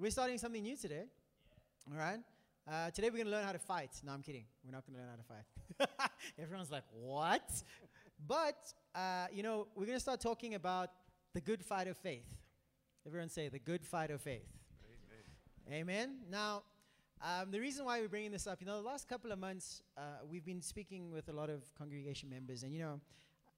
We're 0.00 0.10
starting 0.10 0.38
something 0.38 0.62
new 0.62 0.78
today. 0.78 1.04
All 1.92 1.98
right? 1.98 2.20
Uh, 2.66 2.90
today 2.90 3.10
we're 3.10 3.18
going 3.18 3.26
to 3.26 3.32
learn 3.32 3.44
how 3.44 3.52
to 3.52 3.58
fight. 3.58 3.90
No, 4.02 4.12
I'm 4.12 4.22
kidding. 4.22 4.44
We're 4.64 4.72
not 4.72 4.84
going 4.86 4.94
to 4.94 5.00
learn 5.00 5.10
how 5.10 5.16
to 5.16 5.88
fight. 5.98 6.10
Everyone's 6.42 6.70
like, 6.70 6.84
what? 6.90 7.62
But, 8.26 8.72
uh, 8.94 9.26
you 9.30 9.42
know, 9.42 9.66
we're 9.74 9.84
going 9.84 9.98
to 9.98 10.00
start 10.00 10.22
talking 10.22 10.54
about 10.54 10.88
the 11.34 11.40
good 11.42 11.62
fight 11.62 11.86
of 11.86 11.98
faith. 11.98 12.24
Everyone 13.06 13.28
say, 13.28 13.48
the 13.48 13.58
good 13.58 13.84
fight 13.84 14.10
of 14.10 14.22
faith. 14.22 14.48
Amen. 15.68 15.80
Amen. 15.80 16.16
Now, 16.30 16.62
um, 17.20 17.50
the 17.50 17.60
reason 17.60 17.84
why 17.84 18.00
we're 18.00 18.08
bringing 18.08 18.32
this 18.32 18.46
up, 18.46 18.62
you 18.62 18.66
know, 18.66 18.80
the 18.80 18.88
last 18.88 19.06
couple 19.06 19.32
of 19.32 19.38
months, 19.38 19.82
uh, 19.98 20.24
we've 20.30 20.46
been 20.46 20.62
speaking 20.62 21.10
with 21.10 21.28
a 21.28 21.32
lot 21.34 21.50
of 21.50 21.62
congregation 21.76 22.30
members, 22.30 22.62
and, 22.62 22.72
you 22.72 22.80
know, 22.80 23.02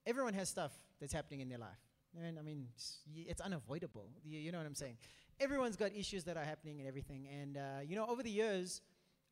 everyone 0.09 0.35
has 0.35 0.49
stuff 0.49 0.73
that's 1.01 1.13
happening 1.13 1.39
in 1.39 1.49
their 1.49 1.59
life. 1.59 1.79
And 2.21 2.37
I 2.37 2.43
mean, 2.43 2.67
it's 3.15 3.41
unavoidable. 3.41 4.09
You, 4.25 4.41
you 4.41 4.53
know 4.53 4.59
what 4.59 4.67
I'm 4.67 4.75
saying? 4.75 4.97
Everyone's 5.41 5.77
got 5.77 5.95
issues 5.95 6.25
that 6.25 6.37
are 6.37 6.45
happening 6.45 6.79
and 6.81 6.89
everything. 6.89 7.27
And, 7.29 7.57
uh, 7.57 7.61
you 7.85 7.97
know, 7.97 8.07
over 8.07 8.23
the 8.23 8.31
years, 8.31 8.81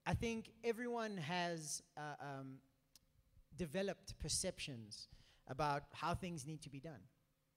I 0.06 0.14
think 0.14 0.50
everyone 0.64 1.16
has 1.16 1.82
uh, 1.96 2.00
um, 2.20 2.54
developed 3.56 4.18
perceptions 4.18 5.08
about 5.48 5.82
how 5.92 6.14
things 6.14 6.46
need 6.46 6.62
to 6.62 6.70
be 6.70 6.80
done. 6.80 7.00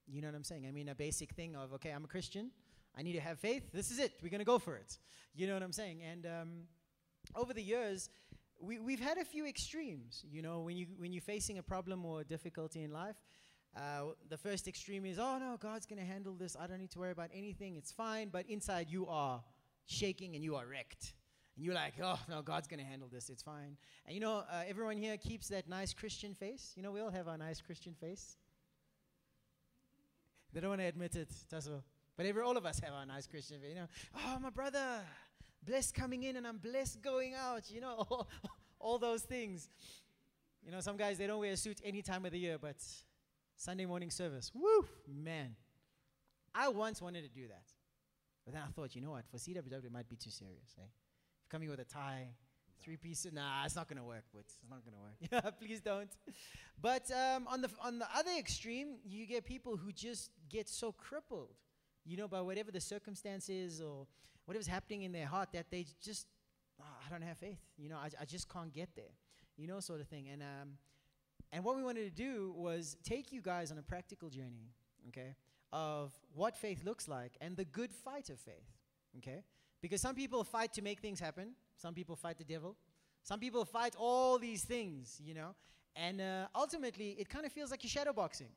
You 0.07 0.21
know 0.21 0.27
what 0.27 0.35
I'm 0.35 0.43
saying? 0.43 0.67
I 0.67 0.71
mean, 0.71 0.89
a 0.89 0.95
basic 0.95 1.33
thing 1.33 1.55
of, 1.55 1.73
okay, 1.73 1.91
I'm 1.91 2.03
a 2.03 2.07
Christian. 2.07 2.51
I 2.97 3.01
need 3.01 3.13
to 3.13 3.21
have 3.21 3.39
faith. 3.39 3.71
This 3.71 3.89
is 3.89 3.99
it. 3.99 4.13
We're 4.21 4.29
going 4.29 4.39
to 4.39 4.45
go 4.45 4.59
for 4.59 4.75
it. 4.75 4.97
You 5.33 5.47
know 5.47 5.53
what 5.53 5.63
I'm 5.63 5.71
saying? 5.71 6.01
And 6.03 6.25
um, 6.25 6.49
over 7.35 7.53
the 7.53 7.63
years, 7.63 8.09
we, 8.59 8.79
we've 8.79 8.99
had 8.99 9.17
a 9.17 9.25
few 9.25 9.47
extremes. 9.47 10.23
You 10.29 10.41
know, 10.41 10.59
when, 10.59 10.77
you, 10.77 10.87
when 10.97 11.13
you're 11.13 11.21
facing 11.21 11.57
a 11.57 11.63
problem 11.63 12.05
or 12.05 12.21
a 12.21 12.23
difficulty 12.23 12.83
in 12.83 12.91
life, 12.91 13.15
uh, 13.75 14.13
the 14.29 14.37
first 14.37 14.67
extreme 14.67 15.05
is, 15.05 15.17
oh 15.17 15.37
no, 15.39 15.57
God's 15.59 15.85
going 15.85 15.99
to 15.99 16.05
handle 16.05 16.33
this. 16.33 16.55
I 16.59 16.67
don't 16.67 16.79
need 16.79 16.91
to 16.91 16.99
worry 16.99 17.11
about 17.11 17.29
anything. 17.33 17.75
It's 17.75 17.91
fine. 17.91 18.29
But 18.29 18.45
inside 18.47 18.87
you 18.89 19.07
are 19.07 19.41
shaking 19.85 20.35
and 20.35 20.43
you 20.43 20.55
are 20.55 20.65
wrecked. 20.65 21.13
And 21.55 21.65
you're 21.65 21.73
like, 21.73 21.93
oh 22.01 22.19
no, 22.29 22.41
God's 22.41 22.67
going 22.67 22.79
to 22.79 22.85
handle 22.85 23.07
this. 23.11 23.29
It's 23.29 23.41
fine. 23.41 23.77
And 24.05 24.13
you 24.13 24.21
know, 24.21 24.43
uh, 24.49 24.63
everyone 24.67 24.97
here 24.97 25.17
keeps 25.17 25.47
that 25.49 25.67
nice 25.67 25.93
Christian 25.93 26.33
face. 26.33 26.73
You 26.75 26.83
know, 26.83 26.91
we 26.91 27.01
all 27.01 27.11
have 27.11 27.27
our 27.27 27.37
nice 27.37 27.61
Christian 27.61 27.93
face. 27.93 28.37
They 30.53 30.59
don't 30.59 30.69
want 30.69 30.81
to 30.81 30.87
admit 30.87 31.15
it, 31.15 31.29
Tasso. 31.49 31.83
But 32.15 32.27
every, 32.27 32.43
all 32.43 32.57
of 32.57 32.65
us 32.65 32.79
have 32.79 32.93
our 32.93 33.05
nice 33.07 33.25
Christian 33.25 33.59
face. 33.59 33.69
You 33.69 33.75
know, 33.75 33.87
oh, 34.27 34.37
my 34.39 34.51
brother, 34.51 35.01
blessed 35.65 35.95
coming 35.95 36.23
in 36.23 36.35
and 36.35 36.45
I'm 36.45 36.57
blessed 36.57 37.01
going 37.01 37.33
out. 37.33 37.71
You 37.71 37.81
know, 37.81 38.05
all, 38.09 38.29
all 38.79 38.99
those 38.99 39.23
things. 39.23 39.67
You 40.63 40.71
know, 40.71 40.79
some 40.79 40.95
guys, 40.95 41.17
they 41.17 41.25
don't 41.25 41.39
wear 41.39 41.53
a 41.53 41.57
suit 41.57 41.81
any 41.83 42.03
time 42.03 42.25
of 42.25 42.31
the 42.31 42.39
year, 42.39 42.57
but 42.61 42.77
Sunday 43.63 43.85
morning 43.85 44.11
service. 44.11 44.51
Woo, 44.53 44.85
man. 45.07 45.55
I 46.53 46.67
once 46.67 47.01
wanted 47.01 47.23
to 47.23 47.29
do 47.29 47.47
that. 47.47 47.63
But 48.43 48.55
then 48.55 48.61
I 48.61 48.69
thought, 48.71 48.93
you 48.93 49.01
know 49.01 49.11
what? 49.11 49.23
For 49.31 49.37
CWW, 49.37 49.85
it 49.85 49.91
might 49.91 50.09
be 50.09 50.17
too 50.17 50.31
serious. 50.31 50.75
Eh? 50.77 50.85
Coming 51.49 51.69
with 51.69 51.79
a 51.79 51.85
tie, 51.85 52.27
three 52.83 52.97
pieces, 52.97 53.31
nah, 53.31 53.63
it's 53.63 53.77
not 53.77 53.87
to 53.87 54.03
work. 54.03 54.25
But 54.33 54.41
it's 54.41 54.57
not 54.69 54.81
to 54.83 55.41
work. 55.41 55.55
Please 55.61 55.79
don't. 55.79 56.09
But 56.81 57.09
um, 57.11 57.47
on, 57.47 57.61
the, 57.61 57.69
on 57.81 57.99
the 57.99 58.07
other 58.13 58.31
extreme, 58.37 58.97
you 59.05 59.25
get 59.25 59.45
people 59.45 59.77
who 59.77 59.93
just 59.93 60.31
get 60.49 60.67
so 60.67 60.91
crippled, 60.91 61.55
you 62.03 62.17
know, 62.17 62.27
by 62.27 62.41
whatever 62.41 62.69
the 62.69 62.81
circumstances 62.81 63.79
or 63.79 64.07
whatever's 64.43 64.67
happening 64.67 65.03
in 65.03 65.13
their 65.13 65.27
heart 65.27 65.53
that 65.53 65.67
they 65.71 65.85
just, 66.03 66.27
oh, 66.81 66.97
I 67.07 67.09
don't 67.09 67.21
have 67.21 67.37
faith. 67.37 67.61
You 67.77 67.87
know, 67.87 67.95
I, 67.95 68.09
I 68.19 68.25
just 68.25 68.51
can't 68.51 68.73
get 68.73 68.89
there, 68.93 69.15
you 69.55 69.67
know, 69.67 69.79
sort 69.79 70.01
of 70.01 70.09
thing. 70.09 70.27
And 70.27 70.41
um, 70.41 70.69
and 71.53 71.63
what 71.63 71.77
we 71.77 71.83
wanted 71.83 72.03
to 72.03 72.09
do 72.09 72.51
was 72.57 72.97
take 73.03 73.31
you 73.31 73.39
guys 73.39 73.71
on 73.71 73.77
a 73.77 73.83
practical 73.83 74.27
journey, 74.27 74.71
okay, 75.09 75.35
of 75.71 76.11
what 76.33 76.57
faith 76.57 76.83
looks 76.83 77.07
like 77.07 77.37
and 77.41 77.55
the 77.55 77.63
good 77.63 77.93
fight 77.93 78.31
of 78.31 78.39
faith, 78.39 78.71
okay? 79.19 79.43
Because 79.79 80.01
some 80.01 80.15
people 80.15 80.43
fight 80.43 80.73
to 80.73 80.81
make 80.81 80.99
things 80.99 81.19
happen, 81.19 81.51
some 81.77 81.93
people 81.93 82.15
fight 82.15 82.39
the 82.39 82.43
devil, 82.43 82.75
some 83.21 83.39
people 83.39 83.65
fight 83.65 83.93
all 83.99 84.39
these 84.39 84.63
things, 84.63 85.21
you 85.23 85.35
know, 85.35 85.53
and 85.95 86.21
uh, 86.21 86.47
ultimately 86.55 87.15
it 87.19 87.29
kind 87.29 87.45
of 87.45 87.51
feels 87.51 87.69
like 87.69 87.83
you're 87.83 88.03
shadowboxing. 88.03 88.49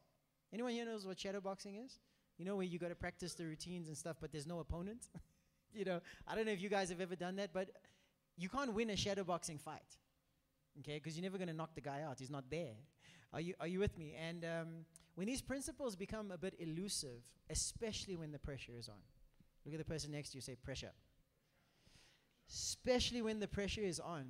Anyone 0.51 0.73
here 0.73 0.87
knows 0.87 1.07
what 1.07 1.19
shadowboxing 1.19 1.85
is? 1.85 1.99
You 2.39 2.47
know, 2.47 2.57
where 2.57 2.65
you 2.65 2.79
got 2.79 2.89
to 2.89 2.95
practice 2.95 3.35
the 3.35 3.45
routines 3.45 3.89
and 3.89 3.97
stuff, 3.97 4.17
but 4.23 4.33
there's 4.33 4.47
no 4.47 4.61
opponent? 4.61 5.09
you 5.75 5.85
know, 5.85 6.01
I 6.27 6.35
don't 6.35 6.47
know 6.47 6.53
if 6.53 6.63
you 6.63 6.71
guys 6.71 6.89
have 6.89 7.03
ever 7.03 7.15
done 7.15 7.37
that, 7.37 7.51
but 7.53 7.69
you 8.39 8.49
can't 8.49 8.73
win 8.73 8.89
a 8.89 8.95
shadowboxing 8.95 9.61
fight 9.61 9.99
okay? 10.81 10.95
Because 10.95 11.17
you're 11.17 11.23
never 11.23 11.39
going 11.39 11.49
to 11.49 11.55
knock 11.55 11.75
the 11.75 11.81
guy 11.81 12.03
out. 12.03 12.19
He's 12.19 12.31
not 12.31 12.45
there. 12.51 12.75
Are 13.33 13.41
you, 13.41 13.55
are 13.61 13.67
you 13.67 13.79
with 13.79 13.99
me? 13.99 14.15
And 14.19 14.45
um, 14.45 14.69
when 15.15 15.27
these 15.27 15.43
principles 15.43 15.97
become 15.97 16.31
a 16.31 16.39
bit 16.39 16.55
elusive, 16.59 17.23
especially 17.51 18.17
when 18.17 18.33
the 18.33 18.39
pressure 18.39 18.73
is 18.79 18.89
on, 18.89 18.97
look 19.65 19.75
at 19.75 19.79
the 19.79 19.85
person 19.85 20.13
next 20.13 20.31
to 20.31 20.39
you, 20.39 20.43
say 20.43 20.57
pressure. 20.57 20.93
Especially 22.49 23.23
when 23.23 23.41
the 23.41 23.49
pressure 23.49 23.83
is 23.83 23.99
on, 23.99 24.27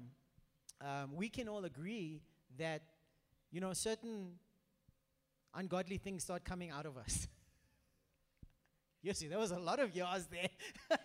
um, 0.80 1.14
we 1.14 1.28
can 1.28 1.48
all 1.48 1.64
agree 1.64 2.22
that, 2.58 2.82
you 3.50 3.60
know, 3.60 3.72
certain 3.72 4.32
ungodly 5.54 5.98
things 5.98 6.22
start 6.22 6.44
coming 6.44 6.70
out 6.70 6.86
of 6.86 6.96
us. 6.96 7.28
you 9.02 9.12
see, 9.12 9.26
there 9.26 9.38
was 9.38 9.50
a 9.50 9.58
lot 9.58 9.78
of 9.78 9.94
yours 9.94 10.26
there. 10.30 10.48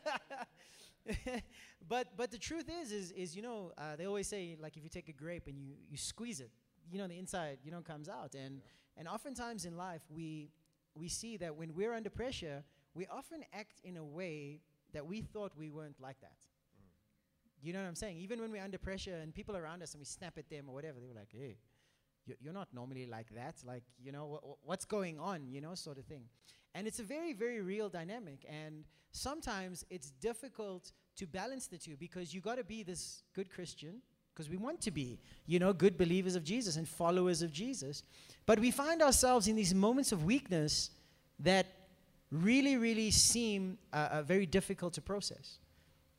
but 1.87 2.07
but 2.15 2.31
the 2.31 2.37
truth 2.37 2.69
is 2.81 2.91
is 2.91 3.11
is 3.11 3.35
you 3.35 3.41
know 3.41 3.71
uh, 3.77 3.95
they 3.95 4.05
always 4.05 4.27
say 4.27 4.57
like 4.59 4.77
if 4.77 4.83
you 4.83 4.89
take 4.89 5.09
a 5.09 5.13
grape 5.13 5.47
and 5.47 5.57
you 5.57 5.73
you 5.89 5.97
squeeze 5.97 6.39
it 6.39 6.51
you 6.89 6.97
know 6.97 7.07
the 7.07 7.17
inside 7.17 7.57
you 7.63 7.71
know 7.71 7.81
comes 7.81 8.07
out 8.07 8.33
and 8.35 8.55
yeah. 8.55 8.99
and 8.99 9.07
oftentimes 9.07 9.65
in 9.65 9.75
life 9.75 10.01
we 10.09 10.49
we 10.95 11.07
see 11.07 11.37
that 11.37 11.55
when 11.55 11.73
we're 11.73 11.93
under 11.93 12.09
pressure 12.09 12.63
we 12.93 13.07
often 13.07 13.43
act 13.53 13.79
in 13.83 13.97
a 13.97 14.03
way 14.03 14.59
that 14.93 15.05
we 15.05 15.21
thought 15.21 15.51
we 15.57 15.69
weren't 15.69 15.99
like 15.99 16.19
that 16.21 16.37
mm. 16.77 17.65
you 17.65 17.73
know 17.73 17.79
what 17.79 17.87
i'm 17.87 17.95
saying 17.95 18.17
even 18.17 18.39
when 18.39 18.51
we're 18.51 18.63
under 18.63 18.77
pressure 18.77 19.15
and 19.15 19.33
people 19.33 19.55
around 19.55 19.81
us 19.81 19.93
and 19.93 19.99
we 20.01 20.05
snap 20.05 20.37
at 20.37 20.49
them 20.49 20.65
or 20.67 20.73
whatever 20.73 20.99
they 20.99 21.07
were 21.07 21.15
like 21.15 21.29
hey 21.31 21.57
you're 22.39 22.53
not 22.53 22.67
normally 22.73 23.05
like 23.05 23.29
that 23.33 23.55
like 23.65 23.83
you 24.01 24.11
know 24.11 24.57
what's 24.63 24.85
going 24.85 25.19
on 25.19 25.47
you 25.49 25.59
know 25.59 25.75
sort 25.75 25.97
of 25.97 26.05
thing 26.05 26.23
and 26.73 26.87
it's 26.87 26.99
a 26.99 27.03
very, 27.03 27.33
very 27.33 27.61
real 27.61 27.89
dynamic. 27.89 28.45
And 28.47 28.85
sometimes 29.11 29.85
it's 29.89 30.11
difficult 30.11 30.91
to 31.17 31.27
balance 31.27 31.67
the 31.67 31.77
two 31.77 31.97
because 31.97 32.33
you 32.33 32.41
got 32.41 32.55
to 32.55 32.63
be 32.63 32.83
this 32.83 33.23
good 33.35 33.49
Christian 33.49 34.01
because 34.33 34.49
we 34.49 34.55
want 34.55 34.79
to 34.81 34.91
be, 34.91 35.19
you 35.45 35.59
know, 35.59 35.73
good 35.73 35.97
believers 35.97 36.35
of 36.35 36.43
Jesus 36.43 36.77
and 36.77 36.87
followers 36.87 37.41
of 37.41 37.51
Jesus. 37.51 38.03
But 38.45 38.59
we 38.59 38.71
find 38.71 39.01
ourselves 39.01 39.47
in 39.47 39.55
these 39.57 39.75
moments 39.75 40.13
of 40.13 40.23
weakness 40.23 40.91
that 41.39 41.65
really, 42.31 42.77
really 42.77 43.11
seem 43.11 43.77
uh, 43.91 44.07
uh, 44.11 44.21
very 44.23 44.45
difficult 44.45 44.93
to 44.93 45.01
process. 45.01 45.57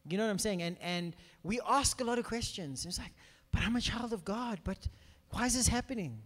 You 0.06 0.18
know 0.18 0.24
what 0.24 0.30
I'm 0.30 0.38
saying? 0.38 0.60
And, 0.62 0.76
and 0.82 1.16
we 1.42 1.60
ask 1.66 2.00
a 2.02 2.04
lot 2.04 2.18
of 2.18 2.26
questions. 2.26 2.84
It's 2.84 2.98
like, 2.98 3.14
but 3.50 3.62
I'm 3.62 3.76
a 3.76 3.80
child 3.80 4.12
of 4.12 4.24
God, 4.24 4.60
but 4.62 4.88
why 5.32 5.46
is 5.46 5.54
this 5.54 5.68
happening? 5.68 6.22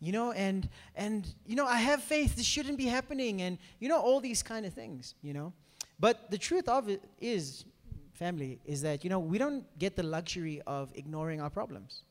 you 0.00 0.12
know 0.12 0.32
and 0.32 0.68
and 0.94 1.34
you 1.46 1.56
know 1.56 1.66
i 1.66 1.76
have 1.76 2.02
faith 2.02 2.36
this 2.36 2.46
shouldn't 2.46 2.78
be 2.78 2.86
happening 2.86 3.42
and 3.42 3.58
you 3.80 3.88
know 3.88 3.98
all 3.98 4.20
these 4.20 4.42
kind 4.42 4.64
of 4.66 4.72
things 4.72 5.14
you 5.22 5.32
know. 5.32 5.52
But 6.00 6.30
the 6.30 6.38
truth 6.38 6.68
of 6.68 6.88
it 6.88 7.02
is 7.20 7.64
family 8.12 8.60
is 8.64 8.82
that 8.82 9.02
you 9.02 9.10
know 9.10 9.18
we 9.18 9.38
don't 9.38 9.64
get 9.78 9.96
the 9.96 10.02
luxury 10.02 10.62
of 10.66 10.92
ignoring 10.94 11.40
our 11.40 11.50
problems. 11.50 12.02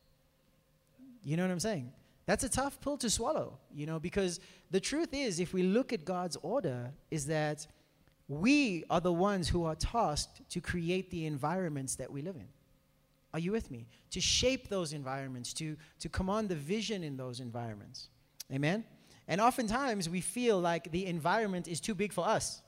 You 1.22 1.36
know 1.36 1.44
what 1.44 1.52
i'm 1.52 1.60
saying? 1.60 1.92
That's 2.26 2.44
a 2.44 2.48
tough 2.48 2.78
pill 2.82 2.98
to 2.98 3.08
swallow 3.08 3.58
you 3.74 3.86
know 3.86 3.98
because 3.98 4.40
the 4.70 4.80
truth 4.80 5.08
is 5.12 5.40
if 5.40 5.54
we 5.54 5.62
look 5.62 5.94
at 5.94 6.04
god's 6.04 6.36
order 6.42 6.92
is 7.10 7.26
that 7.26 7.66
we 8.28 8.84
are 8.90 9.00
the 9.00 9.12
ones 9.12 9.48
who 9.48 9.64
are 9.64 9.74
tasked 9.74 10.46
to 10.50 10.60
create 10.60 11.10
the 11.10 11.24
environments 11.24 11.96
that 11.96 12.12
we 12.12 12.20
live 12.20 12.36
in 12.36 12.48
are 13.32 13.40
you 13.40 13.52
with 13.52 13.70
me? 13.70 13.86
To 14.10 14.20
shape 14.20 14.68
those 14.68 14.92
environments, 14.92 15.52
to, 15.54 15.76
to 16.00 16.08
command 16.08 16.48
the 16.48 16.54
vision 16.54 17.02
in 17.02 17.16
those 17.16 17.40
environments. 17.40 18.08
Amen? 18.52 18.84
And 19.26 19.40
oftentimes 19.40 20.08
we 20.08 20.20
feel 20.20 20.58
like 20.58 20.90
the 20.90 21.06
environment 21.06 21.68
is 21.68 21.80
too 21.80 21.94
big 21.94 22.12
for 22.12 22.26
us. 22.26 22.62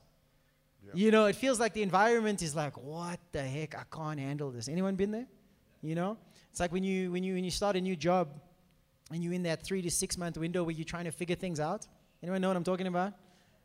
Yeah. 0.85 0.91
You 0.93 1.11
know, 1.11 1.25
it 1.25 1.35
feels 1.35 1.59
like 1.59 1.73
the 1.73 1.81
environment 1.81 2.41
is 2.41 2.55
like, 2.55 2.77
what 2.77 3.19
the 3.31 3.41
heck? 3.41 3.75
I 3.75 3.83
can't 3.91 4.19
handle 4.19 4.51
this. 4.51 4.67
Anyone 4.67 4.95
been 4.95 5.11
there? 5.11 5.27
You 5.81 5.95
know? 5.95 6.17
It's 6.51 6.59
like 6.59 6.71
when 6.71 6.83
you 6.83 7.11
when 7.11 7.23
you 7.23 7.33
when 7.33 7.43
you 7.43 7.51
start 7.51 7.75
a 7.75 7.81
new 7.81 7.95
job 7.95 8.29
and 9.11 9.23
you're 9.23 9.33
in 9.33 9.43
that 9.43 9.63
three 9.63 9.81
to 9.81 9.89
six 9.89 10.17
month 10.17 10.37
window 10.37 10.63
where 10.63 10.73
you're 10.73 10.85
trying 10.85 11.05
to 11.05 11.11
figure 11.11 11.35
things 11.35 11.59
out. 11.59 11.87
Anyone 12.21 12.41
know 12.41 12.49
what 12.49 12.57
I'm 12.57 12.63
talking 12.63 12.87
about? 12.87 13.13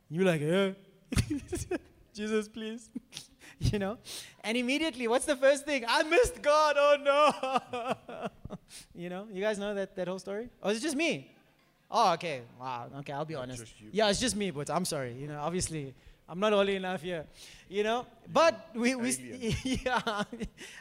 You're 0.09 0.25
like, 0.25 0.41
yeah. 0.41 0.71
Jesus, 2.15 2.49
please. 2.49 2.89
you 3.73 3.79
know? 3.79 3.99
And 4.43 4.57
immediately, 4.57 5.09
what's 5.09 5.25
the 5.25 5.37
first 5.37 5.65
thing? 5.65 5.85
I 5.89 6.03
missed 6.03 6.43
God. 6.43 6.77
Oh 6.79 6.97
no. 7.03 8.29
you 8.95 9.09
know? 9.09 9.27
You 9.33 9.43
guys 9.43 9.59
know 9.59 9.75
that, 9.75 9.97
that 9.97 10.09
whole 10.09 10.19
story? 10.19 10.49
Oh, 10.63 10.71
is 10.71 10.79
it 10.79 10.83
just 10.83 10.97
me? 10.97 11.33
Oh, 11.91 12.13
okay. 12.15 12.43
Wow. 12.61 12.89
Okay, 12.99 13.13
I'll 13.13 13.25
be 13.25 13.35
not 13.35 13.45
honest. 13.45 13.65
Yeah, 13.93 14.11
it's 14.11 14.21
just 14.21 14.37
me, 14.37 14.51
but 14.51 14.71
I'm 14.71 14.85
sorry. 14.85 15.15
You 15.15 15.29
know, 15.29 15.41
obviously, 15.41 15.95
I'm 16.29 16.41
not 16.41 16.53
holy 16.53 16.77
enough 16.77 17.03
here. 17.03 17.27
You 17.69 17.85
know? 17.85 18.07
But 18.33 18.71
we, 18.75 18.95
we 18.95 19.57
yeah. 19.63 20.25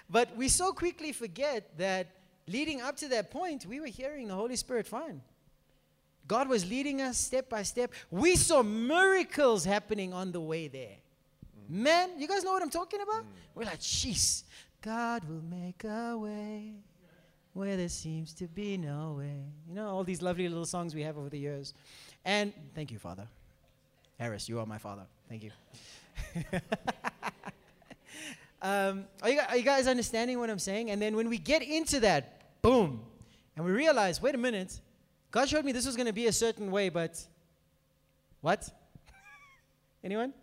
but 0.09 0.35
we 0.35 0.49
so 0.49 0.71
quickly 0.71 1.11
forget 1.11 1.77
that 1.77 2.07
leading 2.47 2.81
up 2.81 2.97
to 2.97 3.07
that 3.09 3.31
point, 3.31 3.65
we 3.65 3.79
were 3.79 3.87
hearing 3.87 4.27
the 4.27 4.33
Holy 4.33 4.55
Spirit 4.55 4.87
fine. 4.87 5.21
God 6.27 6.49
was 6.49 6.67
leading 6.67 7.01
us 7.01 7.17
step 7.19 7.49
by 7.49 7.61
step. 7.61 7.93
We 8.09 8.35
saw 8.35 8.63
miracles 8.63 9.63
happening 9.63 10.11
on 10.11 10.31
the 10.31 10.41
way 10.41 10.67
there. 10.67 10.97
Man, 11.67 12.11
you 12.19 12.27
guys 12.27 12.43
know 12.43 12.51
what 12.51 12.61
I'm 12.61 12.69
talking 12.69 13.01
about? 13.01 13.25
We're 13.55 13.65
like, 13.65 13.79
jeez, 13.79 14.43
God 14.81 15.23
will 15.27 15.41
make 15.41 15.83
a 15.83 16.17
way 16.17 16.73
where 17.53 17.75
there 17.77 17.89
seems 17.89 18.33
to 18.33 18.47
be 18.47 18.77
no 18.77 19.15
way. 19.17 19.41
You 19.67 19.75
know, 19.75 19.87
all 19.87 20.03
these 20.03 20.21
lovely 20.21 20.47
little 20.47 20.65
songs 20.65 20.93
we 20.93 21.01
have 21.03 21.17
over 21.17 21.29
the 21.29 21.39
years. 21.39 21.73
And 22.23 22.53
thank 22.75 22.91
you, 22.91 22.99
Father. 22.99 23.27
Harris, 24.19 24.47
you 24.47 24.59
are 24.59 24.65
my 24.65 24.77
father. 24.77 25.03
Thank 25.27 25.43
you. 25.43 25.51
um, 28.61 29.05
are, 29.23 29.29
you, 29.29 29.41
are 29.49 29.57
you 29.57 29.63
guys 29.63 29.87
understanding 29.87 30.37
what 30.37 30.49
I'm 30.49 30.59
saying? 30.59 30.91
And 30.91 31.01
then 31.01 31.15
when 31.15 31.29
we 31.29 31.37
get 31.37 31.63
into 31.63 31.99
that, 32.01 32.61
boom, 32.61 33.01
and 33.55 33.65
we 33.65 33.71
realize, 33.71 34.21
wait 34.21 34.35
a 34.35 34.37
minute, 34.37 34.79
God 35.31 35.49
showed 35.49 35.65
me 35.65 35.71
this 35.71 35.85
was 35.85 35.95
going 35.95 36.07
to 36.07 36.13
be 36.13 36.27
a 36.27 36.33
certain 36.33 36.69
way, 36.71 36.89
but 36.89 37.21
what? 38.41 38.69
Anyone? 40.03 40.33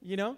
You 0.00 0.16
know? 0.16 0.36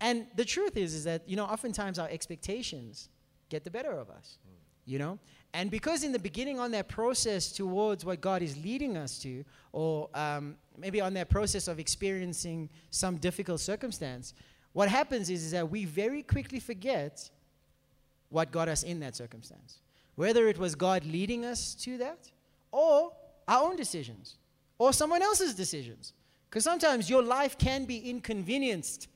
And 0.00 0.26
the 0.36 0.44
truth 0.44 0.76
is, 0.76 0.94
is 0.94 1.04
that, 1.04 1.28
you 1.28 1.36
know, 1.36 1.44
oftentimes 1.44 1.98
our 1.98 2.08
expectations 2.08 3.08
get 3.48 3.64
the 3.64 3.70
better 3.70 3.92
of 3.92 4.10
us, 4.10 4.38
mm. 4.46 4.54
you 4.84 4.98
know? 4.98 5.18
And 5.54 5.70
because 5.70 6.02
in 6.02 6.12
the 6.12 6.18
beginning 6.18 6.58
on 6.58 6.70
that 6.70 6.88
process 6.88 7.52
towards 7.52 8.04
what 8.04 8.20
God 8.20 8.42
is 8.42 8.56
leading 8.56 8.96
us 8.96 9.18
to, 9.20 9.44
or 9.72 10.08
um, 10.14 10.56
maybe 10.78 11.00
on 11.00 11.14
that 11.14 11.28
process 11.28 11.68
of 11.68 11.78
experiencing 11.78 12.70
some 12.90 13.16
difficult 13.16 13.60
circumstance, 13.60 14.34
what 14.72 14.88
happens 14.88 15.28
is, 15.28 15.44
is 15.44 15.50
that 15.52 15.70
we 15.70 15.84
very 15.84 16.22
quickly 16.22 16.58
forget 16.58 17.30
what 18.30 18.50
got 18.50 18.68
us 18.68 18.82
in 18.82 19.00
that 19.00 19.14
circumstance. 19.14 19.80
Whether 20.14 20.48
it 20.48 20.58
was 20.58 20.74
God 20.74 21.04
leading 21.04 21.44
us 21.44 21.74
to 21.76 21.98
that, 21.98 22.30
or 22.70 23.12
our 23.46 23.68
own 23.68 23.76
decisions, 23.76 24.38
or 24.78 24.92
someone 24.92 25.22
else's 25.22 25.54
decisions. 25.54 26.14
Because 26.48 26.64
sometimes 26.64 27.08
your 27.08 27.22
life 27.22 27.58
can 27.58 27.84
be 27.84 27.98
inconvenienced 27.98 29.08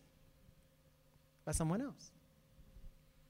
by 1.46 1.52
someone 1.52 1.80
else. 1.80 2.10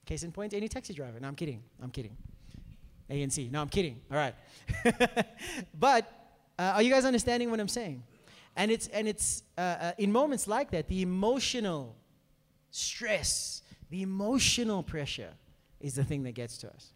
Case 0.07 0.23
in 0.23 0.33
point, 0.33 0.55
any 0.55 0.69
taxi 0.69 0.95
driver. 0.95 1.21
No, 1.21 1.29
I'm 1.29 1.37
kidding. 1.37 1.63
I'm 1.83 1.91
kidding. 1.91 2.17
ANC. 3.11 3.51
No, 3.51 3.61
I'm 3.61 3.69
kidding. 3.69 4.01
All 4.11 4.17
right. 4.17 4.35
but 5.79 6.11
uh, 6.59 6.73
are 6.75 6.83
you 6.83 6.91
guys 6.91 7.05
understanding 7.05 7.51
what 7.51 7.61
I'm 7.61 7.69
saying? 7.69 8.03
And 8.57 8.71
it's 8.71 8.87
and 8.89 9.07
it's 9.07 9.43
uh, 9.59 9.61
uh, 9.61 9.93
in 9.99 10.11
moments 10.11 10.49
like 10.49 10.71
that, 10.71 10.89
the 10.89 11.03
emotional 11.03 11.95
stress, 12.71 13.63
the 13.91 14.03
emotional 14.03 14.83
pressure, 14.83 15.33
is 15.81 15.95
the 15.95 16.05
thing 16.05 16.23
that 16.23 16.33
gets 16.33 16.57
to 16.59 16.69
us. 16.69 16.93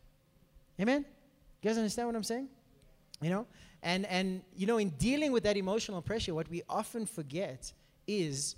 Amen. 0.80 1.04
You 1.62 1.68
guys 1.68 1.76
understand 1.76 2.08
what 2.08 2.16
I'm 2.16 2.24
saying? 2.24 2.48
You 3.20 3.30
know, 3.30 3.46
and 3.82 4.06
and 4.06 4.42
you 4.56 4.66
know, 4.66 4.78
in 4.78 4.90
dealing 4.90 5.32
with 5.32 5.42
that 5.42 5.56
emotional 5.56 6.00
pressure, 6.00 6.32
what 6.32 6.48
we 6.48 6.62
often 6.68 7.04
forget 7.06 7.72
is 8.06 8.56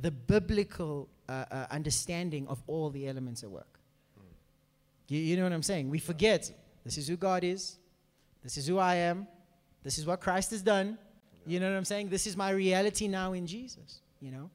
the 0.00 0.10
biblical 0.10 1.08
uh, 1.28 1.44
uh, 1.50 1.66
understanding 1.70 2.46
of 2.48 2.62
all 2.66 2.90
the 2.90 3.08
elements 3.08 3.42
at 3.42 3.50
work. 3.50 3.78
You, 5.08 5.20
you 5.20 5.36
know 5.36 5.44
what 5.44 5.52
I'm 5.52 5.62
saying? 5.62 5.90
We 5.90 5.98
forget 5.98 6.50
this 6.84 6.98
is 6.98 7.08
who 7.08 7.16
God 7.16 7.44
is. 7.44 7.76
This 8.42 8.56
is 8.56 8.66
who 8.66 8.78
I 8.78 8.96
am. 8.96 9.26
This 9.82 9.98
is 9.98 10.06
what 10.06 10.20
Christ 10.20 10.50
has 10.50 10.62
done. 10.62 10.98
You 11.46 11.60
know 11.60 11.70
what 11.70 11.76
I'm 11.76 11.84
saying? 11.84 12.08
This 12.08 12.26
is 12.26 12.36
my 12.36 12.50
reality 12.50 13.06
now 13.06 13.32
in 13.32 13.46
Jesus, 13.46 14.00
you 14.20 14.30
know? 14.30 14.50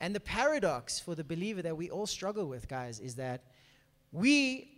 And 0.00 0.14
the 0.14 0.20
paradox 0.20 0.98
for 0.98 1.14
the 1.14 1.22
believer 1.22 1.62
that 1.62 1.76
we 1.76 1.88
all 1.88 2.06
struggle 2.06 2.46
with, 2.46 2.68
guys, 2.68 2.98
is 2.98 3.14
that 3.16 3.42
we 4.10 4.68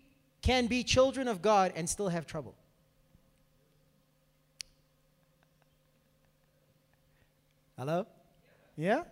can 0.42 0.66
be 0.66 0.84
children 0.84 1.26
of 1.26 1.40
God 1.40 1.72
and 1.74 1.88
still 1.88 2.08
have 2.08 2.26
trouble. 2.26 2.54
Hello? 7.78 8.06
Yeah? 8.76 9.04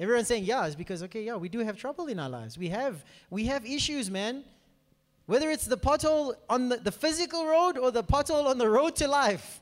Everyone's 0.00 0.28
saying 0.28 0.44
yeah, 0.44 0.66
is 0.66 0.74
because 0.74 1.02
okay, 1.04 1.22
yeah, 1.22 1.36
we 1.36 1.50
do 1.50 1.58
have 1.58 1.76
trouble 1.76 2.06
in 2.06 2.18
our 2.18 2.30
lives. 2.30 2.56
We 2.56 2.70
have 2.70 3.04
we 3.28 3.44
have 3.46 3.66
issues, 3.66 4.10
man. 4.10 4.44
Whether 5.26 5.50
it's 5.50 5.66
the 5.66 5.76
pothole 5.76 6.34
on 6.48 6.70
the, 6.70 6.78
the 6.78 6.90
physical 6.90 7.46
road 7.46 7.76
or 7.76 7.92
the 7.92 8.02
pothole 8.02 8.46
on 8.46 8.56
the 8.58 8.68
road 8.68 8.96
to 8.96 9.06
life, 9.06 9.60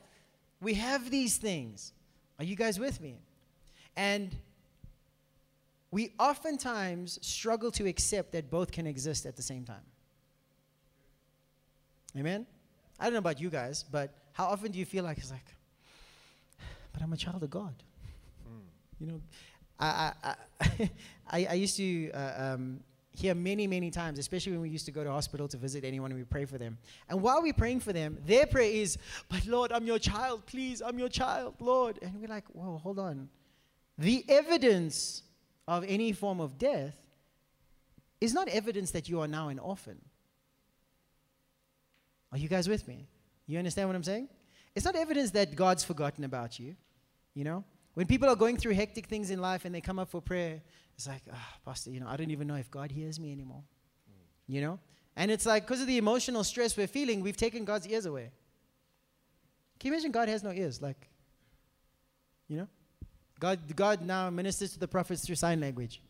we 0.61 0.75
have 0.75 1.11
these 1.11 1.37
things. 1.37 1.93
Are 2.39 2.45
you 2.45 2.55
guys 2.55 2.79
with 2.79 3.01
me? 3.01 3.19
And 3.97 4.35
we 5.91 6.15
oftentimes 6.21 7.19
struggle 7.21 7.71
to 7.73 7.87
accept 7.89 8.33
that 8.33 8.49
both 8.49 8.71
can 8.71 8.87
exist 8.87 9.27
at 9.27 9.37
the 9.37 9.43
same 9.43 9.65
time. 9.65 9.85
Amen? 12.17 12.47
I 12.99 13.05
don't 13.05 13.13
know 13.15 13.19
about 13.19 13.41
you 13.41 13.51
guys, 13.51 13.85
but 13.91 14.15
how 14.33 14.47
often 14.47 14.71
do 14.71 14.79
you 14.79 14.87
feel 14.87 15.05
like 15.05 15.19
it's 15.19 15.31
like, 15.31 15.55
but 16.93 17.03
I'm 17.03 17.13
a 17.13 17.17
child 17.17 17.43
of 17.43 17.51
God? 17.51 17.75
Mm. 18.49 18.63
You 19.01 19.07
know, 19.09 19.21
I, 19.79 20.13
I, 20.25 20.35
I, 21.31 21.47
I 21.51 21.55
used 21.55 21.77
to 21.77 22.11
uh, 22.13 22.55
um, 22.55 22.81
hear 23.19 23.35
many, 23.35 23.67
many 23.67 23.91
times, 23.91 24.19
especially 24.19 24.53
when 24.53 24.63
we 24.63 24.71
used 24.71 24.87
to 24.87 24.93
go 24.93 25.05
to 25.05 25.11
hospital 25.11 25.49
to 25.49 25.57
visit 25.57 25.85
anyone 25.85 26.11
and 26.11 26.19
we 26.19 26.25
pray 26.25 26.45
for 26.45 26.59
them. 26.59 26.79
And 27.09 27.21
while 27.21 27.43
we're 27.43 27.53
praying 27.53 27.81
for 27.81 27.93
them, 27.93 28.19
their 28.25 28.47
prayer 28.47 28.71
is, 28.71 28.99
But 29.29 29.47
Lord, 29.47 29.73
I'm 29.73 29.87
your 29.87 29.99
child, 29.99 30.47
please, 30.47 30.81
I'm 30.81 30.99
your 30.99 31.09
child, 31.09 31.55
Lord. 31.61 31.99
And 32.03 32.21
we're 32.21 32.29
like, 32.29 32.47
Whoa, 32.53 32.79
hold 32.79 32.99
on. 32.99 33.29
The 33.99 34.25
evidence 34.29 35.23
of 35.67 35.85
any 35.87 36.13
form 36.13 36.41
of 36.41 36.59
death 36.59 36.97
is 38.21 38.33
not 38.33 38.49
evidence 38.49 38.93
that 38.93 39.09
you 39.09 39.21
are 39.21 39.29
now 39.29 39.49
an 39.49 39.59
orphan. 39.59 39.99
Are 42.33 42.39
you 42.39 42.49
guys 42.49 42.69
with 42.69 42.87
me? 42.87 43.09
You 43.47 43.59
understand 43.59 43.89
what 43.89 43.97
I'm 43.97 44.05
saying? 44.05 44.29
It's 44.75 44.85
not 44.85 44.95
evidence 44.95 45.33
that 45.33 45.57
God's 45.57 45.83
forgotten 45.83 46.25
about 46.25 46.61
you, 46.61 46.77
you 47.35 47.45
know? 47.45 47.65
When 47.99 48.07
people 48.07 48.29
are 48.29 48.37
going 48.37 48.57
through 48.57 48.75
hectic 48.75 49.07
things 49.07 49.31
in 49.31 49.41
life 49.41 49.65
and 49.65 49.75
they 49.75 49.81
come 49.81 49.99
up 49.99 50.09
for 50.09 50.23
prayer, 50.23 50.63
it's 50.95 51.09
like, 51.09 51.23
ah, 51.33 51.37
oh, 51.37 51.59
Pastor, 51.65 51.91
you 51.91 51.99
know, 51.99 52.07
I 52.07 52.17
don't 52.17 52.31
even 52.31 52.47
know 52.47 52.55
if 52.55 52.71
God 52.71 52.93
hears 52.93 53.19
me 53.19 53.33
anymore. 53.33 53.65
Mm. 54.09 54.55
You 54.55 54.61
know? 54.61 54.79
And 55.17 55.33
it's 55.33 55.45
like, 55.45 55.67
because 55.67 55.81
of 55.81 55.89
the 55.89 55.99
emotional 55.99 56.45
stress 56.45 56.77
we're 56.77 56.87
feeling, 56.87 57.23
we've 57.23 57.37
taken 57.37 57.65
God's 57.65 57.89
ears 57.89 58.07
away. 58.07 58.31
Can 59.81 59.89
you 59.89 59.95
imagine 59.95 60.13
God 60.13 60.29
has 60.29 60.45
no 60.45 60.53
ears? 60.53 60.81
Like, 60.81 61.09
you 62.47 62.59
know? 62.59 62.69
God, 63.41 63.59
God 63.75 64.03
now 64.03 64.31
ministers 64.31 64.75
to 64.75 64.79
the 64.79 64.87
prophets 64.87 65.27
through 65.27 65.35
sign 65.35 65.59
language. 65.61 66.01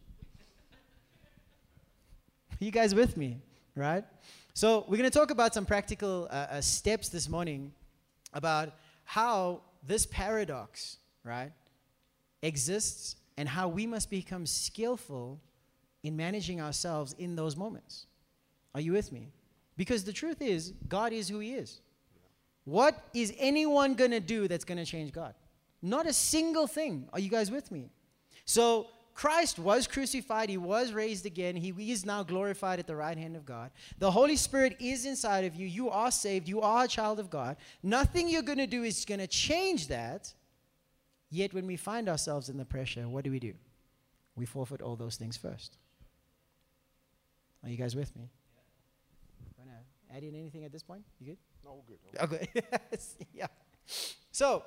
you 2.58 2.70
guys 2.70 2.94
with 2.94 3.16
me, 3.16 3.40
right? 3.74 4.04
So, 4.52 4.84
we're 4.88 4.98
going 4.98 5.10
to 5.10 5.18
talk 5.18 5.30
about 5.30 5.54
some 5.54 5.64
practical 5.64 6.28
uh, 6.30 6.34
uh, 6.50 6.60
steps 6.60 7.08
this 7.08 7.30
morning 7.30 7.72
about 8.34 8.74
how 9.04 9.62
this 9.86 10.04
paradox, 10.04 10.98
right, 11.24 11.50
exists 12.42 13.16
and 13.36 13.48
how 13.48 13.68
we 13.68 13.86
must 13.86 14.10
become 14.10 14.46
skillful 14.46 15.40
in 16.02 16.16
managing 16.16 16.60
ourselves 16.60 17.14
in 17.18 17.36
those 17.36 17.56
moments. 17.56 18.06
Are 18.74 18.80
you 18.80 18.92
with 18.92 19.12
me? 19.12 19.32
Because 19.76 20.04
the 20.04 20.12
truth 20.12 20.42
is, 20.42 20.72
God 20.88 21.12
is 21.12 21.28
who 21.28 21.38
He 21.38 21.54
is. 21.54 21.80
What 22.64 23.02
is 23.14 23.32
anyone 23.38 23.94
going 23.94 24.10
to 24.10 24.20
do 24.20 24.46
that's 24.46 24.64
going 24.64 24.78
to 24.78 24.84
change 24.84 25.12
God? 25.12 25.34
Not 25.80 26.06
a 26.06 26.12
single 26.12 26.66
thing. 26.66 27.08
Are 27.12 27.20
you 27.20 27.30
guys 27.30 27.50
with 27.50 27.70
me? 27.70 27.90
So, 28.44 28.88
Christ 29.14 29.58
was 29.58 29.88
crucified, 29.88 30.48
he 30.48 30.58
was 30.58 30.92
raised 30.92 31.26
again, 31.26 31.56
he 31.56 31.72
is 31.90 32.06
now 32.06 32.22
glorified 32.22 32.78
at 32.78 32.86
the 32.86 32.94
right 32.94 33.18
hand 33.18 33.34
of 33.34 33.44
God. 33.44 33.72
The 33.98 34.12
Holy 34.12 34.36
Spirit 34.36 34.76
is 34.78 35.06
inside 35.06 35.44
of 35.44 35.56
you. 35.56 35.66
You 35.66 35.90
are 35.90 36.12
saved, 36.12 36.48
you 36.48 36.60
are 36.60 36.84
a 36.84 36.88
child 36.88 37.18
of 37.18 37.28
God. 37.28 37.56
Nothing 37.82 38.28
you're 38.28 38.42
going 38.42 38.58
to 38.58 38.66
do 38.68 38.84
is 38.84 39.04
going 39.04 39.18
to 39.18 39.26
change 39.26 39.88
that. 39.88 40.32
Yet 41.30 41.52
when 41.52 41.66
we 41.66 41.76
find 41.76 42.08
ourselves 42.08 42.48
in 42.48 42.56
the 42.56 42.64
pressure, 42.64 43.08
what 43.08 43.24
do 43.24 43.30
we 43.30 43.38
do? 43.38 43.54
We 44.34 44.46
forfeit 44.46 44.80
all 44.80 44.96
those 44.96 45.16
things 45.16 45.36
first. 45.36 45.76
Are 47.62 47.68
you 47.68 47.76
guys 47.76 47.94
with 47.94 48.14
me? 48.16 48.30
Want 49.58 49.70
to 49.70 50.16
add 50.16 50.22
in 50.22 50.34
anything 50.34 50.64
at 50.64 50.72
this 50.72 50.82
point? 50.82 51.02
You 51.20 51.26
good? 51.26 51.38
No, 51.64 51.82
we're 51.88 51.96
good. 51.96 52.20
Okay. 52.22 52.98
yeah. 53.34 53.46
So, 54.30 54.62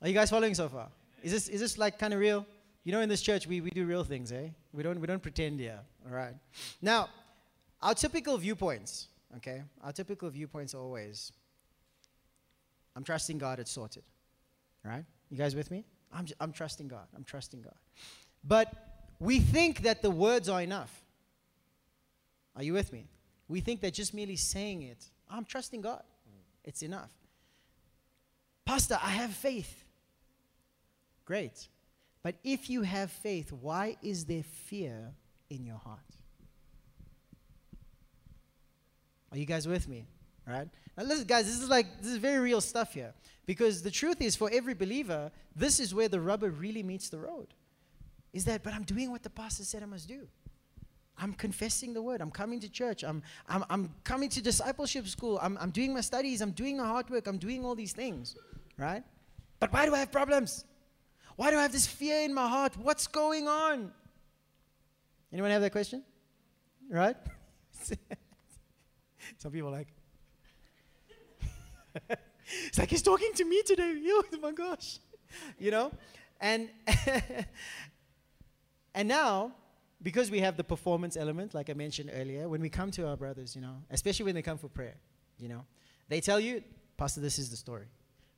are 0.00 0.08
you 0.08 0.14
guys 0.14 0.30
following 0.30 0.54
so 0.54 0.68
far? 0.68 0.88
Is 1.22 1.32
this 1.32 1.48
is 1.48 1.60
this 1.60 1.78
like 1.78 1.98
kind 1.98 2.14
of 2.14 2.20
real? 2.20 2.46
You 2.84 2.92
know, 2.92 3.00
in 3.00 3.08
this 3.08 3.20
church, 3.20 3.46
we, 3.46 3.60
we 3.60 3.70
do 3.70 3.84
real 3.84 4.04
things, 4.04 4.32
eh? 4.32 4.48
We 4.72 4.82
don't 4.82 5.00
we 5.00 5.06
don't 5.06 5.22
pretend 5.22 5.60
here. 5.60 5.80
All 6.06 6.16
right. 6.16 6.34
Now, 6.80 7.08
our 7.82 7.94
typical 7.94 8.38
viewpoints. 8.38 9.08
Okay, 9.36 9.62
our 9.82 9.92
typical 9.92 10.30
viewpoints 10.30 10.74
are 10.74 10.80
always. 10.80 11.32
I'm 12.94 13.04
trusting 13.04 13.38
God. 13.38 13.58
It's 13.58 13.72
sorted. 13.72 14.04
Right. 14.84 15.04
You 15.30 15.36
guys 15.36 15.54
with 15.54 15.70
me? 15.70 15.84
I'm, 16.12 16.26
I'm 16.40 16.52
trusting 16.52 16.88
God. 16.88 17.06
I'm 17.14 17.24
trusting 17.24 17.62
God. 17.62 17.74
But 18.44 18.72
we 19.18 19.40
think 19.40 19.82
that 19.82 20.02
the 20.02 20.10
words 20.10 20.48
are 20.48 20.62
enough. 20.62 21.04
Are 22.54 22.62
you 22.62 22.72
with 22.72 22.92
me? 22.92 23.08
We 23.48 23.60
think 23.60 23.80
that 23.80 23.94
just 23.94 24.14
merely 24.14 24.36
saying 24.36 24.82
it, 24.82 25.04
I'm 25.30 25.44
trusting 25.44 25.80
God, 25.80 26.02
it's 26.64 26.82
enough. 26.82 27.10
Pastor, 28.64 28.98
I 29.00 29.10
have 29.10 29.30
faith. 29.30 29.84
Great. 31.24 31.68
But 32.22 32.34
if 32.42 32.68
you 32.68 32.82
have 32.82 33.10
faith, 33.10 33.52
why 33.52 33.96
is 34.02 34.24
there 34.24 34.42
fear 34.42 35.12
in 35.48 35.64
your 35.64 35.78
heart? 35.78 36.00
Are 39.30 39.38
you 39.38 39.46
guys 39.46 39.68
with 39.68 39.88
me? 39.88 40.06
Right? 40.46 40.68
Now 40.96 41.04
listen, 41.04 41.26
guys, 41.26 41.46
this 41.46 41.60
is 41.60 41.68
like 41.68 42.00
this 42.00 42.12
is 42.12 42.18
very 42.18 42.38
real 42.38 42.60
stuff 42.60 42.94
here. 42.94 43.12
Because 43.46 43.82
the 43.82 43.90
truth 43.90 44.20
is, 44.20 44.34
for 44.34 44.50
every 44.52 44.74
believer, 44.74 45.30
this 45.54 45.78
is 45.78 45.94
where 45.94 46.08
the 46.08 46.20
rubber 46.20 46.50
really 46.50 46.82
meets 46.82 47.08
the 47.08 47.18
road. 47.18 47.54
is 48.32 48.44
that, 48.44 48.62
but 48.62 48.74
I'm 48.74 48.82
doing 48.82 49.10
what 49.10 49.22
the 49.22 49.30
pastor 49.30 49.64
said 49.64 49.82
I 49.82 49.86
must 49.86 50.08
do. 50.08 50.26
I'm 51.18 51.32
confessing 51.32 51.94
the 51.94 52.02
word. 52.02 52.20
I'm 52.20 52.30
coming 52.30 52.60
to 52.60 52.68
church. 52.68 53.02
I'm, 53.02 53.22
I'm, 53.48 53.64
I'm 53.70 53.94
coming 54.04 54.28
to 54.30 54.42
discipleship 54.42 55.06
school. 55.06 55.38
I'm, 55.40 55.56
I'm 55.58 55.70
doing 55.70 55.94
my 55.94 56.02
studies. 56.02 56.42
I'm 56.42 56.50
doing 56.50 56.76
my 56.76 56.86
hard 56.86 57.08
work. 57.08 57.26
I'm 57.26 57.38
doing 57.38 57.64
all 57.64 57.74
these 57.74 57.92
things, 57.92 58.36
right? 58.76 59.02
But 59.58 59.72
why 59.72 59.86
do 59.86 59.94
I 59.94 59.98
have 60.00 60.12
problems? 60.12 60.66
Why 61.36 61.50
do 61.50 61.56
I 61.58 61.62
have 61.62 61.72
this 61.72 61.86
fear 61.86 62.20
in 62.22 62.34
my 62.34 62.48
heart? 62.48 62.76
What's 62.76 63.06
going 63.06 63.48
on? 63.48 63.92
Anyone 65.32 65.50
have 65.50 65.62
that 65.62 65.72
question? 65.72 66.02
Right? 66.90 67.16
Some 69.38 69.52
people 69.52 69.70
like, 69.70 69.88
it's 72.66 72.78
like 72.78 72.90
he's 72.90 73.02
talking 73.02 73.32
to 73.34 73.44
me 73.44 73.62
today. 73.62 74.00
Oh 74.08 74.24
my 74.40 74.52
gosh. 74.52 74.98
You 75.58 75.70
know? 75.70 75.92
And 76.40 76.68
and 78.94 79.08
now, 79.08 79.52
because 80.02 80.30
we 80.30 80.40
have 80.40 80.56
the 80.56 80.64
performance 80.64 81.16
element, 81.16 81.54
like 81.54 81.70
I 81.70 81.74
mentioned 81.74 82.10
earlier, 82.12 82.48
when 82.48 82.60
we 82.60 82.68
come 82.68 82.90
to 82.92 83.08
our 83.08 83.16
brothers, 83.16 83.54
you 83.56 83.62
know, 83.62 83.82
especially 83.90 84.24
when 84.24 84.34
they 84.34 84.42
come 84.42 84.58
for 84.58 84.68
prayer, 84.68 84.96
you 85.38 85.48
know, 85.48 85.64
they 86.08 86.20
tell 86.20 86.38
you, 86.38 86.62
Pastor, 86.96 87.20
this 87.20 87.38
is 87.38 87.50
the 87.50 87.56
story. 87.56 87.86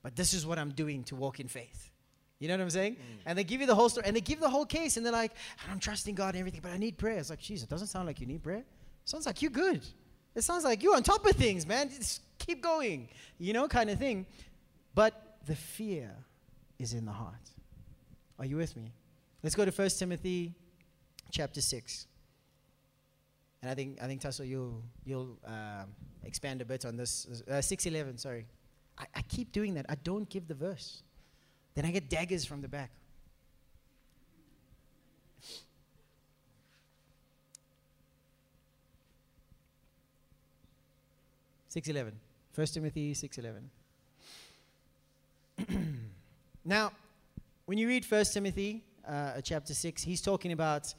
But 0.03 0.17
this 0.17 0.33
is 0.33 0.47
what 0.47 0.59
I'm 0.59 0.71
doing 0.71 1.05
to 1.05 1.17
walk 1.17 1.41
in 1.41 1.49
faith. 1.49 1.91
You 2.39 2.47
know 2.47 2.55
what 2.55 2.63
I'm 2.63 2.71
saying? 2.71 2.95
Mm. 2.95 3.23
And 3.27 3.39
they 3.39 3.45
give 3.45 3.61
you 3.61 3.67
the 3.67 3.75
whole 3.75 3.89
story 3.89 4.07
and 4.07 4.15
they 4.15 4.21
give 4.21 4.39
the 4.39 4.49
whole 4.49 4.65
case 4.65 4.97
and 4.97 5.05
they're 5.05 5.13
like, 5.13 5.33
I'm 5.71 5.81
trusting 5.81 6.15
God 6.15 6.35
and 6.35 6.39
everything, 6.39 6.61
but 6.63 6.71
I 6.71 6.79
need 6.79 6.97
prayer. 6.97 7.19
It's 7.19 7.31
like, 7.31 7.41
Jesus, 7.41 7.65
it 7.65 7.71
doesn't 7.71 7.89
sound 7.89 8.07
like 8.07 8.21
you 8.21 8.27
need 8.27 8.43
prayer. 8.43 8.59
It 8.59 8.65
sounds 9.05 9.27
like 9.27 9.43
you're 9.43 9.51
good. 9.51 9.85
It 10.35 10.43
sounds 10.43 10.65
like 10.65 10.83
you're 10.83 10.97
on 10.97 11.03
top 11.03 11.27
of 11.27 11.37
things, 11.37 11.67
man. 11.67 11.91
Just 11.91 12.23
keep 12.39 12.63
going, 12.63 13.09
you 13.39 13.53
know, 13.53 13.67
kind 13.69 13.91
of 13.91 13.99
thing. 13.99 14.27
But 14.95 15.39
the 15.47 15.55
fear 15.55 16.11
is 16.79 16.93
in 16.93 17.05
the 17.05 17.13
heart. 17.13 17.35
Are 18.39 18.45
you 18.45 18.57
with 18.57 18.77
me? 18.77 18.93
Let's 19.43 19.55
go 19.55 19.65
to 19.65 19.71
1 19.71 19.89
Timothy 19.91 20.55
chapter 21.31 21.61
6. 21.61 22.07
And 23.63 23.71
I 23.71 23.75
think, 23.75 23.99
I 24.01 24.07
think 24.07 24.21
Tasso, 24.21 24.45
you'll, 24.45 24.83
you'll 25.05 25.37
uh, 25.47 25.85
expand 26.25 26.61
a 26.61 26.65
bit 26.65 26.85
on 26.85 26.97
this. 26.97 27.43
Uh, 27.51 27.61
611, 27.61 28.19
sorry. 28.19 28.47
I, 28.97 29.07
I 29.17 29.23
keep 29.23 29.53
doing 29.53 29.75
that. 29.75 29.87
I 29.89 29.97
don't 29.97 30.29
give 30.29 30.47
the 30.47 30.55
verse. 30.55 31.03
Then 31.75 31.85
I 31.85 31.91
get 31.91 32.09
daggers 32.09 32.45
from 32.45 32.61
the 32.61 32.69
back. 32.69 32.91
Six 41.69 41.89
eleven. 41.89 42.15
First 42.53 42.75
Timothy 42.75 43.15
six 43.15 43.39
eleven. 43.39 43.71
now, 46.65 46.93
when 47.67 47.79
you 47.79 47.89
read 47.89 48.05
First 48.05 48.33
Timothy 48.33 48.83
uh, 49.07 49.41
chapter 49.43 49.75
six, 49.75 50.03
he's 50.03 50.23
talking 50.23 50.53
about, 50.53 50.93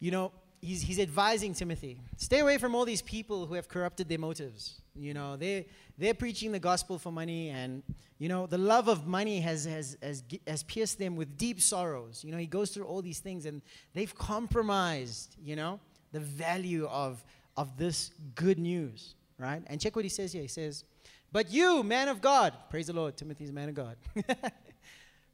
you 0.00 0.10
know, 0.10 0.32
he's, 0.60 0.82
he's 0.82 0.98
advising 0.98 1.54
Timothy 1.54 2.00
stay 2.16 2.40
away 2.40 2.58
from 2.58 2.74
all 2.74 2.84
these 2.84 3.02
people 3.02 3.46
who 3.46 3.54
have 3.54 3.68
corrupted 3.68 4.08
their 4.08 4.18
motives. 4.18 4.80
You 4.94 5.14
know, 5.14 5.36
they, 5.36 5.66
they're 5.96 6.14
preaching 6.14 6.52
the 6.52 6.58
gospel 6.58 6.98
for 6.98 7.12
money, 7.12 7.50
and, 7.50 7.82
you 8.18 8.28
know, 8.28 8.46
the 8.46 8.58
love 8.58 8.88
of 8.88 9.06
money 9.06 9.40
has, 9.40 9.64
has, 9.64 9.96
has, 10.02 10.24
has 10.46 10.62
pierced 10.64 10.98
them 10.98 11.14
with 11.14 11.36
deep 11.36 11.60
sorrows. 11.60 12.24
You 12.24 12.32
know, 12.32 12.38
he 12.38 12.46
goes 12.46 12.70
through 12.70 12.84
all 12.84 13.00
these 13.00 13.20
things, 13.20 13.46
and 13.46 13.62
they've 13.94 14.12
compromised, 14.14 15.36
you 15.40 15.54
know, 15.54 15.78
the 16.10 16.20
value 16.20 16.86
of, 16.86 17.24
of 17.56 17.76
this 17.76 18.10
good 18.34 18.58
news, 18.58 19.14
right? 19.38 19.62
And 19.66 19.80
check 19.80 19.96
what 19.96 20.04
he 20.04 20.08
says 20.08 20.32
here. 20.32 20.42
He 20.42 20.48
says, 20.48 20.84
But 21.32 21.50
you, 21.50 21.82
man 21.82 22.08
of 22.08 22.20
God, 22.20 22.52
praise 22.70 22.88
the 22.88 22.92
Lord, 22.92 23.16
Timothy's 23.16 23.52
man 23.52 23.68
of 23.68 23.74
God, 23.74 23.96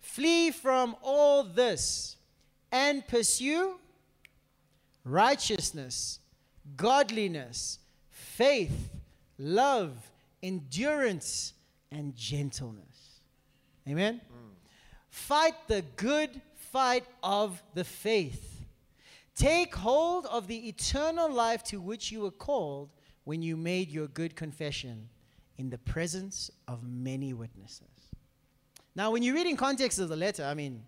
flee 0.01 0.51
from 0.51 0.95
all 1.03 1.43
this 1.43 2.17
and 2.71 3.07
pursue 3.07 3.77
righteousness, 5.05 6.21
godliness, 6.77 7.79
faith, 8.11 8.91
love, 9.39 9.93
endurance, 10.43 11.55
and 11.91 12.15
gentleness. 12.15 13.21
Amen? 13.89 14.21
Mm. 14.21 14.51
Fight 15.11 15.55
the 15.69 15.83
good 15.97 16.41
fight 16.57 17.05
of 17.23 17.63
the 17.75 17.85
faith. 17.85 18.65
Take 19.37 19.75
hold 19.75 20.27
of 20.27 20.47
the 20.47 20.69
eternal 20.69 21.31
life 21.31 21.63
to 21.65 21.81
which 21.81 22.11
you 22.11 22.21
were 22.21 22.31
called 22.31 22.91
when 23.25 23.43
you 23.43 23.57
made 23.57 23.90
your 23.90 24.07
good 24.09 24.37
confession 24.37 25.09
in 25.59 25.71
the 25.71 25.78
presence 25.78 26.50
of 26.69 26.83
many 26.87 27.33
witnesses. 27.33 27.88
Now, 28.95 29.11
when 29.11 29.23
you 29.23 29.35
read 29.35 29.47
in 29.47 29.57
context 29.57 29.99
of 29.99 30.09
the 30.09 30.16
letter, 30.16 30.45
I 30.45 30.54
mean, 30.54 30.83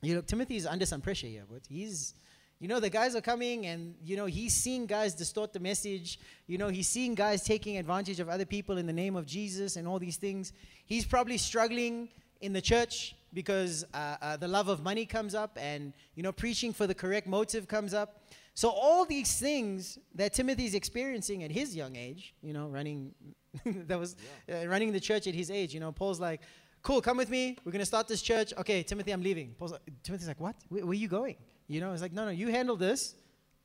you 0.00 0.14
know, 0.14 0.20
Timothy 0.20 0.56
is 0.56 0.66
under 0.66 0.86
some 0.86 1.00
pressure 1.00 1.26
here, 1.26 1.44
but 1.50 1.62
he's 1.68 2.14
you 2.62 2.68
know, 2.68 2.78
the 2.78 2.90
guys 2.90 3.16
are 3.16 3.20
coming 3.20 3.66
and, 3.66 3.96
you 4.04 4.16
know, 4.16 4.26
he's 4.26 4.54
seeing 4.54 4.86
guys 4.86 5.14
distort 5.14 5.52
the 5.52 5.58
message. 5.58 6.20
You 6.46 6.58
know, 6.58 6.68
he's 6.68 6.86
seeing 6.86 7.16
guys 7.16 7.42
taking 7.42 7.76
advantage 7.76 8.20
of 8.20 8.28
other 8.28 8.44
people 8.44 8.78
in 8.78 8.86
the 8.86 8.92
name 8.92 9.16
of 9.16 9.26
Jesus 9.26 9.74
and 9.74 9.88
all 9.88 9.98
these 9.98 10.16
things. 10.16 10.52
He's 10.86 11.04
probably 11.04 11.38
struggling 11.38 12.08
in 12.40 12.52
the 12.52 12.60
church 12.60 13.16
because 13.34 13.84
uh, 13.92 14.16
uh, 14.22 14.36
the 14.36 14.46
love 14.46 14.68
of 14.68 14.80
money 14.80 15.06
comes 15.06 15.34
up 15.34 15.58
and, 15.60 15.92
you 16.14 16.22
know, 16.22 16.30
preaching 16.30 16.72
for 16.72 16.86
the 16.86 16.94
correct 16.94 17.26
motive 17.26 17.66
comes 17.66 17.94
up. 17.94 18.22
So 18.54 18.68
all 18.68 19.04
these 19.04 19.38
things 19.38 19.98
that 20.14 20.34
Timothy's 20.34 20.74
experiencing 20.74 21.42
at 21.42 21.50
his 21.50 21.74
young 21.74 21.96
age, 21.96 22.34
you 22.42 22.52
know, 22.52 22.68
running, 22.68 23.12
that 23.64 23.98
was 23.98 24.16
yeah. 24.46 24.62
uh, 24.62 24.66
running 24.66 24.92
the 24.92 25.00
church 25.00 25.26
at 25.26 25.34
his 25.34 25.50
age, 25.50 25.72
you 25.72 25.80
know, 25.80 25.92
Paul's 25.92 26.20
like, 26.20 26.42
cool, 26.82 27.00
come 27.00 27.16
with 27.16 27.30
me. 27.30 27.56
We're 27.64 27.72
going 27.72 27.80
to 27.80 27.86
start 27.86 28.08
this 28.08 28.20
church. 28.20 28.52
Okay, 28.58 28.82
Timothy, 28.82 29.12
I'm 29.12 29.22
leaving. 29.22 29.54
Paul's 29.58 29.72
like, 29.72 29.80
Timothy's 30.02 30.28
like, 30.28 30.40
what? 30.40 30.56
Where, 30.68 30.84
where 30.84 30.90
are 30.90 30.94
you 30.94 31.08
going? 31.08 31.36
You 31.66 31.80
know, 31.80 31.92
it's 31.92 32.02
like, 32.02 32.12
no, 32.12 32.26
no, 32.26 32.30
you 32.30 32.48
handle 32.48 32.76
this. 32.76 33.14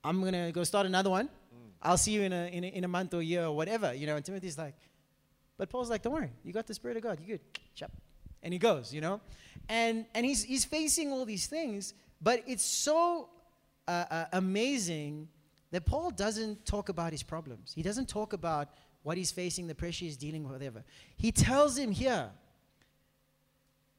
I'm 0.04 0.22
going 0.22 0.34
to 0.34 0.52
go 0.54 0.64
start 0.64 0.86
another 0.86 1.10
one. 1.10 1.28
Mm. 1.28 1.72
I'll 1.82 1.98
see 1.98 2.12
you 2.12 2.22
in 2.22 2.32
a, 2.32 2.46
in 2.48 2.64
a, 2.64 2.68
in, 2.68 2.84
a, 2.84 2.88
month 2.88 3.14
or 3.14 3.22
year 3.22 3.46
or 3.46 3.56
whatever. 3.56 3.94
You 3.94 4.08
know, 4.08 4.16
and 4.16 4.24
Timothy's 4.24 4.58
like, 4.58 4.76
but 5.58 5.70
Paul's 5.70 5.90
like, 5.90 6.04
don't 6.04 6.14
worry. 6.14 6.32
You 6.44 6.54
got 6.54 6.68
the 6.68 6.74
Spirit 6.74 6.96
of 6.98 7.04
God. 7.04 7.20
You're 7.20 7.38
good. 7.38 7.46
Chop. 7.76 7.92
And 8.44 8.54
he 8.54 8.60
goes, 8.60 8.94
you 8.94 9.02
know. 9.02 9.20
And, 9.68 10.06
and 10.14 10.26
he's, 10.26 10.44
he's 10.44 10.64
facing 10.64 11.12
all 11.12 11.26
these 11.26 11.48
things, 11.48 11.94
but 12.22 12.44
it's 12.48 12.64
so 12.64 13.30
uh, 13.88 14.06
uh, 14.10 14.26
amazing 14.34 15.28
that 15.72 15.86
Paul 15.86 16.12
doesn't 16.12 16.66
talk 16.66 16.90
about 16.90 17.12
his 17.12 17.24
problems. 17.24 17.74
He 17.74 17.84
doesn't 17.84 18.08
talk 18.08 18.34
about 18.34 18.70
what 19.04 19.18
he's 19.18 19.32
facing, 19.32 19.68
the 19.68 19.76
pressure 19.76 20.06
he's 20.06 20.18
dealing 20.18 20.44
with, 20.44 20.54
whatever. 20.54 20.84
He 21.16 21.32
tells 21.32 21.78
him 21.78 21.92
here, 21.92 22.30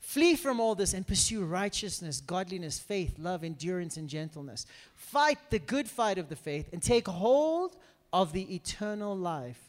Flee 0.01 0.37
from 0.37 0.61
all 0.61 0.75
this 0.75 0.95
and 0.95 1.07
pursue 1.07 1.45
righteousness, 1.45 2.21
godliness, 2.21 2.79
faith, 2.79 3.19
love, 3.19 3.45
endurance, 3.45 3.97
and 3.97 4.09
gentleness. 4.09 4.65
Fight 4.95 5.39
the 5.51 5.59
good 5.59 5.89
fight 5.89 6.19
of 6.19 6.29
the 6.29 6.37
faith 6.37 6.69
and 6.73 6.83
take 6.83 7.09
hold 7.09 7.77
of 8.13 8.33
the 8.33 8.55
eternal 8.55 9.17
life 9.17 9.61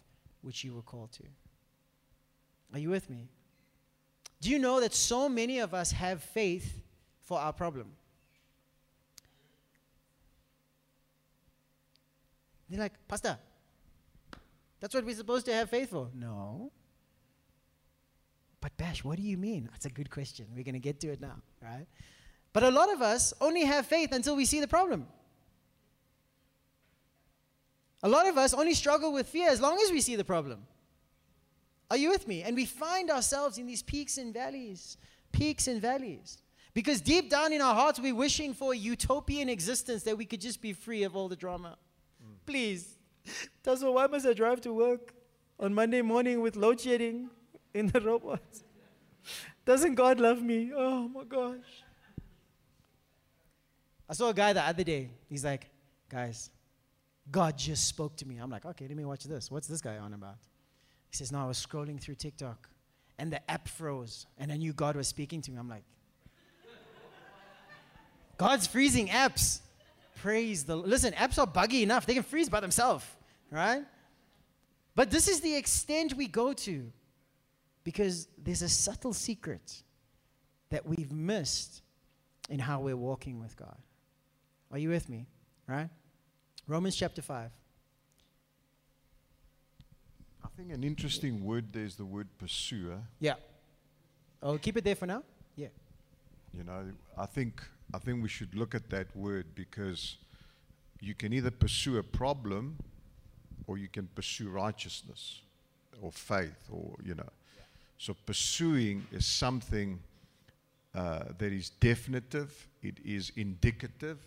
which 0.41 0.63
you 0.63 0.73
were 0.73 0.81
called 0.81 1.11
to. 1.13 1.23
Are 2.73 2.79
you 2.79 2.89
with 2.89 3.09
me? 3.09 3.27
Do 4.41 4.49
you 4.49 4.59
know 4.59 4.79
that 4.79 4.93
so 4.93 5.27
many 5.27 5.59
of 5.59 5.73
us 5.73 5.91
have 5.91 6.23
faith 6.23 6.79
for 7.21 7.39
our 7.39 7.51
problem? 7.51 7.91
They're 12.69 12.79
like, 12.79 12.93
Pastor, 13.07 13.37
that's 14.79 14.93
what 14.93 15.05
we're 15.05 15.15
supposed 15.15 15.45
to 15.47 15.53
have 15.53 15.69
faith 15.69 15.89
for. 15.89 16.09
No. 16.13 16.71
But 18.61 18.75
Bash, 18.77 19.03
what 19.03 19.17
do 19.17 19.23
you 19.23 19.37
mean? 19.37 19.69
That's 19.71 19.85
a 19.85 19.89
good 19.89 20.09
question. 20.09 20.45
We're 20.55 20.63
going 20.63 20.73
to 20.73 20.79
get 20.79 20.99
to 21.01 21.07
it 21.09 21.21
now, 21.21 21.41
right? 21.61 21.87
But 22.53 22.63
a 22.63 22.69
lot 22.69 22.91
of 22.91 23.01
us 23.01 23.33
only 23.39 23.63
have 23.63 23.85
faith 23.85 24.11
until 24.11 24.35
we 24.35 24.45
see 24.45 24.59
the 24.59 24.67
problem. 24.67 25.07
A 28.01 28.09
lot 28.09 28.27
of 28.27 28.37
us 28.37 28.53
only 28.53 28.73
struggle 28.73 29.11
with 29.11 29.27
fear 29.27 29.49
as 29.49 29.59
long 29.59 29.77
as 29.83 29.91
we 29.91 30.01
see 30.01 30.15
the 30.15 30.23
problem. 30.23 30.65
Are 31.91 31.97
you 31.97 32.09
with 32.09 32.27
me? 32.27 32.43
And 32.43 32.55
we 32.55 32.65
find 32.65 33.09
ourselves 33.09 33.57
in 33.57 33.65
these 33.65 33.81
peaks 33.81 34.17
and 34.17 34.33
valleys, 34.33 34.97
peaks 35.31 35.67
and 35.67 35.81
valleys. 35.81 36.37
Because 36.73 37.01
deep 37.01 37.29
down 37.29 37.51
in 37.51 37.61
our 37.61 37.73
hearts, 37.73 37.99
we're 37.99 38.15
wishing 38.15 38.53
for 38.53 38.73
a 38.73 38.77
utopian 38.77 39.49
existence 39.49 40.03
that 40.03 40.17
we 40.17 40.25
could 40.25 40.39
just 40.39 40.61
be 40.61 40.71
free 40.71 41.03
of 41.03 41.15
all 41.15 41.27
the 41.27 41.35
drama. 41.35 41.77
Please. 42.49 42.97
Tasso, 43.63 43.91
why 43.91 44.07
must 44.07 44.25
I 44.25 44.33
drive 44.33 44.59
to 44.61 44.73
work 44.73 45.13
on 45.59 45.73
Monday 45.73 46.01
morning 46.01 46.41
with 46.41 46.55
load 46.55 46.81
shedding? 46.81 47.29
in 47.73 47.87
the 47.87 48.01
robots. 48.01 48.63
Doesn't 49.65 49.95
God 49.95 50.19
love 50.19 50.41
me? 50.41 50.71
Oh 50.75 51.07
my 51.07 51.23
gosh. 51.23 51.83
I 54.09 54.13
saw 54.13 54.29
a 54.29 54.33
guy 54.33 54.53
the 54.53 54.63
other 54.63 54.83
day. 54.83 55.11
He's 55.27 55.45
like, 55.45 55.69
guys, 56.09 56.49
God 57.29 57.57
just 57.57 57.87
spoke 57.87 58.15
to 58.17 58.27
me. 58.27 58.37
I'm 58.37 58.49
like, 58.49 58.65
okay, 58.65 58.87
let 58.87 58.97
me 58.97 59.05
watch 59.05 59.25
this. 59.25 59.51
What's 59.51 59.67
this 59.67 59.81
guy 59.81 59.97
on 59.97 60.13
about? 60.13 60.37
He 61.11 61.17
says, 61.17 61.31
no, 61.31 61.39
I 61.39 61.45
was 61.45 61.63
scrolling 61.63 62.01
through 62.01 62.15
TikTok 62.15 62.69
and 63.19 63.31
the 63.31 63.51
app 63.51 63.67
froze 63.67 64.25
and 64.37 64.51
I 64.51 64.57
knew 64.57 64.73
God 64.73 64.95
was 64.95 65.07
speaking 65.07 65.41
to 65.43 65.51
me. 65.51 65.57
I'm 65.57 65.69
like, 65.69 65.83
God's 68.37 68.65
freezing 68.65 69.09
apps. 69.09 69.59
Praise 70.21 70.63
the 70.63 70.75
Listen, 70.75 71.13
apps 71.13 71.39
are 71.39 71.47
buggy 71.47 71.83
enough. 71.83 72.05
They 72.05 72.13
can 72.13 72.23
freeze 72.23 72.49
by 72.49 72.59
themselves, 72.59 73.05
right? 73.51 73.83
But 74.95 75.11
this 75.11 75.27
is 75.27 75.39
the 75.39 75.55
extent 75.55 76.13
we 76.15 76.27
go 76.27 76.53
to. 76.53 76.91
Because 77.85 78.27
there's 78.37 78.61
a 78.61 78.69
subtle 78.69 79.13
secret 79.13 79.81
that 80.69 80.85
we've 80.85 81.11
missed 81.11 81.81
in 82.49 82.59
how 82.59 82.81
we're 82.81 82.97
walking 82.97 83.39
with 83.39 83.55
God. 83.55 83.77
Are 84.71 84.77
you 84.77 84.89
with 84.89 85.09
me? 85.09 85.25
Right? 85.65 85.89
Romans 86.67 86.95
chapter 86.95 87.21
5. 87.21 87.49
I 90.43 90.47
think 90.57 90.73
an 90.73 90.83
interesting 90.83 91.43
word 91.45 91.71
there's 91.71 91.95
the 91.95 92.05
word 92.05 92.27
pursuer. 92.37 92.93
Eh? 92.93 92.97
Yeah. 93.21 93.35
Oh, 94.43 94.57
keep 94.57 94.77
it 94.77 94.83
there 94.83 94.95
for 94.95 95.05
now? 95.05 95.23
Yeah. 95.55 95.69
You 96.53 96.65
know, 96.65 96.91
I 97.17 97.25
think 97.25 97.63
I 97.93 97.97
think 97.97 98.21
we 98.21 98.29
should 98.29 98.53
look 98.55 98.75
at 98.75 98.89
that 98.89 99.15
word 99.15 99.45
because 99.55 100.17
you 100.99 101.15
can 101.15 101.33
either 101.33 101.51
pursue 101.51 101.97
a 101.97 102.03
problem 102.03 102.77
or 103.67 103.77
you 103.77 103.87
can 103.87 104.07
pursue 104.13 104.49
righteousness 104.49 105.41
or 106.01 106.11
faith 106.11 106.69
or 106.71 106.95
you 107.03 107.15
know. 107.15 107.29
So 107.97 108.15
pursuing 108.25 109.05
is 109.11 109.25
something 109.25 109.99
uh, 110.95 111.23
that 111.37 111.51
is 111.51 111.71
definitive. 111.79 112.67
It 112.81 112.97
is 113.03 113.31
indicative. 113.35 114.19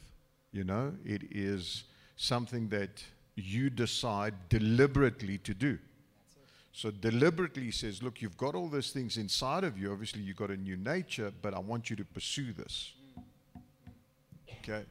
You 0.52 0.64
know, 0.64 0.92
it 1.04 1.22
is 1.30 1.84
something 2.16 2.68
that 2.68 3.02
you 3.34 3.70
decide 3.70 4.34
deliberately 4.48 5.38
to 5.38 5.54
do. 5.54 5.78
So 6.72 6.90
deliberately 6.90 7.70
says, 7.70 8.02
look, 8.02 8.22
you've 8.22 8.36
got 8.36 8.54
all 8.54 8.68
those 8.68 8.90
things 8.90 9.16
inside 9.16 9.64
of 9.64 9.78
you. 9.78 9.92
Obviously, 9.92 10.22
you've 10.22 10.36
got 10.36 10.50
a 10.50 10.56
new 10.56 10.76
nature, 10.76 11.32
but 11.42 11.54
I 11.54 11.58
want 11.58 11.90
you 11.90 11.96
to 11.96 12.04
pursue 12.04 12.52
this. 12.52 12.92
Okay? 14.68 14.84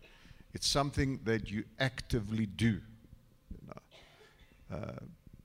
It's 0.54 0.68
something 0.68 1.20
that 1.24 1.50
you 1.50 1.64
actively 1.80 2.46
do. 2.46 2.82
You 3.50 3.68
know? 3.68 4.78
uh, 4.78 5.00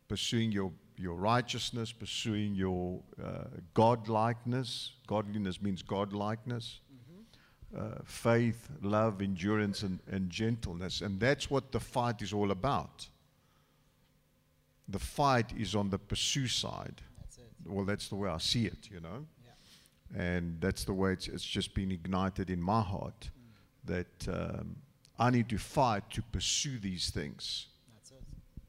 pursuing 0.08 0.52
your, 0.52 0.72
your 0.96 1.14
righteousness, 1.14 1.92
pursuing 1.92 2.54
your 2.54 3.00
uh, 3.22 3.44
godlikeness. 3.74 4.90
Godliness 5.06 5.60
means 5.60 5.82
godlikeness. 5.82 6.78
Uh, 7.76 7.96
faith, 8.04 8.70
love, 8.80 9.20
endurance, 9.20 9.82
and, 9.82 9.98
and 10.10 10.30
gentleness. 10.30 11.00
And 11.00 11.18
that's 11.20 11.50
what 11.50 11.72
the 11.72 11.80
fight 11.80 12.22
is 12.22 12.32
all 12.32 12.50
about 12.50 13.08
the 14.88 14.98
fight 14.98 15.52
is 15.56 15.74
on 15.74 15.90
the 15.90 15.98
pursue 15.98 16.46
side. 16.46 17.02
That's 17.18 17.38
it. 17.38 17.50
Well, 17.66 17.84
that's 17.84 18.08
the 18.08 18.14
way 18.14 18.30
I 18.30 18.38
see 18.38 18.66
it, 18.66 18.88
you 18.90 19.00
know. 19.00 19.26
Yeah. 19.44 20.22
And 20.22 20.60
that's 20.60 20.84
the 20.84 20.92
way 20.92 21.12
it's, 21.12 21.28
it's 21.28 21.44
just 21.44 21.74
been 21.74 21.90
ignited 21.90 22.50
in 22.50 22.60
my 22.60 22.80
heart 22.80 23.30
that 23.86 24.28
um, 24.28 24.76
I 25.18 25.30
need 25.30 25.48
to 25.48 25.58
fight 25.58 26.10
to 26.10 26.22
pursue 26.22 26.78
these 26.78 27.10
things. 27.10 27.66
That's 27.94 28.10
it. 28.10 28.22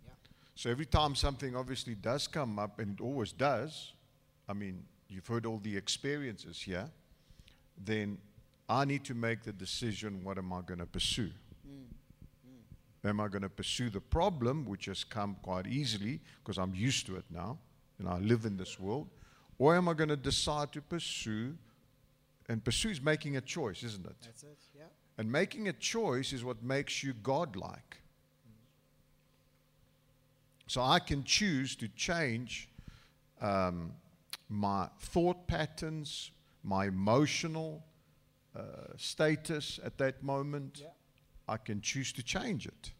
Yeah. 0.05 0.11
So 0.55 0.69
every 0.69 0.85
time 0.85 1.15
something 1.15 1.55
obviously 1.55 1.95
does 1.95 2.27
come 2.27 2.59
up, 2.59 2.79
and 2.79 2.99
it 2.99 3.03
always 3.03 3.31
does, 3.31 3.93
I 4.47 4.53
mean, 4.53 4.83
you've 5.09 5.27
heard 5.27 5.45
all 5.45 5.59
the 5.59 5.75
experiences 5.75 6.61
here, 6.61 6.89
then 7.83 8.17
I 8.69 8.85
need 8.85 9.03
to 9.05 9.13
make 9.13 9.43
the 9.43 9.53
decision 9.53 10.23
what 10.23 10.37
am 10.37 10.51
I 10.51 10.61
going 10.61 10.79
to 10.79 10.85
pursue? 10.85 11.31
Am 13.03 13.21
I 13.21 13.27
going 13.27 13.43
to 13.43 13.49
pursue 13.49 13.89
the 13.89 14.01
problem, 14.01 14.65
which 14.65 14.85
has 14.85 15.03
come 15.03 15.37
quite 15.41 15.65
easily 15.67 16.19
because 16.43 16.57
I'm 16.57 16.73
used 16.75 17.05
to 17.05 17.15
it 17.15 17.23
now 17.29 17.57
and 17.99 18.07
I 18.07 18.17
live 18.17 18.45
in 18.45 18.57
this 18.57 18.79
world? 18.79 19.07
Or 19.59 19.75
am 19.75 19.87
I 19.87 19.93
going 19.93 20.09
to 20.09 20.17
decide 20.17 20.71
to 20.73 20.81
pursue? 20.81 21.55
And 22.49 22.63
pursue 22.63 22.89
is 22.89 23.01
making 23.01 23.37
a 23.37 23.41
choice, 23.41 23.83
isn't 23.83 24.05
it? 24.05 24.15
That's 24.21 24.43
it. 24.43 24.57
Yeah. 24.75 24.83
And 25.17 25.31
making 25.31 25.67
a 25.67 25.73
choice 25.73 26.31
is 26.31 26.43
what 26.43 26.61
makes 26.61 27.03
you 27.03 27.13
godlike. 27.13 27.97
So 30.67 30.81
I 30.81 30.99
can 30.99 31.23
choose 31.23 31.75
to 31.77 31.87
change 31.87 32.69
um, 33.41 33.93
my 34.49 34.89
thought 34.99 35.47
patterns, 35.47 36.31
my 36.63 36.87
emotional 36.87 37.83
uh, 38.55 38.61
status 38.97 39.79
at 39.83 39.97
that 39.97 40.21
moment. 40.23 40.79
Yeah. 40.81 40.89
I 41.47 41.57
can 41.57 41.81
choose 41.81 42.11
to 42.13 42.23
change 42.23 42.67
it. 42.67 42.91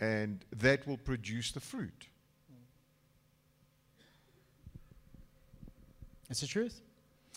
And 0.00 0.44
that 0.56 0.86
will 0.86 0.98
produce 0.98 1.52
the 1.52 1.60
fruit. 1.60 2.08
It's 6.28 6.40
the 6.40 6.46
truth. 6.48 6.80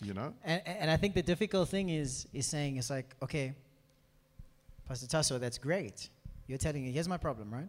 You 0.02 0.14
know? 0.14 0.34
And, 0.44 0.62
and 0.66 0.90
I 0.90 0.96
think 0.96 1.14
the 1.14 1.22
difficult 1.22 1.68
thing 1.68 1.88
is 1.88 2.26
is 2.32 2.46
saying 2.46 2.76
it's 2.76 2.90
like, 2.90 3.14
okay, 3.22 3.54
Pastor 4.86 5.06
Tasso, 5.06 5.38
that's 5.38 5.58
great. 5.58 6.08
You're 6.46 6.58
telling 6.58 6.84
me, 6.84 6.92
here's 6.92 7.08
my 7.08 7.16
problem, 7.16 7.52
right? 7.52 7.68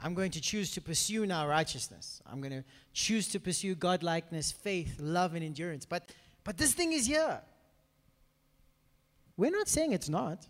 I'm 0.00 0.12
going 0.12 0.32
to 0.32 0.40
choose 0.40 0.70
to 0.72 0.80
pursue 0.80 1.24
now 1.24 1.46
righteousness. 1.46 2.20
I'm 2.30 2.40
going 2.40 2.52
to 2.52 2.64
choose 2.92 3.28
to 3.28 3.40
pursue 3.40 3.74
godlikeness, 3.74 4.52
faith, 4.52 4.96
love, 4.98 5.34
and 5.34 5.44
endurance. 5.44 5.86
But 5.86 6.10
but 6.44 6.58
this 6.58 6.74
thing 6.74 6.92
is 6.92 7.06
here. 7.06 7.40
We're 9.36 9.50
not 9.50 9.68
saying 9.68 9.92
it's 9.92 10.08
not. 10.08 10.46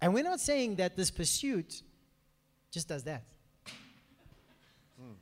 And 0.00 0.12
we're 0.12 0.24
not 0.24 0.40
saying 0.40 0.76
that 0.76 0.96
this 0.96 1.10
pursuit 1.10 1.82
just 2.70 2.88
does 2.88 3.04
that. 3.04 3.22
Hmm. 5.00 5.12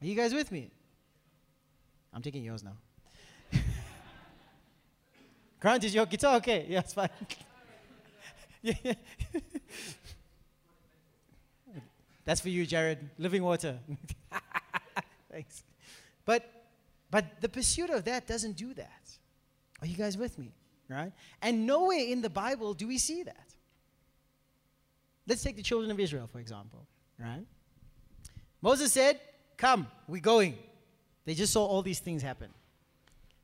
Are 0.00 0.06
you 0.06 0.14
guys 0.14 0.32
with 0.32 0.52
me? 0.52 0.70
I'm 2.12 2.22
taking 2.22 2.44
yours 2.44 2.62
now. 2.62 2.76
Grant, 5.60 5.84
is 5.84 5.94
your 5.94 6.06
guitar 6.06 6.36
okay? 6.36 6.66
Yeah, 6.68 6.80
it's 6.80 6.94
fine. 6.94 7.08
yeah. 8.62 8.94
That's 12.24 12.40
for 12.40 12.50
you, 12.50 12.64
Jared. 12.66 12.98
Living 13.18 13.42
water. 13.42 13.78
Thanks. 15.30 15.64
But 16.24 16.48
but 17.10 17.40
the 17.40 17.48
pursuit 17.48 17.90
of 17.90 18.04
that 18.04 18.26
doesn't 18.26 18.56
do 18.56 18.72
that. 18.74 19.18
Are 19.80 19.86
you 19.86 19.96
guys 19.96 20.16
with 20.16 20.38
me? 20.38 20.52
Right? 20.88 21.12
And 21.40 21.66
nowhere 21.66 21.98
in 21.98 22.22
the 22.22 22.30
Bible 22.30 22.74
do 22.74 22.86
we 22.86 22.98
see 22.98 23.22
that. 23.22 23.54
Let's 25.26 25.42
take 25.42 25.56
the 25.56 25.62
children 25.62 25.90
of 25.90 26.00
Israel, 26.00 26.26
for 26.26 26.38
example. 26.38 26.86
Right? 27.18 27.44
Moses 28.60 28.92
said, 28.92 29.20
Come, 29.56 29.86
we're 30.08 30.20
going. 30.20 30.58
They 31.24 31.34
just 31.34 31.52
saw 31.52 31.64
all 31.64 31.82
these 31.82 32.00
things 32.00 32.22
happen. 32.22 32.48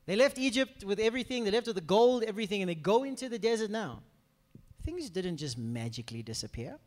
They 0.06 0.16
left 0.16 0.38
Egypt 0.38 0.84
with 0.84 0.98
everything, 0.98 1.44
they 1.44 1.50
left 1.50 1.66
with 1.66 1.76
the 1.76 1.82
gold, 1.82 2.24
everything, 2.24 2.62
and 2.62 2.68
they 2.68 2.74
go 2.74 3.04
into 3.04 3.28
the 3.28 3.38
desert 3.38 3.70
now. 3.70 4.00
Things 4.84 5.10
didn't 5.10 5.36
just 5.36 5.58
magically 5.58 6.22
disappear. 6.22 6.78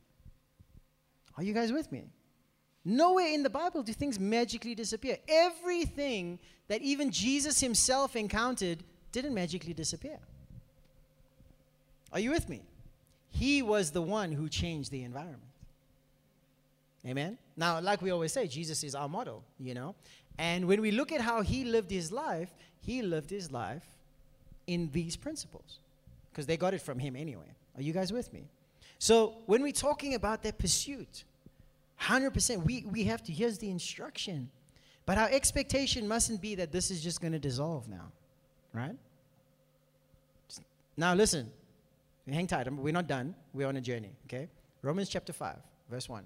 Are 1.38 1.44
you 1.44 1.54
guys 1.54 1.72
with 1.72 1.92
me? 1.92 2.06
Nowhere 2.84 3.28
in 3.28 3.44
the 3.44 3.50
Bible 3.50 3.84
do 3.84 3.94
things 3.94 4.20
magically 4.20 4.74
disappear. 4.74 5.18
Everything 5.28 6.40
that 6.68 6.82
even 6.82 7.12
Jesus 7.12 7.60
himself 7.60 8.16
encountered 8.16 8.80
didn't 9.12 9.36
magically 9.36 9.74
disappear. 9.74 10.18
Are 12.12 12.20
you 12.20 12.32
with 12.32 12.50
me? 12.50 12.64
He 13.30 13.62
was 13.62 13.92
the 13.92 14.02
one 14.02 14.32
who 14.32 14.50
changed 14.50 14.92
the 14.92 15.04
environment. 15.04 15.44
Amen? 17.06 17.38
Now, 17.56 17.80
like 17.80 18.02
we 18.02 18.12
always 18.12 18.32
say, 18.32 18.48
Jesus 18.48 18.84
is 18.84 18.94
our 18.94 19.10
model, 19.10 19.44
you 19.60 19.74
know? 19.74 19.96
And 20.38 20.68
when 20.68 20.82
we 20.82 20.92
look 20.92 21.12
at 21.12 21.22
how 21.22 21.42
he 21.42 21.66
lived 21.66 21.92
his 21.92 22.12
life, 22.12 22.50
he 22.82 23.02
lived 23.02 23.30
his 23.30 23.52
life 23.52 23.86
in 24.68 24.90
these 24.92 25.16
principles 25.16 25.80
because 26.32 26.46
they 26.46 26.58
got 26.58 26.74
it 26.74 26.82
from 26.82 27.00
him 27.00 27.16
anyway. 27.16 27.56
Are 27.76 27.82
you 27.82 27.94
guys 27.94 28.12
with 28.12 28.32
me? 28.34 28.44
So, 29.00 29.36
when 29.48 29.64
we're 29.64 29.72
talking 29.72 30.14
about 30.14 30.44
that 30.44 30.60
pursuit, 30.60 31.24
100%, 32.02 32.64
we, 32.64 32.86
we 32.90 33.04
have 33.06 33.24
to, 33.24 33.32
here's 33.32 33.58
the 33.58 33.70
instruction. 33.70 34.50
But 35.06 35.18
our 35.18 35.30
expectation 35.30 36.08
mustn't 36.08 36.42
be 36.42 36.56
that 36.56 36.72
this 36.72 36.92
is 36.92 37.02
just 37.02 37.22
going 37.22 37.34
to 37.34 37.40
dissolve 37.40 37.88
now, 37.88 38.12
right? 38.74 38.96
Now, 40.98 41.14
listen, 41.14 41.50
hang 42.30 42.48
tight. 42.48 42.72
We're 42.72 42.94
not 42.94 43.08
done. 43.08 43.34
We're 43.54 43.68
on 43.68 43.78
a 43.78 43.82
journey, 43.82 44.12
okay? 44.26 44.48
Romans 44.82 45.10
chapter 45.10 45.34
5, 45.34 45.56
verse 45.90 46.08
1. 46.08 46.24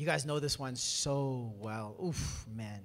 You 0.00 0.06
guys 0.06 0.24
know 0.24 0.40
this 0.40 0.58
one 0.58 0.76
so 0.76 1.52
well. 1.60 1.94
Oof, 2.02 2.46
man. 2.56 2.80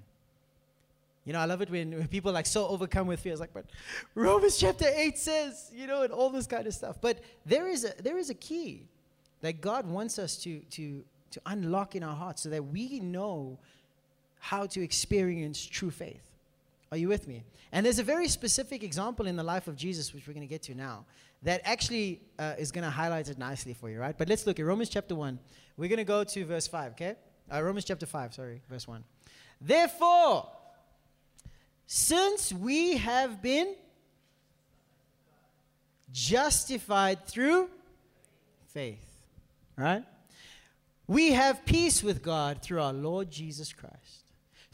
You 1.23 1.31
know, 1.31 1.39
I 1.39 1.45
love 1.45 1.61
it 1.61 1.69
when, 1.69 1.91
when 1.91 2.09
people 2.09 2.33
like 2.33 2.45
so 2.45 2.67
overcome 2.67 3.07
with 3.07 3.21
fear. 3.21 3.31
It's 3.31 3.39
like, 3.39 3.53
but 3.53 3.63
Romans 4.15 4.57
chapter 4.57 4.85
8 4.93 5.17
says, 5.17 5.71
you 5.73 5.87
know, 5.87 6.01
and 6.01 6.11
all 6.11 6.29
this 6.29 6.45
kind 6.45 6.67
of 6.67 6.73
stuff. 6.73 6.97
But 6.99 7.19
there 7.45 7.69
is 7.69 7.85
a, 7.85 7.93
there 8.03 8.17
is 8.17 8.29
a 8.29 8.33
key 8.33 8.89
that 9.39 9.61
God 9.61 9.87
wants 9.87 10.19
us 10.19 10.35
to, 10.39 10.59
to, 10.71 11.05
to 11.31 11.41
unlock 11.45 11.95
in 11.95 12.03
our 12.03 12.17
hearts 12.17 12.41
so 12.41 12.49
that 12.49 12.65
we 12.65 12.99
know 12.99 13.59
how 14.39 14.65
to 14.65 14.83
experience 14.83 15.65
true 15.65 15.91
faith. 15.91 16.34
Are 16.91 16.97
you 16.97 17.07
with 17.07 17.27
me? 17.27 17.43
And 17.71 17.85
there's 17.85 17.99
a 17.99 18.03
very 18.03 18.27
specific 18.27 18.83
example 18.83 19.27
in 19.27 19.35
the 19.35 19.43
life 19.43 19.67
of 19.67 19.75
Jesus, 19.75 20.13
which 20.13 20.27
we're 20.27 20.33
going 20.33 20.47
to 20.47 20.51
get 20.51 20.63
to 20.63 20.75
now, 20.75 21.05
that 21.43 21.61
actually 21.65 22.21
uh, 22.39 22.53
is 22.57 22.71
going 22.71 22.83
to 22.83 22.89
highlight 22.89 23.27
it 23.27 23.37
nicely 23.37 23.73
for 23.73 23.89
you, 23.89 23.99
right? 23.99 24.17
But 24.17 24.29
let's 24.29 24.45
look 24.47 24.59
at 24.59 24.65
Romans 24.65 24.89
chapter 24.89 25.15
1. 25.15 25.39
We're 25.77 25.89
going 25.89 25.97
to 25.97 26.03
go 26.03 26.23
to 26.23 26.45
verse 26.45 26.67
5, 26.67 26.91
okay? 26.93 27.15
Uh, 27.51 27.61
Romans 27.61 27.85
chapter 27.85 28.05
5, 28.05 28.33
sorry, 28.33 28.61
verse 28.69 28.87
1. 28.87 29.03
Therefore, 29.61 30.49
since 31.87 32.51
we 32.51 32.97
have 32.97 33.41
been 33.41 33.75
justified 36.11 37.25
through 37.25 37.69
faith, 38.67 39.05
right? 39.77 40.03
We 41.07 41.31
have 41.33 41.65
peace 41.65 42.01
with 42.01 42.23
God 42.23 42.61
through 42.61 42.81
our 42.81 42.93
Lord 42.93 43.29
Jesus 43.29 43.73
Christ, 43.73 44.24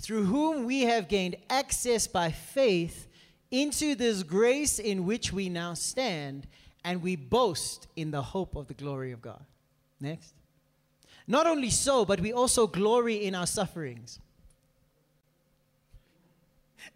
through 0.01 0.25
whom 0.25 0.65
we 0.65 0.81
have 0.81 1.07
gained 1.07 1.35
access 1.49 2.07
by 2.07 2.31
faith 2.31 3.07
into 3.51 3.95
this 3.95 4.23
grace 4.23 4.79
in 4.79 5.05
which 5.05 5.31
we 5.31 5.47
now 5.47 5.73
stand, 5.73 6.47
and 6.83 7.01
we 7.01 7.15
boast 7.15 7.87
in 7.95 8.09
the 8.09 8.21
hope 8.21 8.55
of 8.55 8.67
the 8.67 8.73
glory 8.73 9.11
of 9.11 9.21
God. 9.21 9.45
Next. 9.99 10.33
Not 11.27 11.45
only 11.45 11.69
so, 11.69 12.03
but 12.03 12.19
we 12.19 12.33
also 12.33 12.65
glory 12.65 13.25
in 13.25 13.35
our 13.35 13.45
sufferings. 13.45 14.19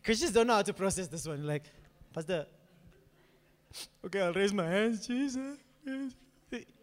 Christians 0.03 0.31
don't 0.31 0.47
know 0.47 0.55
how 0.55 0.61
to 0.63 0.73
process 0.73 1.07
this 1.07 1.27
one. 1.27 1.45
Like, 1.45 1.63
Pastor, 2.13 2.47
okay, 4.05 4.21
I'll 4.21 4.33
raise 4.33 4.51
my 4.53 4.65
hands, 4.65 5.05
Jesus. 5.05 5.57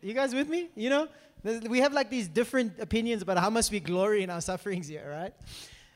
You 0.01 0.15
guys 0.15 0.35
with 0.35 0.49
me? 0.49 0.69
You 0.77 0.91
know, 0.91 1.09
we 1.69 1.81
have 1.81 1.93
like 1.93 2.11
these 2.11 2.29
different 2.29 2.79
opinions 2.79 3.23
about 3.23 3.39
how 3.39 3.51
much 3.51 3.71
we 3.71 3.81
glory 3.81 4.23
in 4.23 4.31
our 4.31 4.41
sufferings 4.41 4.87
here, 4.87 5.09
right? 5.11 5.35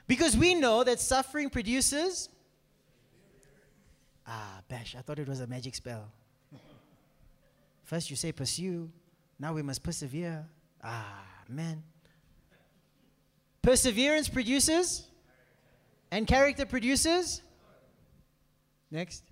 Because 0.07 0.37
we 0.37 0.55
know 0.55 0.85
that 0.85 1.01
suffering 1.01 1.51
produces. 1.51 2.29
Ah, 4.27 4.61
bash, 4.69 4.95
I 4.97 5.03
thought 5.03 5.19
it 5.19 5.29
was 5.29 5.41
a 5.41 5.47
magic 5.47 5.75
spell. 5.75 6.11
First 7.85 8.11
you 8.11 8.17
say 8.17 8.33
pursue, 8.33 8.91
now 9.39 9.53
we 9.53 9.63
must 9.63 9.83
persevere. 9.83 10.45
Ah, 10.83 11.25
man. 11.49 11.83
Perseverance 13.63 14.29
produces, 14.29 15.07
and 16.11 16.27
character 16.27 16.67
produces. 16.67 17.43
Next. 18.91 19.25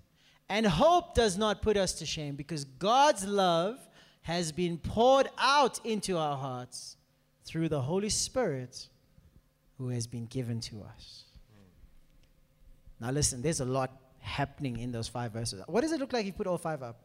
And 0.49 0.65
hope 0.65 1.15
does 1.15 1.37
not 1.37 1.61
put 1.61 1.75
us 1.77 1.93
to 1.93 2.05
shame 2.05 2.35
because 2.35 2.65
God's 2.65 3.25
love 3.25 3.79
has 4.21 4.51
been 4.51 4.77
poured 4.77 5.29
out 5.37 5.83
into 5.85 6.17
our 6.17 6.37
hearts 6.37 6.97
through 7.45 7.69
the 7.69 7.81
Holy 7.81 8.09
Spirit 8.09 8.87
who 9.77 9.89
has 9.89 10.07
been 10.07 10.25
given 10.25 10.59
to 10.61 10.83
us. 10.83 11.23
Now, 12.99 13.11
listen, 13.11 13.41
there's 13.41 13.59
a 13.59 13.65
lot 13.65 13.91
happening 14.19 14.77
in 14.77 14.91
those 14.91 15.07
five 15.07 15.31
verses. 15.31 15.61
What 15.67 15.81
does 15.81 15.91
it 15.91 15.99
look 15.99 16.13
like 16.13 16.21
if 16.21 16.27
you 16.27 16.33
put 16.33 16.47
all 16.47 16.57
five 16.57 16.81
up? 16.81 17.01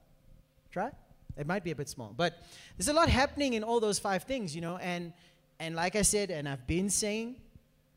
Try? 0.70 0.90
It 1.37 1.46
might 1.46 1.64
be 1.64 1.72
a 1.72 1.76
bit 1.76 1.88
small, 1.88 2.14
but 2.16 2.42
there's 2.76 2.88
a 2.88 2.92
lot 2.92 3.09
happening 3.09 3.54
in 3.54 3.64
all 3.64 3.80
those 3.80 3.98
five 3.98 4.24
things, 4.24 4.54
you 4.54 4.61
know. 4.61 4.78
And, 4.78 5.12
and 5.59 5.74
like 5.74 5.96
I 5.96 6.02
said, 6.02 6.30
and 6.30 6.48
I've 6.48 6.66
been 6.66 6.90
saying 6.90 7.37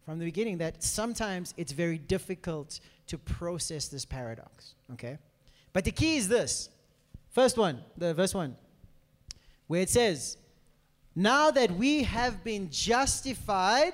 from 0.05 0.19
the 0.19 0.25
beginning, 0.25 0.57
that 0.57 0.83
sometimes 0.83 1.53
it's 1.57 1.71
very 1.71 1.97
difficult 1.97 2.79
to 3.07 3.17
process 3.17 3.87
this 3.87 4.05
paradox, 4.05 4.75
okay? 4.93 5.17
But 5.71 5.85
the 5.85 5.91
key 5.91 6.17
is 6.17 6.27
this. 6.27 6.69
First 7.31 7.57
one, 7.57 7.81
the 7.97 8.13
verse 8.13 8.33
one, 8.33 8.55
where 9.67 9.81
it 9.81 9.89
says, 9.89 10.37
Now 11.15 11.51
that 11.51 11.71
we 11.71 12.03
have 12.03 12.43
been 12.43 12.69
justified 12.69 13.93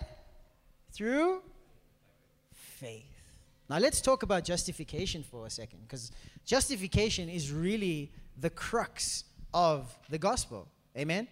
through 0.91 1.41
faith. 2.53 3.05
Now 3.69 3.77
let's 3.77 4.01
talk 4.01 4.23
about 4.23 4.43
justification 4.43 5.23
for 5.23 5.45
a 5.45 5.49
second, 5.49 5.79
because 5.83 6.11
justification 6.45 7.29
is 7.29 7.51
really 7.51 8.11
the 8.37 8.49
crux 8.49 9.25
of 9.53 9.95
the 10.09 10.17
gospel. 10.17 10.67
Amen? 10.97 11.27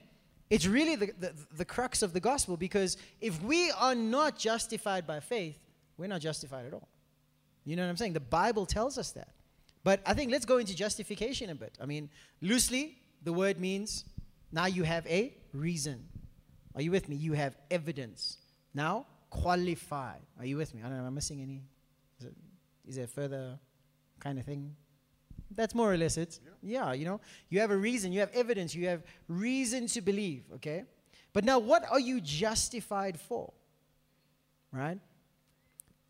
It's 0.49 0.65
really 0.65 0.95
the, 0.95 1.11
the, 1.19 1.33
the, 1.55 1.65
crux 1.65 2.01
of 2.01 2.13
the 2.13 2.19
gospel 2.19 2.55
because 2.55 2.95
if 3.19 3.41
we 3.43 3.69
are 3.71 3.95
not 3.95 4.37
justified 4.37 5.05
by 5.05 5.19
faith, 5.19 5.59
we're 5.97 6.07
not 6.07 6.21
justified 6.21 6.65
at 6.65 6.73
all. 6.73 6.87
You 7.65 7.75
know 7.75 7.83
what 7.83 7.89
I'm 7.89 7.97
saying? 7.97 8.13
The 8.13 8.21
Bible 8.21 8.65
tells 8.65 8.97
us 8.97 9.11
that. 9.11 9.29
But 9.83 10.01
I 10.05 10.13
think 10.13 10.31
let's 10.31 10.45
go 10.45 10.57
into 10.57 10.75
justification 10.75 11.49
a 11.49 11.55
bit. 11.55 11.77
I 11.81 11.85
mean, 11.85 12.09
loosely, 12.41 12.97
the 13.23 13.33
word 13.33 13.59
means 13.59 14.05
now 14.51 14.67
you 14.67 14.83
have 14.83 15.05
a 15.07 15.33
reason. 15.53 16.05
Are 16.75 16.81
you 16.81 16.91
with 16.91 17.09
me? 17.09 17.15
You 17.17 17.33
have 17.33 17.57
evidence. 17.69 18.37
Now, 18.73 19.05
qualified. 19.29 20.21
Are 20.39 20.45
you 20.45 20.57
with 20.57 20.73
me? 20.73 20.81
I 20.81 20.89
don't 20.89 20.97
know. 20.97 21.03
Am 21.03 21.07
I 21.07 21.09
missing 21.09 21.41
any? 21.41 21.63
Is, 22.19 22.25
it, 22.25 22.35
is 22.87 22.95
there 22.95 23.07
further 23.07 23.59
kind 24.19 24.39
of 24.39 24.45
thing? 24.45 24.75
That's 25.55 25.73
more 25.73 25.93
or 25.93 25.97
less 25.97 26.17
it. 26.17 26.39
Yeah. 26.61 26.87
yeah, 26.87 26.93
you 26.93 27.05
know, 27.05 27.21
you 27.49 27.59
have 27.61 27.71
a 27.71 27.77
reason, 27.77 28.11
you 28.11 28.19
have 28.19 28.31
evidence, 28.33 28.75
you 28.75 28.87
have 28.87 29.03
reason 29.27 29.87
to 29.87 30.01
believe, 30.01 30.43
okay? 30.55 30.83
But 31.31 31.45
now, 31.45 31.59
what 31.59 31.89
are 31.89 31.99
you 31.99 32.19
justified 32.19 33.19
for? 33.19 33.53
Right? 34.71 34.99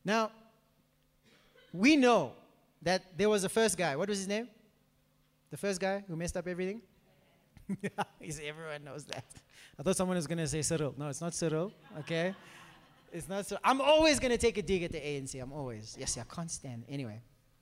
Now, 0.04 0.32
we 1.74 1.96
know 1.96 2.34
that 2.82 3.18
there 3.18 3.30
was 3.30 3.44
a 3.44 3.50
first 3.50 3.78
guy. 3.78 3.96
What 3.96 4.10
was 4.10 4.18
his 4.18 4.28
name? 4.28 4.48
The 5.52 5.58
first 5.58 5.80
guy 5.80 6.04
who 6.08 6.16
messed 6.16 6.38
up 6.38 6.48
everything? 6.48 6.82
Yeah, 7.82 8.04
everyone 8.46 8.86
knows 8.86 9.04
that. 9.06 9.26
I 9.78 9.84
thought 9.84 9.98
someone 9.98 10.16
was 10.16 10.26
going 10.26 10.38
to 10.38 10.48
say 10.48 10.62
Cyril. 10.62 10.96
No, 10.98 11.10
it's 11.10 11.20
not 11.20 11.34
Cyril, 11.34 11.74
okay? 12.00 12.34
It's 13.18 13.28
not 13.28 13.46
Cyril. 13.46 13.62
I'm 13.64 13.82
always 13.82 14.20
going 14.20 14.32
to 14.32 14.38
take 14.38 14.58
a 14.58 14.62
dig 14.62 14.84
at 14.84 14.92
the 14.92 15.00
ANC. 15.00 15.42
I'm 15.42 15.52
always. 15.52 15.98
Yes, 16.00 16.18
I 16.18 16.24
can't 16.34 16.52
stand. 16.52 16.84
Anyway, 16.88 17.20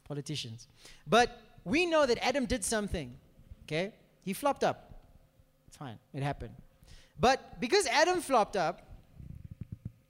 politicians. 0.07 0.67
But 1.07 1.39
we 1.63 1.85
know 1.85 2.05
that 2.05 2.23
Adam 2.23 2.45
did 2.45 2.63
something, 2.63 3.15
okay? 3.63 3.93
He 4.21 4.33
flopped 4.33 4.63
up. 4.63 4.91
Fine, 5.71 5.97
it 6.13 6.23
happened. 6.23 6.53
But 7.19 7.59
because 7.59 7.87
Adam 7.87 8.21
flopped 8.21 8.55
up, 8.55 8.81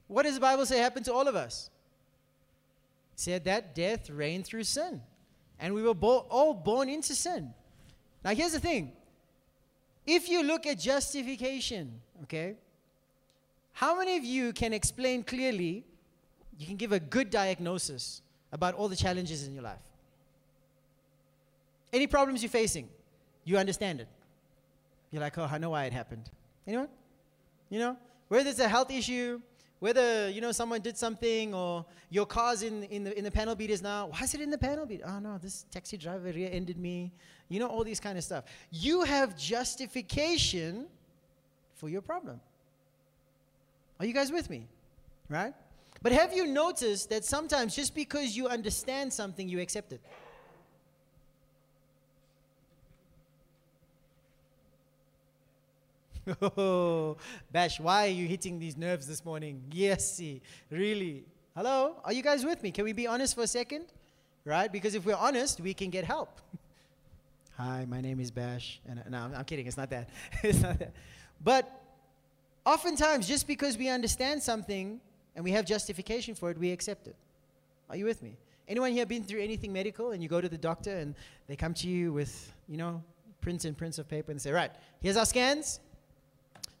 what 0.08 0.24
does 0.24 0.34
the 0.34 0.40
Bible 0.40 0.66
say 0.66 0.78
happened 0.78 1.04
to 1.06 1.12
all 1.12 1.28
of 1.28 1.36
us? 1.36 1.70
It 3.14 3.20
said 3.20 3.44
that 3.44 3.74
death 3.74 4.10
reigned 4.10 4.46
through 4.46 4.64
sin. 4.64 5.00
And 5.58 5.74
we 5.74 5.82
were 5.82 5.94
bo- 5.94 6.26
all 6.28 6.54
born 6.54 6.88
into 6.88 7.14
sin. 7.14 7.54
Now, 8.24 8.34
here's 8.34 8.52
the 8.52 8.60
thing 8.60 8.92
if 10.06 10.28
you 10.28 10.42
look 10.42 10.66
at 10.66 10.78
justification, 10.78 12.00
okay, 12.24 12.56
how 13.76 13.94
many 13.94 14.16
of 14.16 14.24
you 14.24 14.54
can 14.54 14.72
explain 14.72 15.22
clearly, 15.22 15.84
you 16.58 16.66
can 16.66 16.76
give 16.76 16.92
a 16.92 16.98
good 16.98 17.28
diagnosis 17.28 18.22
about 18.50 18.72
all 18.72 18.88
the 18.88 18.96
challenges 18.96 19.46
in 19.46 19.52
your 19.52 19.64
life? 19.64 19.86
Any 21.92 22.06
problems 22.06 22.42
you're 22.42 22.48
facing, 22.48 22.88
you 23.44 23.58
understand 23.58 24.00
it. 24.00 24.08
You're 25.10 25.20
like, 25.20 25.36
oh, 25.36 25.46
I 25.52 25.58
know 25.58 25.68
why 25.68 25.84
it 25.84 25.92
happened. 25.92 26.30
Anyone? 26.66 26.88
You 27.68 27.80
know, 27.80 27.98
whether 28.28 28.48
it's 28.48 28.60
a 28.60 28.68
health 28.68 28.90
issue, 28.90 29.42
whether 29.80 30.30
you 30.30 30.40
know 30.40 30.52
someone 30.52 30.80
did 30.80 30.96
something, 30.96 31.52
or 31.52 31.84
your 32.08 32.24
car's 32.24 32.62
in 32.62 32.84
in 32.84 33.04
the 33.04 33.18
in 33.18 33.24
the 33.24 33.30
panel 33.30 33.54
beaters 33.54 33.82
now. 33.82 34.06
Why 34.06 34.20
is 34.22 34.34
it 34.34 34.40
in 34.40 34.48
the 34.48 34.56
panel 34.56 34.86
beat? 34.86 35.02
Oh 35.04 35.18
no, 35.18 35.36
this 35.36 35.66
taxi 35.70 35.98
driver 35.98 36.32
rear-ended 36.32 36.78
me. 36.78 37.12
You 37.50 37.60
know 37.60 37.68
all 37.68 37.84
these 37.84 38.00
kind 38.00 38.16
of 38.16 38.24
stuff. 38.24 38.44
You 38.70 39.02
have 39.02 39.36
justification 39.36 40.86
for 41.74 41.90
your 41.90 42.00
problem. 42.00 42.40
Are 43.98 44.06
you 44.06 44.12
guys 44.12 44.30
with 44.30 44.50
me? 44.50 44.66
Right? 45.28 45.54
But 46.02 46.12
have 46.12 46.34
you 46.34 46.46
noticed 46.46 47.10
that 47.10 47.24
sometimes 47.24 47.74
just 47.74 47.94
because 47.94 48.36
you 48.36 48.48
understand 48.48 49.12
something, 49.12 49.48
you 49.48 49.60
accept 49.60 49.92
it? 49.92 50.00
Oh, 56.42 57.16
Bash, 57.52 57.80
why 57.80 58.06
are 58.06 58.10
you 58.10 58.26
hitting 58.26 58.58
these 58.58 58.76
nerves 58.76 59.06
this 59.06 59.24
morning? 59.24 59.62
Yes, 59.70 60.12
see, 60.12 60.42
really. 60.70 61.24
Hello? 61.54 61.96
Are 62.04 62.12
you 62.12 62.22
guys 62.22 62.44
with 62.44 62.62
me? 62.62 62.70
Can 62.70 62.84
we 62.84 62.92
be 62.92 63.06
honest 63.06 63.34
for 63.34 63.42
a 63.42 63.46
second? 63.46 63.86
Right? 64.44 64.70
Because 64.70 64.94
if 64.94 65.06
we're 65.06 65.16
honest, 65.16 65.60
we 65.60 65.72
can 65.72 65.90
get 65.90 66.04
help. 66.04 66.40
Hi, 67.56 67.86
my 67.88 68.00
name 68.00 68.20
is 68.20 68.30
Bash. 68.30 68.80
And 68.86 69.02
no, 69.08 69.18
I'm, 69.18 69.34
I'm 69.34 69.44
kidding. 69.44 69.66
It's 69.66 69.76
not 69.76 69.90
that. 69.90 70.10
it's 70.42 70.60
not 70.60 70.78
that. 70.78 70.92
But 71.42 71.85
oftentimes, 72.66 73.26
just 73.26 73.46
because 73.46 73.78
we 73.78 73.88
understand 73.88 74.42
something 74.42 75.00
and 75.34 75.44
we 75.44 75.52
have 75.52 75.64
justification 75.64 76.34
for 76.34 76.50
it, 76.50 76.58
we 76.58 76.70
accept 76.70 77.06
it. 77.06 77.16
Are 77.88 77.96
you 77.96 78.04
with 78.04 78.22
me? 78.22 78.36
Anyone 78.68 78.92
here 78.92 79.06
been 79.06 79.22
through 79.22 79.40
anything 79.40 79.72
medical 79.72 80.10
and 80.10 80.22
you 80.22 80.28
go 80.28 80.40
to 80.40 80.48
the 80.48 80.58
doctor 80.58 80.94
and 80.94 81.14
they 81.46 81.56
come 81.56 81.72
to 81.74 81.88
you 81.88 82.12
with, 82.12 82.52
you 82.68 82.76
know, 82.76 83.02
prints 83.40 83.64
and 83.64 83.78
prints 83.78 83.98
of 83.98 84.08
paper 84.08 84.32
and 84.32 84.42
say, 84.42 84.50
right, 84.50 84.72
here's 85.00 85.16
our 85.16 85.24
scans 85.24 85.80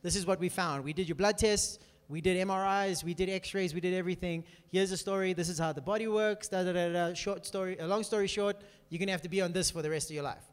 this 0.06 0.14
is 0.14 0.24
what 0.24 0.38
we 0.38 0.48
found. 0.48 0.84
We 0.84 0.92
did 0.92 1.08
your 1.08 1.16
blood 1.16 1.36
tests, 1.36 1.80
we 2.08 2.20
did 2.20 2.46
MRIs, 2.46 3.02
we 3.02 3.12
did 3.12 3.28
X-rays, 3.28 3.74
we 3.74 3.80
did 3.80 3.92
everything. 3.92 4.44
Here's 4.70 4.90
the 4.90 4.96
story. 4.96 5.32
This 5.32 5.48
is 5.48 5.58
how 5.58 5.72
the 5.72 5.80
body 5.80 6.06
works. 6.06 6.46
Da 6.46 6.62
da 6.62 6.72
da 6.72 6.92
da. 6.92 7.14
Short 7.14 7.44
story. 7.44 7.76
A 7.78 7.88
long 7.88 8.04
story 8.04 8.28
short, 8.28 8.56
you're 8.88 9.00
gonna 9.00 9.10
have 9.10 9.22
to 9.22 9.28
be 9.28 9.42
on 9.42 9.52
this 9.52 9.68
for 9.72 9.82
the 9.82 9.90
rest 9.90 10.08
of 10.08 10.14
your 10.14 10.22
life. 10.22 10.44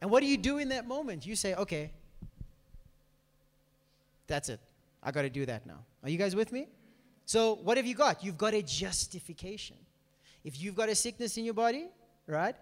And 0.00 0.10
what 0.10 0.20
do 0.20 0.26
you 0.26 0.36
do 0.36 0.58
in 0.58 0.70
that 0.70 0.88
moment? 0.88 1.24
You 1.24 1.36
say, 1.36 1.54
okay, 1.54 1.92
that's 4.34 4.48
it. 4.48 4.60
I 5.02 5.10
got 5.16 5.22
to 5.22 5.30
do 5.30 5.44
that 5.46 5.66
now. 5.66 5.80
Are 6.02 6.10
you 6.12 6.18
guys 6.18 6.34
with 6.34 6.50
me? 6.52 6.62
So 7.24 7.40
what 7.66 7.76
have 7.76 7.86
you 7.86 7.94
got? 7.94 8.24
You've 8.24 8.38
got 8.46 8.54
a 8.54 8.62
justification. 8.62 9.76
If 10.42 10.60
you've 10.60 10.74
got 10.74 10.88
a 10.88 10.94
sickness 10.94 11.36
in 11.38 11.44
your 11.44 11.54
body, 11.54 11.86
right? 12.26 12.56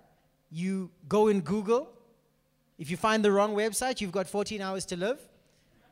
You 0.50 0.90
go 1.09 1.28
in 1.28 1.40
Google. 1.40 1.83
If 2.78 2.90
you 2.90 2.96
find 2.96 3.24
the 3.24 3.33
wrong 3.33 3.54
website, 3.54 4.00
you've 4.00 4.16
got 4.20 4.26
14 4.26 4.61
hours 4.61 4.85
to 4.87 4.96
live 4.96 5.20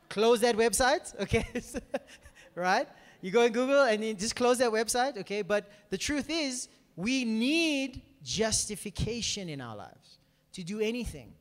close 0.09 0.41
that 0.41 0.55
website, 0.57 1.17
okay? 1.21 1.47
right? 2.55 2.87
You 3.21 3.31
go 3.31 3.43
in 3.43 3.53
Google 3.53 3.83
and 3.83 4.03
you 4.03 4.13
just 4.13 4.35
close 4.35 4.57
that 4.57 4.71
website, 4.71 5.17
okay? 5.19 5.41
But 5.41 5.69
the 5.89 5.97
truth 5.97 6.29
is, 6.29 6.67
we 6.95 7.23
need 7.23 8.01
justification 8.23 9.47
in 9.47 9.61
our 9.61 9.75
lives 9.75 10.17
to 10.53 10.63
do 10.63 10.79
anything. 10.79 11.31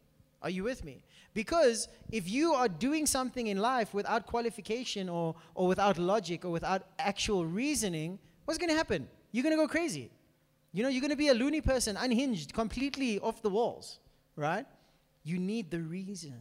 Are 0.42 0.50
you 0.50 0.62
with 0.62 0.84
me? 0.84 1.02
Because 1.34 1.88
if 2.10 2.28
you 2.28 2.54
are 2.54 2.68
doing 2.68 3.06
something 3.06 3.46
in 3.46 3.58
life 3.58 3.94
without 3.94 4.26
qualification 4.26 5.08
or, 5.08 5.34
or 5.54 5.68
without 5.68 5.98
logic 5.98 6.44
or 6.44 6.50
without 6.50 6.82
actual 6.98 7.46
reasoning, 7.46 8.18
what's 8.44 8.58
going 8.58 8.70
to 8.70 8.76
happen? 8.76 9.08
You're 9.30 9.44
going 9.44 9.56
to 9.56 9.62
go 9.62 9.68
crazy. 9.68 10.10
You 10.72 10.82
know, 10.82 10.88
you're 10.88 11.00
going 11.00 11.10
to 11.10 11.16
be 11.16 11.28
a 11.28 11.34
loony 11.34 11.60
person, 11.60 11.96
unhinged, 11.96 12.52
completely 12.52 13.18
off 13.20 13.42
the 13.42 13.50
walls, 13.50 14.00
right? 14.36 14.66
You 15.24 15.38
need 15.38 15.70
the 15.70 15.80
reason. 15.80 16.40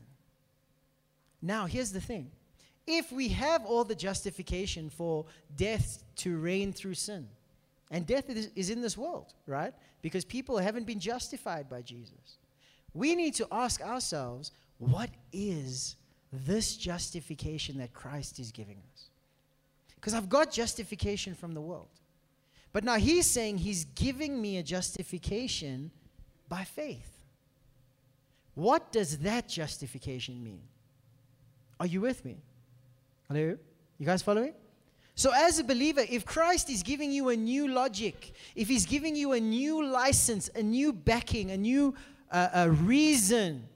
Now, 1.41 1.65
here's 1.65 1.91
the 1.91 2.01
thing 2.01 2.31
if 2.85 3.11
we 3.11 3.27
have 3.29 3.65
all 3.65 3.83
the 3.83 3.95
justification 3.95 4.89
for 4.89 5.25
death 5.55 6.03
to 6.17 6.37
reign 6.37 6.71
through 6.71 6.93
sin, 6.95 7.27
and 7.91 8.05
death 8.07 8.29
is, 8.29 8.49
is 8.55 8.69
in 8.69 8.81
this 8.81 8.97
world, 8.97 9.33
right? 9.45 9.73
Because 10.01 10.25
people 10.25 10.57
haven't 10.57 10.85
been 10.85 10.99
justified 10.99 11.69
by 11.69 11.81
Jesus. 11.81 12.39
We 12.93 13.15
need 13.15 13.35
to 13.35 13.47
ask 13.51 13.81
ourselves 13.81 14.51
what 14.79 15.09
is 15.31 15.95
this 16.31 16.75
justification 16.77 17.77
that 17.79 17.93
Christ 17.93 18.39
is 18.39 18.51
giving 18.51 18.77
us? 18.93 19.09
Because 19.95 20.13
I've 20.13 20.29
got 20.29 20.51
justification 20.51 21.33
from 21.33 21.53
the 21.53 21.61
world. 21.61 21.89
But 22.73 22.83
now 22.83 22.95
he's 22.95 23.25
saying 23.25 23.57
he's 23.57 23.85
giving 23.85 24.39
me 24.41 24.57
a 24.57 24.63
justification 24.63 25.91
by 26.47 26.63
faith. 26.63 27.23
What 28.53 28.91
does 28.91 29.19
that 29.19 29.47
justification 29.47 30.43
mean? 30.43 30.61
Are 31.79 31.85
you 31.85 32.01
with 32.01 32.23
me? 32.25 32.37
Hello? 33.27 33.57
You 33.99 34.05
guys 34.05 34.21
following? 34.21 34.53
So, 35.15 35.31
as 35.33 35.57
a 35.57 35.63
believer, 35.63 36.03
if 36.07 36.25
Christ 36.25 36.69
is 36.69 36.83
giving 36.83 37.11
you 37.11 37.29
a 37.29 37.35
new 37.35 37.67
logic, 37.67 38.33
if 38.55 38.67
He's 38.67 38.85
giving 38.85 39.15
you 39.15 39.33
a 39.33 39.39
new 39.39 39.83
license, 39.83 40.49
a 40.53 40.61
new 40.61 40.93
backing, 40.93 41.51
a 41.51 41.57
new 41.57 41.95
uh, 42.31 42.49
a 42.53 42.69
reason 42.69 43.67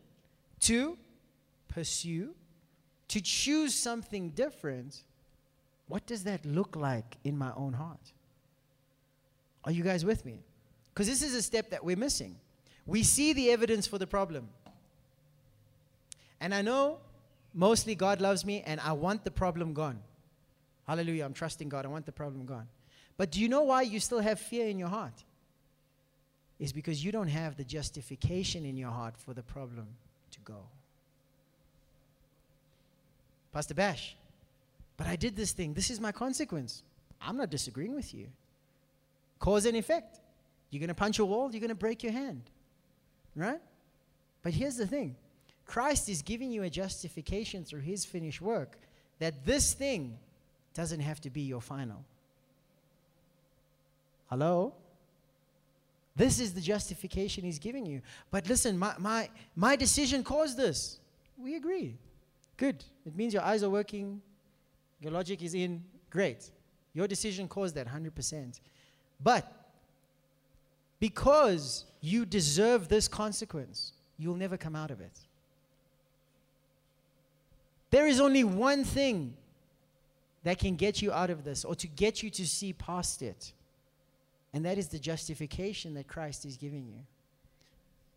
to 0.62 0.98
pursue, 1.68 2.36
to 3.10 3.22
choose 3.22 3.74
something 3.74 4.30
different, 4.30 5.04
what 5.88 6.06
does 6.06 6.24
that 6.24 6.46
look 6.46 6.76
like 6.76 7.18
in 7.24 7.38
my 7.38 7.52
own 7.56 7.74
heart? 7.74 8.14
Are 9.64 9.72
you 9.72 9.84
guys 9.84 10.06
with 10.06 10.26
me? 10.26 10.40
Because 10.94 11.08
this 11.08 11.22
is 11.22 11.36
a 11.36 11.42
step 11.42 11.70
that 11.72 11.84
we're 11.84 11.96
missing. 11.98 12.36
We 12.86 13.04
see 13.04 13.34
the 13.34 13.52
evidence 13.52 13.88
for 13.88 13.98
the 13.98 14.08
problem. 14.08 14.50
And 16.40 16.54
I 16.54 16.62
know 16.62 16.98
mostly 17.54 17.96
God 17.96 18.22
loves 18.22 18.46
me 18.46 18.64
and 18.66 18.80
I 18.82 18.94
want 18.94 19.24
the 19.24 19.32
problem 19.32 19.74
gone. 19.74 20.00
Hallelujah. 20.88 21.26
I'm 21.26 21.34
trusting 21.34 21.70
God. 21.70 21.86
I 21.86 21.90
want 21.90 22.06
the 22.06 22.12
problem 22.12 22.46
gone. 22.46 22.68
But 23.18 23.32
do 23.32 23.40
you 23.40 23.48
know 23.48 23.62
why 23.62 23.84
you 23.84 24.00
still 24.00 24.20
have 24.20 24.40
fear 24.40 24.68
in 24.68 24.80
your 24.80 24.88
heart? 24.88 25.24
Is 26.60 26.74
because 26.74 27.04
you 27.04 27.12
don't 27.12 27.28
have 27.28 27.56
the 27.56 27.64
justification 27.64 28.66
in 28.66 28.78
your 28.78 28.92
heart 28.92 29.16
for 29.18 29.34
the 29.34 29.44
problem 29.44 29.88
to 30.32 30.40
go. 30.42 30.68
Pastor 33.52 33.74
Bash, 33.74 34.16
but 34.98 35.08
I 35.08 35.16
did 35.16 35.36
this 35.36 35.52
thing. 35.52 35.74
This 35.74 35.90
is 35.90 36.00
my 36.00 36.12
consequence. 36.12 36.84
I'm 37.22 37.38
not 37.38 37.50
disagreeing 37.50 37.94
with 37.94 38.14
you. 38.14 38.28
Cause 39.40 39.66
and 39.66 39.76
effect. 39.76 40.20
You're 40.70 40.80
going 40.80 40.88
to 40.88 40.96
punch 40.96 41.20
a 41.20 41.26
wall, 41.26 41.52
you're 41.52 41.60
going 41.60 41.70
to 41.70 41.76
break 41.76 42.02
your 42.04 42.14
hand. 42.14 42.44
Right? 43.36 43.60
But 44.44 44.54
here's 44.54 44.76
the 44.76 44.88
thing 44.88 45.16
Christ 45.66 46.10
is 46.10 46.22
giving 46.22 46.52
you 46.52 46.64
a 46.64 46.70
justification 46.70 47.64
through 47.66 47.82
his 47.82 48.06
finished 48.06 48.42
work 48.42 48.78
that 49.20 49.46
this 49.46 49.74
thing 49.74 50.18
doesn't 50.74 51.02
have 51.02 51.20
to 51.22 51.30
be 51.30 51.42
your 51.42 51.62
final. 51.62 52.04
Hello? 54.30 54.74
This 56.22 56.40
is 56.40 56.54
the 56.54 56.62
justification 56.62 57.44
he's 57.44 57.58
giving 57.58 57.84
you. 57.84 58.00
But 58.30 58.48
listen, 58.48 58.78
my, 58.78 58.94
my, 59.00 59.28
my 59.56 59.76
decision 59.76 60.24
caused 60.24 60.56
this. 60.56 61.00
We 61.36 61.56
agree. 61.56 61.98
Good. 62.58 62.86
It 63.08 63.16
means 63.16 63.34
your 63.34 63.42
eyes 63.42 63.64
are 63.64 63.72
working, 63.72 64.22
your 65.00 65.14
logic 65.14 65.42
is 65.42 65.56
in. 65.56 65.84
Great. 66.12 66.52
Your 66.94 67.08
decision 67.08 67.48
caused 67.48 67.74
that 67.74 67.88
100%. 67.88 68.60
But 69.24 69.52
because 71.00 71.86
you 72.02 72.28
deserve 72.28 72.88
this 72.88 73.08
consequence, 73.08 73.94
you'll 74.20 74.36
never 74.36 74.58
come 74.58 74.76
out 74.76 74.92
of 74.92 75.02
it. 75.02 75.18
There 77.90 78.06
is 78.06 78.22
only 78.22 78.44
one 78.44 78.84
thing 78.84 79.34
that 80.44 80.60
can 80.60 80.76
get 80.76 81.02
you 81.02 81.12
out 81.12 81.32
of 81.32 81.44
this 81.44 81.66
or 81.66 81.74
to 81.74 81.88
get 81.88 82.22
you 82.22 82.30
to 82.30 82.48
see 82.48 82.74
past 82.74 83.24
it. 83.24 83.54
And 84.54 84.66
that 84.66 84.78
is 84.78 84.88
the 84.88 85.00
justification 85.00 85.94
that 85.94 86.08
Christ 86.08 86.46
is 86.46 86.58
giving 86.58 86.88
you. 86.88 87.00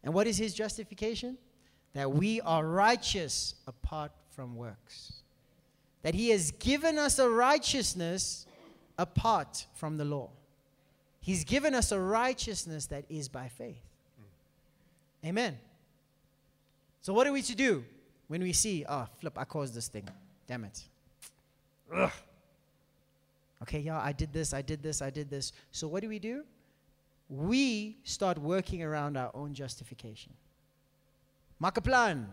And 0.03 0.12
what 0.12 0.27
is 0.27 0.37
his 0.37 0.53
justification? 0.55 1.38
That 1.94 2.11
we 2.11 2.40
are 2.40 2.66
righteous 2.66 3.55
apart 3.66 4.11
from 4.35 4.57
works. 4.57 5.23
That 6.03 6.14
He 6.14 6.31
has 6.31 6.51
given 6.53 6.99
us 6.99 7.18
a 7.18 7.29
righteousness 7.29 8.47
apart 8.99 9.66
from 9.75 9.97
the 9.97 10.05
law. 10.05 10.29
He's 11.20 11.44
given 11.44 11.75
us 11.75 11.92
a 11.92 11.99
righteousness 11.99 12.87
that 12.87 13.05
is 13.09 13.29
by 13.29 13.49
faith. 13.49 13.81
Amen. 15.25 15.57
So, 17.01 17.14
what 17.14 17.27
are 17.27 17.33
we 17.33 17.40
to 17.42 17.55
do 17.55 17.85
when 18.29 18.42
we 18.42 18.53
see, 18.53 18.85
oh, 18.87 19.07
flip, 19.18 19.38
I 19.38 19.44
caused 19.44 19.75
this 19.75 19.88
thing? 19.88 20.07
Damn 20.47 20.64
it. 20.64 20.83
Ugh. 21.94 22.11
Okay, 23.64 23.79
yeah, 23.79 23.98
I 23.98 24.12
did 24.12 24.31
this, 24.31 24.53
I 24.53 24.61
did 24.61 24.83
this, 24.83 25.00
I 25.00 25.09
did 25.09 25.31
this. 25.31 25.55
So, 25.72 25.88
what 25.88 26.03
do 26.03 26.09
we 26.11 26.18
do? 26.18 26.44
We 27.31 27.96
start 28.05 28.37
working 28.37 28.83
around 28.83 29.16
our 29.16 29.31
own 29.33 29.55
justification. 29.55 30.35
Make 31.59 31.79
a 31.79 31.81
plan. 31.81 32.29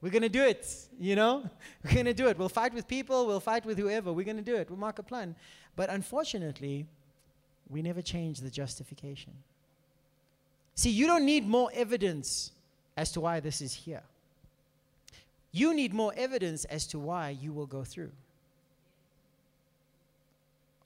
We're 0.00 0.08
going 0.08 0.22
to 0.22 0.30
do 0.30 0.42
it, 0.42 0.66
you 0.98 1.16
know? 1.16 1.50
We're 1.84 1.92
going 1.92 2.06
to 2.06 2.14
do 2.14 2.28
it. 2.28 2.38
We'll 2.38 2.48
fight 2.48 2.72
with 2.72 2.88
people, 2.88 3.26
we'll 3.26 3.40
fight 3.40 3.66
with 3.66 3.76
whoever. 3.76 4.10
We're 4.10 4.24
going 4.24 4.38
to 4.38 4.42
do 4.42 4.56
it. 4.56 4.70
We'll 4.70 4.78
mark 4.78 4.98
a 4.98 5.02
plan. 5.02 5.36
But 5.76 5.90
unfortunately, 5.90 6.86
we 7.68 7.82
never 7.82 8.00
change 8.00 8.40
the 8.40 8.50
justification. 8.50 9.34
See, 10.76 10.90
you 10.90 11.06
don't 11.06 11.26
need 11.26 11.46
more 11.46 11.68
evidence 11.74 12.52
as 12.96 13.12
to 13.12 13.20
why 13.20 13.40
this 13.40 13.60
is 13.60 13.74
here. 13.74 14.02
You 15.52 15.74
need 15.74 15.92
more 15.92 16.14
evidence 16.16 16.64
as 16.64 16.86
to 16.86 16.98
why 16.98 17.28
you 17.28 17.52
will 17.52 17.66
go 17.66 17.84
through. 17.84 18.12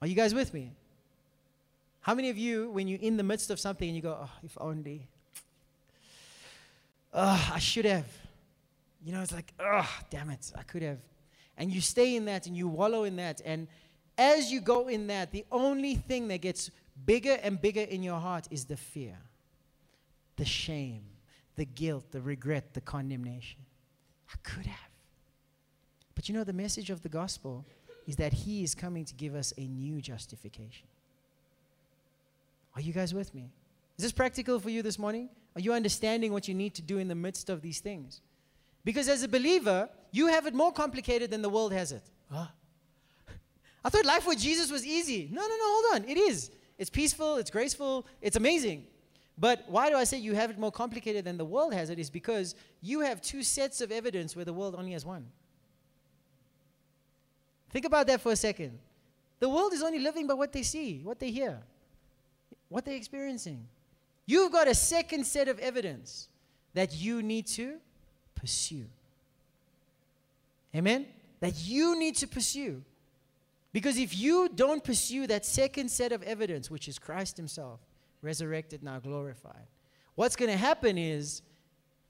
Are 0.01 0.07
you 0.07 0.15
guys 0.15 0.35
with 0.35 0.55
me? 0.55 0.73
How 2.01 2.15
many 2.15 2.31
of 2.31 2.39
you, 2.39 2.71
when 2.71 2.89
you're 2.89 3.01
in 3.01 3.17
the 3.17 3.23
midst 3.23 3.51
of 3.51 3.59
something 3.59 3.87
and 3.89 3.97
you 3.97 4.03
go, 4.03 4.17
oh, 4.21 4.31
if 4.43 4.57
only, 4.61 5.09
oh, 7.13 7.51
I 7.53 7.59
should 7.59 7.85
have. 7.85 8.07
You 9.05 9.13
know, 9.13 9.21
it's 9.21 9.33
like, 9.33 9.53
oh, 9.61 9.89
damn 10.11 10.31
it, 10.31 10.53
I 10.57 10.63
could 10.63 10.83
have. 10.83 10.99
And 11.57 11.73
you 11.73 11.81
stay 11.81 12.17
in 12.17 12.25
that 12.27 12.47
and 12.47 12.57
you 12.57 12.69
wallow 12.69 13.05
in 13.05 13.17
that. 13.17 13.41
And 13.45 13.67
as 14.17 14.51
you 14.51 14.61
go 14.61 14.89
in 14.89 15.09
that, 15.09 15.33
the 15.33 15.45
only 15.51 15.97
thing 15.97 16.29
that 16.29 16.41
gets 16.41 16.71
bigger 17.05 17.39
and 17.43 17.61
bigger 17.61 17.83
in 17.83 18.03
your 18.03 18.19
heart 18.19 18.47
is 18.51 18.65
the 18.65 18.77
fear, 18.77 19.17
the 20.37 20.45
shame, 20.45 21.03
the 21.57 21.65
guilt, 21.65 22.11
the 22.13 22.21
regret, 22.21 22.75
the 22.75 22.81
condemnation. 22.81 23.61
I 24.33 24.37
could 24.43 24.67
have. 24.67 24.91
But 26.15 26.29
you 26.29 26.35
know, 26.35 26.45
the 26.45 26.53
message 26.53 26.91
of 26.91 27.03
the 27.03 27.09
gospel 27.09 27.65
is 28.09 28.17
that 28.17 28.33
He 28.33 28.65
is 28.65 28.75
coming 28.75 29.05
to 29.05 29.15
give 29.15 29.35
us 29.35 29.53
a 29.59 29.67
new 29.67 30.01
justification. 30.01 30.89
Are 32.75 32.81
you 32.81 32.93
guys 32.93 33.13
with 33.13 33.35
me? 33.35 33.51
Is 33.99 34.03
this 34.03 34.13
practical 34.13 34.59
for 34.59 34.71
you 34.71 34.83
this 34.83 34.99
morning? 34.99 35.29
Are 35.55 35.61
you 35.61 35.75
understanding 35.75 36.33
what 36.33 36.49
you 36.49 36.55
need 36.55 36.75
to 36.75 36.83
do 36.83 36.99
in 36.99 37.09
the 37.09 37.15
midst 37.15 37.51
of 37.51 37.61
these 37.61 37.81
things? 37.81 38.23
Because 38.83 39.09
as 39.09 39.23
a 39.23 39.29
believer, 39.29 39.91
you 40.11 40.29
have 40.29 40.47
it 40.47 40.55
more 40.55 40.73
complicated 40.73 41.31
than 41.31 41.43
the 41.43 41.51
world 41.51 41.73
has 41.75 41.93
it. 41.93 42.03
Huh? 42.33 42.47
I 43.85 43.91
thought 43.91 44.07
life 44.07 44.27
with 44.27 44.39
Jesus 44.39 44.71
was 44.71 44.87
easy. 44.87 45.29
No, 45.31 45.43
no, 45.43 45.49
no, 45.49 45.65
hold 45.65 46.03
on. 46.03 46.09
It 46.09 46.17
is. 46.17 46.51
It's 46.79 46.91
peaceful, 46.91 47.37
it's 47.37 47.51
graceful, 47.51 48.07
it's 48.23 48.37
amazing. 48.37 48.87
But 49.37 49.65
why 49.69 49.91
do 49.91 49.97
I 49.97 50.05
say 50.05 50.17
you 50.17 50.35
have 50.35 50.51
it 50.51 50.59
more 50.59 50.73
complicated 50.73 51.25
than 51.25 51.37
the 51.37 51.45
world 51.45 51.75
has 51.75 51.91
it? 51.91 51.99
Is 51.99 52.09
because 52.09 52.55
you 52.81 53.01
have 53.01 53.21
two 53.21 53.43
sets 53.43 53.81
of 53.83 53.93
evidence 53.93 54.35
where 54.35 54.47
the 54.47 54.55
world 54.55 54.77
only 54.79 54.93
has 54.93 55.05
one. 55.05 55.27
Think 57.71 57.85
about 57.85 58.07
that 58.07 58.21
for 58.21 58.33
a 58.33 58.37
second. 58.37 58.79
The 59.41 59.49
world 59.49 59.73
is 59.73 59.83
only 59.83 59.99
living 59.99 60.27
by 60.27 60.35
what 60.35 60.53
they 60.53 60.63
see, 60.63 61.01
what 61.05 61.19
they 61.21 61.31
hear, 61.31 61.61
what 62.69 62.85
they're 62.85 62.97
experiencing. 62.97 63.67
You've 64.27 64.53
got 64.53 64.69
a 64.69 64.75
second 64.75 65.27
set 65.27 65.49
of 65.49 65.59
evidence 65.59 66.29
that 66.75 66.95
you 66.95 67.23
need 67.23 67.47
to 67.49 67.77
pursue. 68.35 68.87
Amen? 70.75 71.07
That 71.41 71.59
you 71.65 71.99
need 71.99 72.17
to 72.17 72.27
pursue. 72.27 72.83
Because 73.73 73.99
if 73.99 74.17
you 74.17 74.49
don't 74.55 74.83
pursue 74.83 75.27
that 75.27 75.45
second 75.47 75.91
set 75.91 76.13
of 76.13 76.23
evidence, 76.23 76.71
which 76.71 76.89
is 76.89 76.99
Christ 76.99 77.37
Himself, 77.37 77.81
resurrected, 78.23 78.83
now 78.83 78.99
glorified, 78.99 79.67
what's 80.15 80.37
going 80.37 80.51
to 80.51 80.57
happen 80.57 80.99
is 80.99 81.43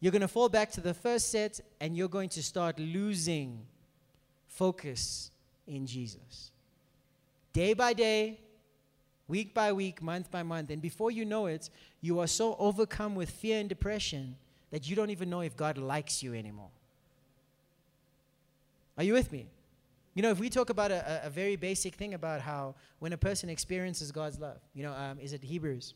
you're 0.00 0.12
going 0.12 0.22
to 0.22 0.28
fall 0.28 0.48
back 0.48 0.70
to 0.72 0.80
the 0.80 0.94
first 0.94 1.30
set 1.30 1.60
and 1.80 1.96
you're 1.96 2.08
going 2.08 2.28
to 2.30 2.42
start 2.42 2.78
losing 2.78 3.60
focus 4.46 5.30
in 5.68 5.86
Jesus. 5.86 6.50
Day 7.52 7.74
by 7.74 7.92
day, 7.92 8.40
week 9.28 9.54
by 9.54 9.72
week, 9.72 10.02
month 10.02 10.30
by 10.30 10.42
month. 10.42 10.70
And 10.70 10.82
before 10.82 11.10
you 11.10 11.24
know 11.24 11.46
it, 11.46 11.70
you 12.00 12.18
are 12.20 12.26
so 12.26 12.56
overcome 12.58 13.14
with 13.14 13.30
fear 13.30 13.60
and 13.60 13.68
depression 13.68 14.36
that 14.70 14.88
you 14.88 14.96
don't 14.96 15.10
even 15.10 15.30
know 15.30 15.40
if 15.40 15.56
God 15.56 15.78
likes 15.78 16.22
you 16.22 16.34
anymore. 16.34 16.70
Are 18.96 19.04
you 19.04 19.12
with 19.12 19.30
me? 19.30 19.46
You 20.14 20.22
know, 20.22 20.30
if 20.30 20.40
we 20.40 20.50
talk 20.50 20.70
about 20.70 20.90
a, 20.90 21.26
a, 21.26 21.30
very 21.30 21.54
basic 21.54 21.94
thing 21.94 22.14
about 22.14 22.40
how 22.40 22.74
when 22.98 23.12
a 23.12 23.16
person 23.16 23.48
experiences 23.48 24.10
God's 24.10 24.40
love, 24.40 24.58
you 24.74 24.82
know, 24.82 24.92
um, 24.92 25.20
is 25.20 25.32
it 25.32 25.44
Hebrews, 25.44 25.94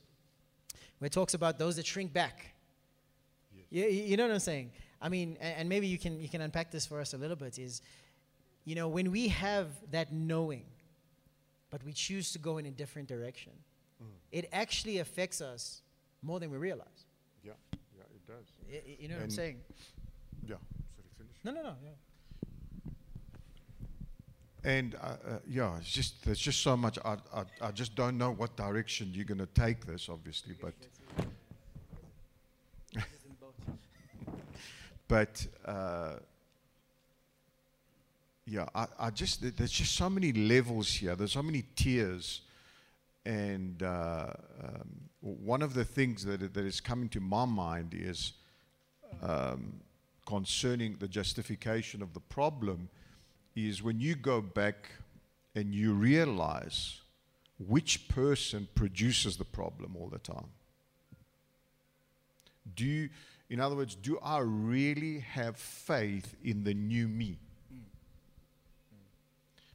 where 0.98 1.06
it 1.06 1.12
talks 1.12 1.34
about 1.34 1.58
those 1.58 1.74
that 1.74 1.86
shrink 1.86 2.12
back. 2.12 2.54
Yes. 3.52 3.66
You, 3.92 4.02
you 4.02 4.16
know 4.16 4.22
what 4.22 4.32
I'm 4.32 4.38
saying? 4.38 4.70
I 5.00 5.08
mean, 5.08 5.36
and, 5.40 5.56
and 5.58 5.68
maybe 5.68 5.88
you 5.88 5.98
can 5.98 6.20
you 6.20 6.28
can 6.28 6.40
unpack 6.40 6.70
this 6.70 6.86
for 6.86 7.00
us 7.00 7.14
a 7.14 7.18
little 7.18 7.34
bit. 7.34 7.58
Is 7.58 7.82
you 8.64 8.74
know 8.74 8.88
when 8.88 9.10
we 9.10 9.28
have 9.28 9.66
that 9.90 10.12
knowing, 10.12 10.64
but 11.70 11.82
we 11.84 11.92
choose 11.92 12.32
to 12.32 12.38
go 12.38 12.58
in 12.58 12.66
a 12.66 12.70
different 12.70 13.08
direction, 13.08 13.52
it 14.30 14.48
actually 14.52 14.98
affects 14.98 15.40
us 15.40 15.82
more 16.22 16.40
than 16.40 16.50
we 16.50 16.56
realize. 16.58 17.06
Yeah, 17.44 17.52
yeah, 17.96 18.02
it 18.14 18.26
does. 18.26 18.46
Y- 18.70 18.80
y- 18.86 18.96
you 19.00 19.08
know 19.08 19.16
what 19.16 19.24
I'm 19.24 19.30
saying? 19.30 19.58
Yeah. 20.46 20.56
Sorry, 20.96 21.08
finish. 21.18 21.36
No, 21.44 21.52
no, 21.52 21.62
no. 21.62 21.74
Yeah. 21.84 21.90
And 24.64 24.94
uh, 24.94 24.98
uh, 24.98 25.38
yeah, 25.48 25.76
it's 25.78 25.90
just 25.90 26.24
there's 26.24 26.38
just 26.38 26.60
so 26.62 26.76
much. 26.76 26.96
I, 27.04 27.16
I 27.34 27.44
I 27.60 27.70
just 27.72 27.94
don't 27.96 28.16
know 28.16 28.30
what 28.32 28.56
direction 28.56 29.10
you're 29.12 29.24
going 29.24 29.38
to 29.38 29.46
take 29.54 29.84
this, 29.86 30.08
obviously, 30.08 30.54
but 30.60 30.74
but 35.08 35.46
uh, 35.64 36.14
yeah, 38.46 38.66
I, 38.74 38.86
I 38.98 39.10
just 39.10 39.56
there's 39.56 39.70
just 39.70 39.94
so 39.94 40.10
many 40.10 40.32
levels 40.32 40.92
here. 40.92 41.14
There's 41.14 41.32
so 41.32 41.42
many 41.42 41.64
tiers, 41.76 42.42
and 43.24 43.82
uh, 43.82 44.32
um, 44.62 45.10
one 45.20 45.62
of 45.62 45.74
the 45.74 45.84
things 45.84 46.24
that 46.24 46.54
that 46.54 46.64
is 46.64 46.80
coming 46.80 47.08
to 47.10 47.20
my 47.20 47.44
mind 47.44 47.94
is 47.94 48.32
um, 49.22 49.80
concerning 50.26 50.96
the 50.98 51.08
justification 51.08 52.02
of 52.02 52.14
the 52.14 52.20
problem 52.20 52.88
is 53.54 53.82
when 53.82 54.00
you 54.00 54.14
go 54.14 54.40
back 54.40 54.90
and 55.54 55.74
you 55.74 55.92
realize 55.92 57.00
which 57.58 58.08
person 58.08 58.66
produces 58.74 59.36
the 59.36 59.44
problem 59.44 59.96
all 59.96 60.08
the 60.08 60.18
time. 60.18 60.48
Do 62.74 62.84
you, 62.84 63.10
in 63.50 63.60
other 63.60 63.76
words, 63.76 63.94
do 63.94 64.18
I 64.22 64.38
really 64.38 65.20
have 65.20 65.56
faith 65.56 66.34
in 66.42 66.64
the 66.64 66.74
new 66.74 67.06
me? 67.08 67.38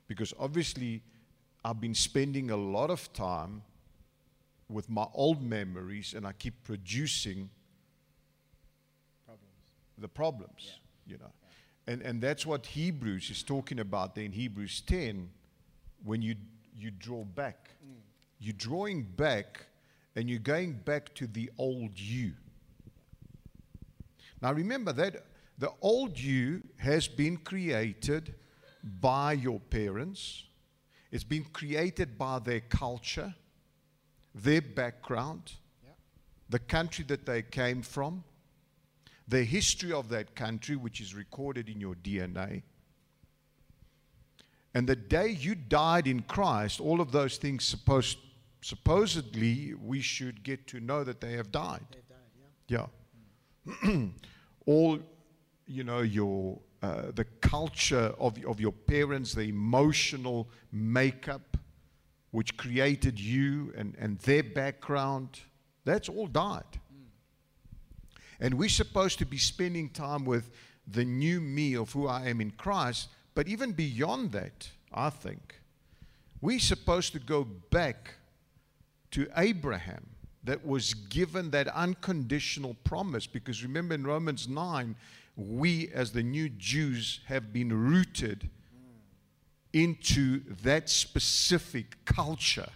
Because 0.07 0.33
obviously, 0.39 1.01
I've 1.63 1.81
been 1.81 1.95
spending 1.95 2.51
a 2.51 2.57
lot 2.57 2.89
of 2.89 3.11
time 3.13 3.61
with 4.69 4.89
my 4.89 5.05
old 5.13 5.41
memories 5.41 6.13
and 6.13 6.25
I 6.25 6.33
keep 6.33 6.63
producing 6.63 7.49
the 9.97 10.07
problems, 10.07 10.79
you 11.05 11.17
know. 11.17 11.31
And, 11.87 12.01
and 12.01 12.21
that's 12.21 12.45
what 12.45 12.65
Hebrews 12.65 13.29
is 13.29 13.43
talking 13.43 13.79
about 13.79 14.13
there 14.13 14.25
in 14.25 14.31
Hebrews 14.31 14.81
10 14.81 15.29
when 16.03 16.21
you, 16.21 16.35
you 16.77 16.91
draw 16.91 17.23
back. 17.23 17.69
Mm. 17.83 17.95
You're 18.39 18.55
drawing 18.57 19.03
back 19.03 19.65
and 20.15 20.29
you're 20.29 20.39
going 20.39 20.73
back 20.73 21.13
to 21.15 21.27
the 21.27 21.49
old 21.57 21.97
you. 21.97 22.33
Now 24.41 24.51
remember 24.51 24.91
that 24.93 25.25
the 25.57 25.71
old 25.81 26.19
you 26.19 26.61
has 26.77 27.07
been 27.07 27.37
created 27.37 28.35
by 29.01 29.33
your 29.33 29.59
parents, 29.59 30.43
it's 31.11 31.23
been 31.23 31.45
created 31.45 32.17
by 32.17 32.39
their 32.39 32.61
culture, 32.61 33.33
their 34.33 34.61
background, 34.61 35.53
the 36.49 36.59
country 36.59 37.05
that 37.07 37.25
they 37.25 37.41
came 37.41 37.81
from 37.81 38.23
the 39.27 39.43
history 39.43 39.91
of 39.91 40.09
that 40.09 40.35
country, 40.35 40.75
which 40.75 41.01
is 41.01 41.13
recorded 41.13 41.67
in 41.67 41.81
your 41.81 41.95
DNA. 41.95 42.63
And 44.73 44.87
the 44.87 44.95
day 44.95 45.29
you 45.29 45.55
died 45.55 46.07
in 46.07 46.21
Christ, 46.21 46.79
all 46.79 47.01
of 47.01 47.11
those 47.11 47.37
things 47.37 47.65
supposed, 47.65 48.19
supposedly 48.61 49.73
we 49.73 50.01
should 50.01 50.43
get 50.43 50.67
to 50.67 50.79
know 50.79 51.03
that 51.03 51.19
they 51.19 51.33
have 51.33 51.51
died. 51.51 51.85
Died, 51.91 52.03
yeah. 52.67 52.85
Yeah. 53.83 54.05
all, 54.65 54.99
you 55.65 55.83
know, 55.83 56.01
your 56.01 56.59
uh, 56.81 57.11
the 57.15 57.25
culture 57.41 58.13
of, 58.19 58.43
of 58.45 58.59
your 58.59 58.71
parents, 58.71 59.33
the 59.33 59.49
emotional 59.49 60.47
makeup, 60.71 61.57
which 62.31 62.55
created 62.57 63.19
you 63.19 63.73
and, 63.75 63.95
and 63.97 64.19
their 64.19 64.43
background, 64.43 65.39
that's 65.85 66.07
all 66.07 66.27
died. 66.27 66.79
And 68.39 68.55
we're 68.55 68.69
supposed 68.69 69.17
to 69.19 69.25
be 69.25 69.37
spending 69.37 69.89
time 69.89 70.23
with 70.23 70.51
the 70.85 71.03
new 71.03 71.41
me 71.41 71.75
of 71.75 71.91
who 71.93 72.07
I 72.07 72.27
am 72.27 72.39
in 72.41 72.51
Christ. 72.51 73.09
But 73.33 73.47
even 73.47 73.71
beyond 73.71 74.31
that, 74.33 74.69
I 74.93 75.09
think, 75.09 75.59
we're 76.41 76.59
supposed 76.59 77.13
to 77.13 77.19
go 77.19 77.43
back 77.43 78.15
to 79.11 79.27
Abraham 79.35 80.05
that 80.43 80.65
was 80.65 80.93
given 80.93 81.51
that 81.51 81.67
unconditional 81.69 82.75
promise. 82.83 83.27
Because 83.27 83.63
remember 83.63 83.95
in 83.95 84.05
Romans 84.05 84.47
9, 84.47 84.95
we 85.37 85.89
as 85.93 86.11
the 86.11 86.23
new 86.23 86.49
Jews 86.49 87.19
have 87.27 87.53
been 87.53 87.71
rooted 87.71 88.49
into 89.71 90.41
that 90.63 90.89
specific 90.89 92.03
culture, 92.05 92.69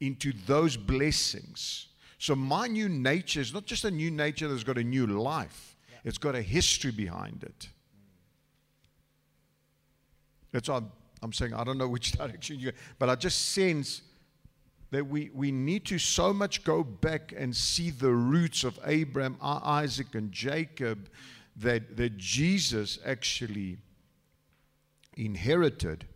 into 0.00 0.32
those 0.46 0.76
blessings. 0.78 1.88
So 2.18 2.34
my 2.34 2.66
new 2.66 2.88
nature 2.88 3.40
is 3.40 3.52
not 3.52 3.66
just 3.66 3.84
a 3.84 3.90
new 3.90 4.10
nature 4.10 4.48
that's 4.48 4.64
got 4.64 4.78
a 4.78 4.84
new 4.84 5.06
life, 5.06 5.76
it's 6.04 6.18
got 6.18 6.34
a 6.34 6.42
history 6.42 6.90
behind 6.90 7.42
it. 7.42 7.68
That's 10.50 10.70
why 10.70 10.76
I'm, 10.76 10.90
I'm 11.22 11.32
saying 11.34 11.52
I 11.52 11.64
don't 11.64 11.76
know 11.76 11.88
which 11.88 12.12
direction 12.18 12.58
you 12.58 12.72
go, 12.72 12.78
but 12.98 13.10
I 13.10 13.14
just 13.14 13.50
sense 13.50 14.00
that 14.90 15.06
we, 15.06 15.30
we 15.34 15.52
need 15.52 15.84
to 15.84 15.98
so 15.98 16.32
much 16.32 16.64
go 16.64 16.82
back 16.82 17.34
and 17.36 17.54
see 17.54 17.90
the 17.90 18.10
roots 18.10 18.64
of 18.64 18.78
Abraham, 18.86 19.36
Isaac, 19.42 20.14
and 20.14 20.32
Jacob 20.32 21.10
that, 21.58 21.96
that 21.96 22.16
Jesus 22.16 22.98
actually 23.04 23.78
inherited. 25.16 26.06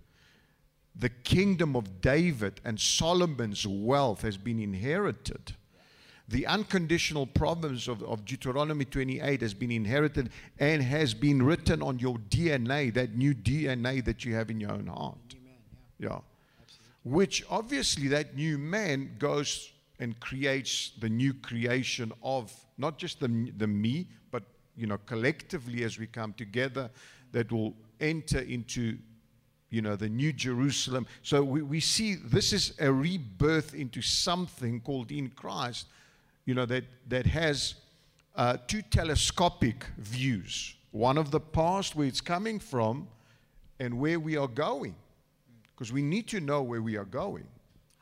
The 0.95 1.09
kingdom 1.09 1.75
of 1.75 2.01
David 2.01 2.61
and 2.65 2.79
Solomon's 2.79 3.67
wealth 3.67 4.23
has 4.23 4.37
been 4.37 4.61
inherited. 4.61 5.55
The 6.29 6.47
unconditional 6.47 7.27
promise 7.27 7.89
of, 7.89 8.03
of 8.05 8.25
Deuteronomy 8.25 8.85
28 8.85 9.41
has 9.43 9.55
been 9.55 9.71
inherited 9.71 10.31
and 10.59 10.83
has 10.83 11.15
been 11.15 11.43
written 11.43 11.83
on 11.83 11.99
your 11.99 12.17
DNA, 12.17 12.95
that 12.95 13.17
new 13.17 13.35
DNA 13.35 14.05
that 14.05 14.25
you 14.25 14.35
have 14.35 14.51
in 14.51 14.61
your 14.61 14.73
own 14.73 14.87
heart. 14.87 15.19
Yeah. 15.99 16.09
Yeah. 16.09 16.19
Which 17.05 17.45
obviously 17.51 18.09
that 18.09 18.37
new 18.37 18.57
man 18.57 19.17
goes 19.19 19.73
and 19.99 20.19
creates 20.21 20.93
the 21.01 21.09
new 21.09 21.35
creation 21.35 22.13
of 22.23 22.53
not 22.79 22.99
just 22.99 23.21
the, 23.21 23.53
the 23.57 23.67
me, 23.67 24.09
but 24.31 24.45
you 24.77 24.87
know, 24.87 24.99
collectively 25.07 25.85
as 25.85 25.99
we 25.99 26.07
come 26.07 26.33
together, 26.33 26.91
that 27.33 27.51
will 27.51 27.75
enter 28.01 28.41
into 28.41 28.99
you 29.71 29.81
know 29.81 29.97
the 29.97 30.09
new 30.09 30.33
Jerusalem. 30.33 31.07
So 31.23 31.43
we, 31.43 31.63
we 31.63 31.81
see 31.81 32.15
this 32.15 32.53
is 32.53 32.75
a 32.79 32.93
rebirth 32.93 33.75
into 33.75 34.03
something 34.03 34.81
called 34.81 35.11
in 35.11 35.31
Christ, 35.31 35.87
you 36.45 36.55
know, 36.55 36.67
that 36.67 36.85
that 37.09 37.27
has 37.27 37.75
uh, 38.37 38.57
two 38.67 38.83
telescopic 38.83 39.85
views. 39.99 40.75
One 40.91 41.17
of 41.17 41.31
the 41.31 41.41
past, 41.41 41.97
where 41.97 42.07
it's 42.07 42.21
coming 42.21 42.59
from, 42.59 43.09
and 43.81 43.99
where 43.99 44.21
we 44.21 44.37
are 44.37 44.49
going 44.49 44.95
because 45.83 45.93
we 45.93 46.03
need 46.03 46.29
to 46.29 46.39
know 46.39 46.63
where 46.63 46.81
we 46.81 46.97
are 46.97 47.05
going. 47.05 47.47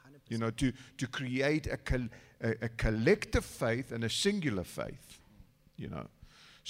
100%. 0.07 0.19
You 0.29 0.37
know, 0.37 0.51
to, 0.51 0.71
to 0.99 1.07
create 1.07 1.67
a, 1.67 1.79
col- 1.79 2.11
a, 2.43 2.51
a 2.63 2.69
collective 2.69 3.43
faith 3.43 3.91
and 3.91 4.05
a 4.05 4.11
singular 4.11 4.65
faith. 4.65 5.19
You 5.79 5.89
know, 5.89 6.07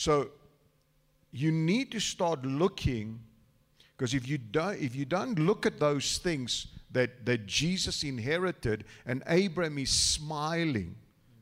so 0.00 0.30
you 1.30 1.52
need 1.52 1.92
to 1.92 2.00
start 2.00 2.42
looking, 2.46 3.20
because 3.90 4.14
if 4.14 4.26
you 4.26 4.38
don't, 4.38 4.80
if 4.80 4.96
you 4.96 5.04
don't 5.04 5.38
look 5.38 5.66
at 5.66 5.78
those 5.78 6.16
things 6.16 6.68
that 6.90 7.26
that 7.26 7.44
Jesus 7.44 8.02
inherited, 8.02 8.84
and 9.04 9.22
Abraham 9.26 9.76
is 9.76 9.90
smiling 9.90 10.94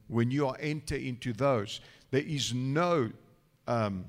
when 0.09 0.33
you 0.33 0.49
are 0.49 0.57
enter 0.59 0.97
into 0.97 1.33
those, 1.33 1.81
there 2.11 2.27
is 2.27 2.53
no. 2.53 3.13
Um, 3.69 4.07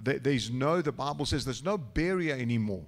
there- 0.00 0.20
there's 0.20 0.48
no, 0.48 0.80
the 0.80 0.92
Bible 0.92 1.26
says 1.26 1.44
there's 1.44 1.64
no 1.64 1.76
barrier 1.76 2.36
anymore. 2.36 2.86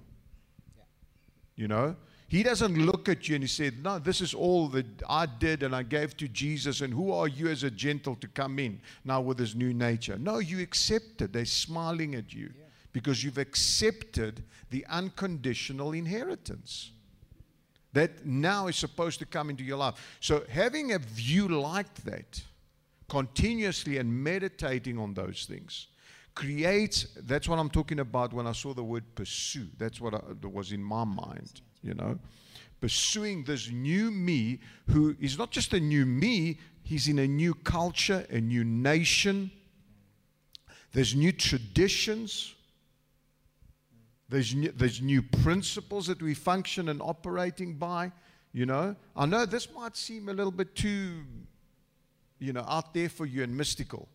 You 1.57 1.67
know? 1.67 1.97
He 2.35 2.43
doesn't 2.43 2.77
look 2.77 3.09
at 3.09 3.29
you 3.29 3.37
and 3.37 3.45
he 3.45 3.49
said, 3.49 3.85
No, 3.85 4.01
this 4.01 4.21
is 4.21 4.35
all 4.35 4.67
that 4.71 4.87
I 5.09 5.25
did 5.27 5.63
and 5.63 5.73
I 5.73 5.85
gave 5.85 6.17
to 6.17 6.27
Jesus, 6.27 6.81
and 6.81 6.93
who 6.93 7.13
are 7.13 7.29
you 7.29 7.47
as 7.47 7.63
a 7.63 7.71
gentile 7.71 8.17
to 8.17 8.27
come 8.27 8.59
in 8.59 8.81
now 9.05 9.21
with 9.21 9.39
this 9.39 9.55
new 9.55 9.73
nature? 9.73 10.19
No, 10.19 10.41
you 10.41 10.61
accepted. 10.61 11.33
They're 11.33 11.45
smiling 11.45 12.17
at 12.17 12.35
you 12.35 12.51
because 12.93 13.23
you've 13.23 13.39
accepted 13.39 14.43
the 14.71 14.85
unconditional 14.87 15.93
inheritance 15.93 16.91
that 17.93 18.27
now 18.27 18.67
is 18.67 18.75
supposed 18.75 19.21
to 19.21 19.27
come 19.27 19.49
into 19.49 19.63
your 19.63 19.77
life. 19.77 19.95
So, 20.19 20.43
having 20.51 20.91
a 20.91 20.99
view 20.99 21.47
like 21.47 21.95
that, 22.03 22.43
continuously 23.09 23.99
and 23.99 24.13
meditating 24.13 24.99
on 24.99 25.15
those 25.15 25.47
things, 25.49 25.87
creates, 26.35 27.07
that's 27.15 27.49
what 27.49 27.61
I'm 27.61 27.71
talking 27.71 28.01
about 28.01 28.33
when 28.33 28.49
I 28.49 28.53
saw 28.53 28.75
the 28.75 28.83
word 28.83 29.05
pursue. 29.15 29.69
That's 29.79 30.01
what 30.01 30.15
I, 30.15 30.21
that 30.41 30.49
was 30.49 30.73
in 30.73 30.83
my 30.83 31.05
mind, 31.05 31.61
you 31.85 31.95
know. 31.95 32.19
Pursuing 32.81 33.45
this 33.45 33.71
new 33.71 34.11
me 34.11 34.61
who 34.91 35.17
is 35.21 35.39
not 35.39 35.51
just 35.51 35.73
a 35.73 35.81
new 35.81 36.05
me, 36.05 36.59
he's 36.83 37.09
in 37.09 37.19
a 37.19 37.27
new 37.27 37.55
culture, 37.55 38.27
a 38.31 38.41
new 38.41 38.65
nation. 38.65 39.51
There's 40.93 41.15
new 41.15 41.33
traditions. 41.33 42.55
There's 44.29 44.55
new, 44.55 44.73
there's 44.73 45.01
new 45.01 45.23
principles 45.23 46.07
that 46.09 46.21
we 46.21 46.35
function 46.35 46.89
and 46.89 47.01
operating 47.01 47.75
by. 47.75 48.13
You 48.53 48.67
know, 48.67 48.97
I 49.17 49.27
know 49.27 49.47
this 49.47 49.69
might 49.73 49.97
seem 49.97 50.29
a 50.29 50.33
little 50.33 50.53
bit 50.53 50.75
too, 50.75 51.25
you 52.39 52.53
know, 52.53 52.65
out 52.69 52.95
there 52.95 53.09
for 53.09 53.27
you 53.27 53.43
and 53.43 53.57
mystical. 53.57 54.09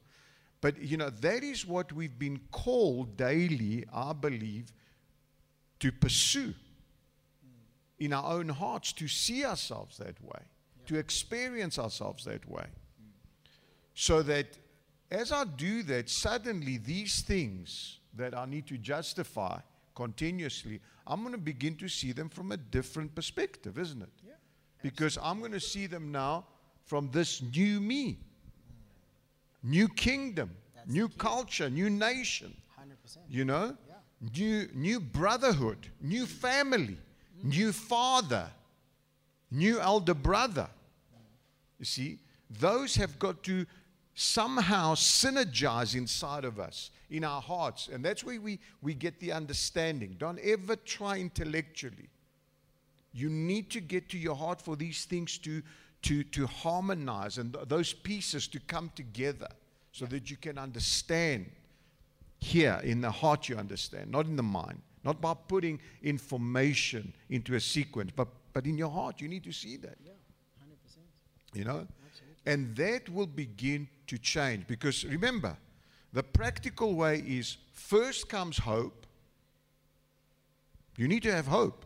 But, 0.62 0.82
you 0.82 0.98
know, 0.98 1.10
that 1.10 1.44
is 1.44 1.66
what 1.66 1.92
we've 1.94 2.20
been 2.20 2.40
called 2.52 3.18
daily, 3.18 3.86
I 3.94 4.14
believe, 4.14 4.72
to 5.80 5.92
pursue 5.92 6.54
in 8.00 8.14
our 8.14 8.34
own 8.34 8.50
hearts, 8.50 8.94
to 8.94 9.08
see 9.08 9.46
ourselves 9.46 9.98
that 9.98 10.22
way, 10.24 10.40
yeah. 10.42 10.86
to 10.88 10.98
experience 10.98 11.78
ourselves 11.78 12.26
that 12.26 12.50
way. 12.50 12.66
So 13.94 14.22
that 14.24 14.58
as 15.12 15.32
I 15.32 15.44
do 15.44 15.84
that, 15.84 16.10
suddenly 16.10 16.78
these 16.78 17.22
things 17.22 18.00
that 18.16 18.36
I 18.36 18.46
need 18.46 18.68
to 18.68 18.78
justify 18.78 19.60
continuously, 19.96 20.80
I'm 21.06 21.22
going 21.22 21.34
to 21.34 21.38
begin 21.38 21.76
to 21.78 21.88
see 21.88 22.12
them 22.12 22.30
from 22.30 22.52
a 22.52 22.58
different 22.58 23.14
perspective, 23.16 23.78
isn't 23.78 24.02
it? 24.02 24.10
Yeah, 24.26 24.34
because 24.82 25.18
I'm 25.22 25.40
going 25.40 25.52
to 25.52 25.60
see 25.60 25.88
them 25.88 26.12
now 26.12 26.46
from 26.86 27.10
this 27.12 27.42
new 27.42 27.82
me, 27.82 28.20
new 29.64 29.88
kingdom, 29.90 30.52
That's 30.76 30.90
new 30.90 31.10
culture, 31.10 31.70
new 31.70 31.90
nation. 31.90 32.56
100%. 32.80 33.18
You 33.28 33.46
know? 33.46 33.76
Yeah. 33.88 33.96
New, 34.34 34.70
new 34.74 35.00
brotherhood, 35.00 35.88
new 36.02 36.26
family. 36.26 36.98
New 37.44 37.72
father, 37.72 38.50
new 39.52 39.80
elder 39.80 40.14
brother. 40.14 40.68
You 41.78 41.86
see, 41.86 42.20
those 42.50 42.96
have 42.96 43.20
got 43.20 43.44
to 43.44 43.66
somehow 44.16 44.96
synergize 44.96 45.96
inside 45.96 46.44
of 46.44 46.60
us, 46.60 46.92
in 47.10 47.24
our 47.24 47.42
hearts. 47.42 47.90
And 47.92 48.04
that's 48.04 48.24
where 48.24 48.40
we, 48.40 48.60
we 48.82 48.94
get 48.94 49.20
the 49.20 49.32
understanding. 49.32 50.16
Don't 50.20 50.40
ever 50.40 50.76
try 50.76 51.20
intellectually. 51.20 52.10
You 53.14 53.30
need 53.30 53.70
to 53.72 53.82
get 53.82 54.10
to 54.10 54.18
your 54.18 54.36
heart 54.36 54.62
for 54.62 54.76
these 54.76 55.06
things 55.06 55.38
to, 55.40 55.62
to, 56.04 56.24
to 56.24 56.48
harmonize 56.48 57.38
and 57.38 57.54
th- 57.54 57.68
those 57.68 57.94
pieces 57.94 58.48
to 58.50 58.60
come 58.60 58.92
together 58.96 59.48
so 59.92 60.06
yeah. 60.06 60.10
that 60.10 60.30
you 60.30 60.38
can 60.38 60.58
understand 60.58 61.50
here 62.40 62.80
in 62.84 63.02
the 63.02 63.12
heart, 63.12 63.50
you 63.50 63.58
understand, 63.58 64.12
not 64.12 64.26
in 64.26 64.36
the 64.36 64.44
mind. 64.44 64.82
Not 65.04 65.22
by 65.22 65.34
putting 65.34 65.80
information 66.04 67.14
into 67.30 67.56
a 67.56 67.60
sequence, 67.60 68.12
but, 68.16 68.28
but 68.54 68.66
in 68.66 68.78
your 68.78 68.90
heart, 68.90 69.22
you 69.22 69.28
need 69.28 69.44
to 69.46 69.52
see 69.52 69.78
that. 69.78 69.98
Yeah, 70.04 70.12
100%. 70.64 71.58
You 71.58 71.66
know? 71.66 71.88
And 72.46 72.76
that 72.76 73.10
will 73.10 73.28
begin 73.28 73.88
to 74.08 74.18
change. 74.18 74.68
Because 74.68 75.06
remember, 75.06 75.56
the 76.12 76.24
practical 76.24 76.96
way 76.96 77.24
is 77.26 77.58
first 77.72 78.28
comes 78.28 78.58
hope. 78.58 79.06
You 80.98 81.08
need 81.08 81.24
to 81.24 81.32
have 81.32 81.48
hope. 81.48 81.86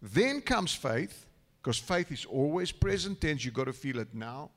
Then 0.00 0.40
comes 0.40 0.74
faith, 0.74 1.26
because 1.60 1.78
faith 1.78 2.12
is 2.12 2.24
always 2.24 2.72
present 2.72 3.20
tense. 3.20 3.44
You've 3.44 3.54
got 3.54 3.64
to 3.64 3.72
feel 3.72 3.98
it 3.98 4.14
now. 4.14 4.50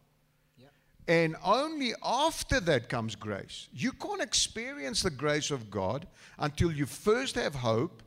And 1.07 1.35
only 1.43 1.93
after 2.03 2.59
that 2.61 2.89
comes 2.89 3.15
grace. 3.15 3.67
You 3.71 3.91
can't 3.91 4.21
experience 4.21 5.03
the 5.03 5.11
grace 5.11 5.51
of 5.51 5.69
God 5.69 6.07
until 6.39 6.71
you 6.71 6.85
first 6.85 7.35
have 7.35 7.53
hope. 7.53 8.01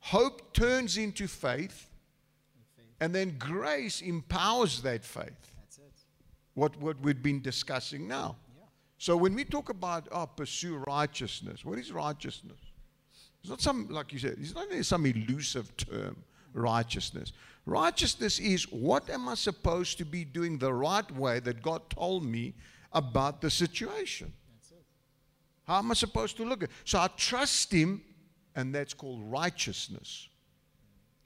Hope 0.00 0.54
turns 0.54 0.96
into 0.96 1.26
faith. 1.26 1.88
And 3.00 3.14
then 3.14 3.36
grace 3.38 4.00
empowers 4.00 4.80
that 4.82 5.04
faith 5.04 5.52
That's 5.60 5.78
it. 5.78 5.92
what, 6.54 6.74
what 6.80 6.98
we've 7.00 7.22
been 7.22 7.42
discussing 7.42 8.08
now. 8.08 8.36
Yeah. 8.56 8.64
So 8.96 9.18
when 9.18 9.34
we 9.34 9.44
talk 9.44 9.68
about 9.68 10.08
oh, 10.10 10.26
pursue 10.26 10.76
righteousness, 10.86 11.62
what 11.62 11.78
is 11.78 11.92
righteousness? 11.92 12.56
It's 13.40 13.50
not 13.50 13.60
some, 13.60 13.88
like 13.88 14.12
you 14.12 14.18
said, 14.18 14.36
it's 14.40 14.54
not 14.54 14.72
some 14.84 15.04
elusive 15.04 15.76
term, 15.76 16.16
righteousness. 16.54 17.32
Righteousness 17.66 18.38
is 18.38 18.70
what 18.70 19.10
am 19.10 19.28
I 19.28 19.34
supposed 19.34 19.98
to 19.98 20.04
be 20.04 20.24
doing 20.24 20.56
the 20.56 20.72
right 20.72 21.10
way 21.10 21.40
that 21.40 21.62
God 21.62 21.90
told 21.90 22.24
me 22.24 22.54
about 22.92 23.40
the 23.40 23.50
situation? 23.50 24.32
How 25.64 25.80
am 25.80 25.90
I 25.90 25.94
supposed 25.94 26.36
to 26.36 26.44
look 26.44 26.62
at 26.62 26.68
it? 26.68 26.74
So 26.84 27.00
I 27.00 27.08
trust 27.16 27.72
Him, 27.72 28.02
and 28.54 28.72
that's 28.72 28.94
called 28.94 29.20
righteousness 29.24 30.28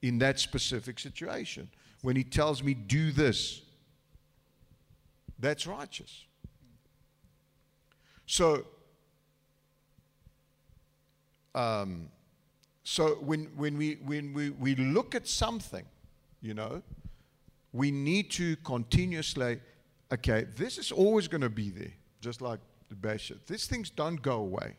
in 0.00 0.18
that 0.20 0.40
specific 0.40 0.98
situation. 0.98 1.68
When 2.00 2.16
He 2.16 2.24
tells 2.24 2.62
me, 2.62 2.72
do 2.72 3.12
this, 3.12 3.60
that's 5.38 5.66
righteous. 5.66 6.24
So, 8.24 8.64
um, 11.54 12.08
so 12.82 13.16
when, 13.16 13.50
when, 13.56 13.76
we, 13.76 13.98
when 14.06 14.32
we, 14.32 14.50
we 14.50 14.74
look 14.74 15.14
at 15.14 15.28
something, 15.28 15.84
you 16.40 16.54
know, 16.54 16.82
we 17.72 17.90
need 17.90 18.30
to 18.32 18.56
continuously, 18.56 19.60
okay, 20.12 20.46
this 20.56 20.78
is 20.78 20.90
always 20.92 21.28
going 21.28 21.42
to 21.42 21.50
be 21.50 21.70
there, 21.70 21.92
just 22.20 22.40
like 22.40 22.60
the 22.88 22.94
Bashir. 22.94 23.38
These 23.46 23.66
things 23.66 23.90
don't 23.90 24.20
go 24.20 24.36
away. 24.36 24.76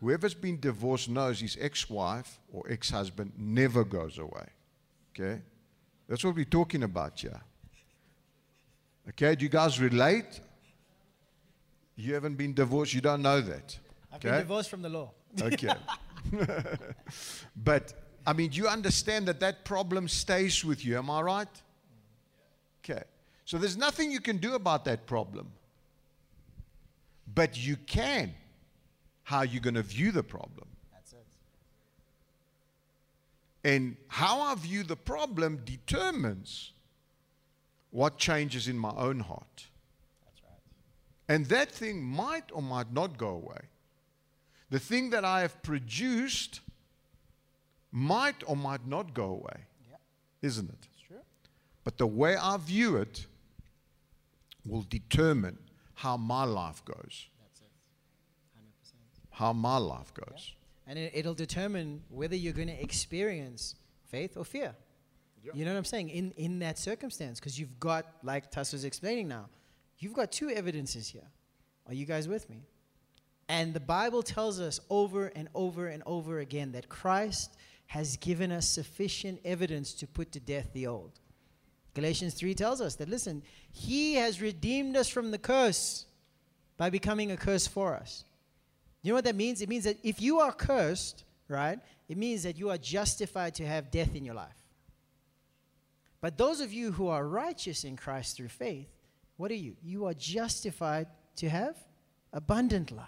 Whoever's 0.00 0.34
been 0.34 0.60
divorced 0.60 1.08
knows 1.08 1.40
his 1.40 1.56
ex 1.58 1.88
wife 1.88 2.38
or 2.52 2.64
ex 2.68 2.90
husband 2.90 3.32
never 3.36 3.82
goes 3.82 4.18
away. 4.18 4.46
Okay? 5.12 5.40
That's 6.06 6.22
what 6.22 6.36
we're 6.36 6.44
talking 6.44 6.82
about 6.82 7.18
here. 7.18 7.40
Okay, 9.08 9.34
do 9.34 9.44
you 9.44 9.48
guys 9.48 9.80
relate? 9.80 10.40
You 11.94 12.12
haven't 12.14 12.34
been 12.34 12.52
divorced, 12.52 12.92
you 12.92 13.00
don't 13.00 13.22
know 13.22 13.40
that. 13.40 13.78
I've 14.12 14.18
okay? 14.18 14.30
been 14.30 14.40
divorced 14.40 14.68
from 14.68 14.82
the 14.82 14.88
law. 14.90 15.12
Okay. 15.40 15.72
but, 17.56 17.92
I 18.26 18.32
mean, 18.32 18.50
do 18.50 18.56
you 18.56 18.66
understand 18.66 19.28
that 19.28 19.38
that 19.40 19.64
problem 19.64 20.08
stays 20.08 20.64
with 20.64 20.84
you? 20.84 20.98
Am 20.98 21.08
I 21.08 21.20
right? 21.20 21.62
Okay. 22.84 23.02
So 23.44 23.56
there's 23.56 23.76
nothing 23.76 24.10
you 24.10 24.20
can 24.20 24.38
do 24.38 24.54
about 24.54 24.84
that 24.86 25.06
problem. 25.06 25.52
But 27.32 27.56
you 27.56 27.76
can. 27.86 28.34
How 29.22 29.42
you're 29.42 29.62
going 29.62 29.74
to 29.74 29.82
view 29.82 30.12
the 30.12 30.22
problem. 30.22 30.68
That's 30.92 31.12
it. 31.12 31.26
And 33.64 33.96
how 34.08 34.40
I 34.40 34.54
view 34.56 34.82
the 34.82 34.96
problem 34.96 35.60
determines 35.64 36.72
what 37.90 38.18
changes 38.18 38.68
in 38.68 38.78
my 38.78 38.92
own 38.96 39.20
heart. 39.20 39.66
That's 40.24 40.42
right. 40.42 41.34
And 41.34 41.46
that 41.46 41.70
thing 41.72 42.02
might 42.02 42.44
or 42.52 42.62
might 42.62 42.92
not 42.92 43.18
go 43.18 43.30
away. 43.30 43.60
The 44.70 44.78
thing 44.78 45.10
that 45.10 45.24
I 45.24 45.40
have 45.40 45.62
produced 45.62 46.60
might 47.92 48.42
or 48.46 48.56
might 48.56 48.86
not 48.86 49.14
go 49.14 49.24
away. 49.24 49.64
Yeah. 49.88 49.96
Isn't 50.42 50.68
it? 50.68 50.78
It's 50.92 51.02
true. 51.06 51.16
But 51.84 51.98
the 51.98 52.06
way 52.06 52.36
I 52.36 52.56
view 52.56 52.96
it 52.96 53.26
will 54.64 54.84
determine 54.88 55.58
how 55.94 56.16
my 56.16 56.44
life 56.44 56.84
goes. 56.84 57.26
That's 57.40 57.60
it. 57.60 57.70
100%. 58.58 58.92
How 59.30 59.52
my 59.52 59.78
life 59.78 60.12
goes. 60.14 60.52
Yeah. 60.52 60.88
And 60.88 60.98
it, 60.98 61.12
it'll 61.14 61.34
determine 61.34 62.02
whether 62.10 62.36
you're 62.36 62.52
going 62.52 62.68
to 62.68 62.82
experience 62.82 63.74
faith 64.08 64.36
or 64.36 64.44
fear. 64.44 64.74
You 65.54 65.64
know 65.64 65.72
what 65.72 65.78
I'm 65.78 65.84
saying? 65.84 66.10
In 66.10 66.32
in 66.32 66.58
that 66.60 66.78
circumstance, 66.78 67.38
because 67.38 67.58
you've 67.58 67.78
got, 67.78 68.06
like 68.22 68.50
Tuss 68.50 68.72
was 68.72 68.84
explaining 68.84 69.28
now, 69.28 69.48
you've 69.98 70.12
got 70.12 70.32
two 70.32 70.50
evidences 70.50 71.08
here. 71.08 71.28
Are 71.86 71.94
you 71.94 72.04
guys 72.04 72.26
with 72.26 72.50
me? 72.50 72.64
And 73.48 73.72
the 73.72 73.80
Bible 73.80 74.22
tells 74.22 74.58
us 74.60 74.80
over 74.90 75.26
and 75.36 75.48
over 75.54 75.86
and 75.86 76.02
over 76.04 76.40
again 76.40 76.72
that 76.72 76.88
Christ 76.88 77.56
has 77.86 78.16
given 78.16 78.52
us 78.52 78.68
sufficient 78.68 79.40
evidence 79.44 79.94
to 79.94 80.06
put 80.06 80.32
to 80.32 80.40
death 80.40 80.70
the 80.72 80.86
old. 80.86 81.12
Galatians 81.94 82.34
3 82.34 82.54
tells 82.54 82.80
us 82.80 82.96
that, 82.96 83.08
listen, 83.08 83.42
He 83.72 84.14
has 84.14 84.42
redeemed 84.42 84.96
us 84.96 85.08
from 85.08 85.30
the 85.30 85.38
curse 85.38 86.06
by 86.76 86.90
becoming 86.90 87.30
a 87.30 87.36
curse 87.36 87.66
for 87.66 87.94
us. 87.94 88.24
You 89.02 89.10
know 89.10 89.14
what 89.14 89.24
that 89.24 89.36
means? 89.36 89.62
It 89.62 89.68
means 89.68 89.84
that 89.84 89.98
if 90.02 90.20
you 90.20 90.40
are 90.40 90.52
cursed, 90.52 91.24
right, 91.48 91.78
it 92.08 92.16
means 92.16 92.42
that 92.42 92.58
you 92.58 92.70
are 92.70 92.78
justified 92.78 93.54
to 93.54 93.66
have 93.66 93.90
death 93.90 94.14
in 94.14 94.24
your 94.24 94.34
life. 94.34 94.56
But 96.20 96.36
those 96.36 96.60
of 96.60 96.72
you 96.72 96.92
who 96.92 97.08
are 97.08 97.26
righteous 97.26 97.84
in 97.84 97.96
Christ 97.96 98.36
through 98.36 98.48
faith, 98.48 98.88
what 99.36 99.50
are 99.50 99.54
you? 99.54 99.76
You 99.82 100.06
are 100.06 100.14
justified 100.14 101.06
to 101.36 101.48
have 101.48 101.76
abundant 102.32 102.90
life. 102.90 103.06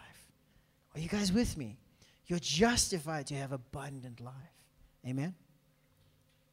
Are 0.95 1.01
you 1.01 1.09
guys 1.09 1.33
with 1.33 1.57
me? 1.57 1.79
You're 2.27 2.39
justified 2.39 3.27
to 3.29 3.35
have 3.35 3.53
abundant 3.53 4.21
life. 4.21 4.35
Amen. 5.07 5.35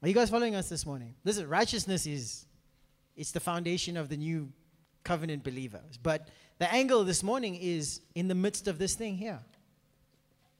Are 0.02 0.08
you 0.08 0.14
guys 0.14 0.30
following 0.30 0.56
us 0.56 0.70
this 0.70 0.86
morning? 0.86 1.16
Listen, 1.24 1.48
righteousness 1.48 2.06
is 2.06 2.46
it's 3.16 3.32
the 3.32 3.40
foundation 3.40 3.98
of 3.98 4.10
the 4.10 4.18
new 4.18 4.52
covenant 5.04 5.44
believers. 5.44 5.98
But 6.02 6.30
the 6.58 6.72
angle 6.74 7.04
this 7.04 7.24
morning 7.24 7.56
is 7.56 8.02
in 8.14 8.28
the 8.28 8.36
midst 8.36 8.68
of 8.68 8.78
this 8.78 8.96
thing 8.96 9.18
here. 9.18 9.40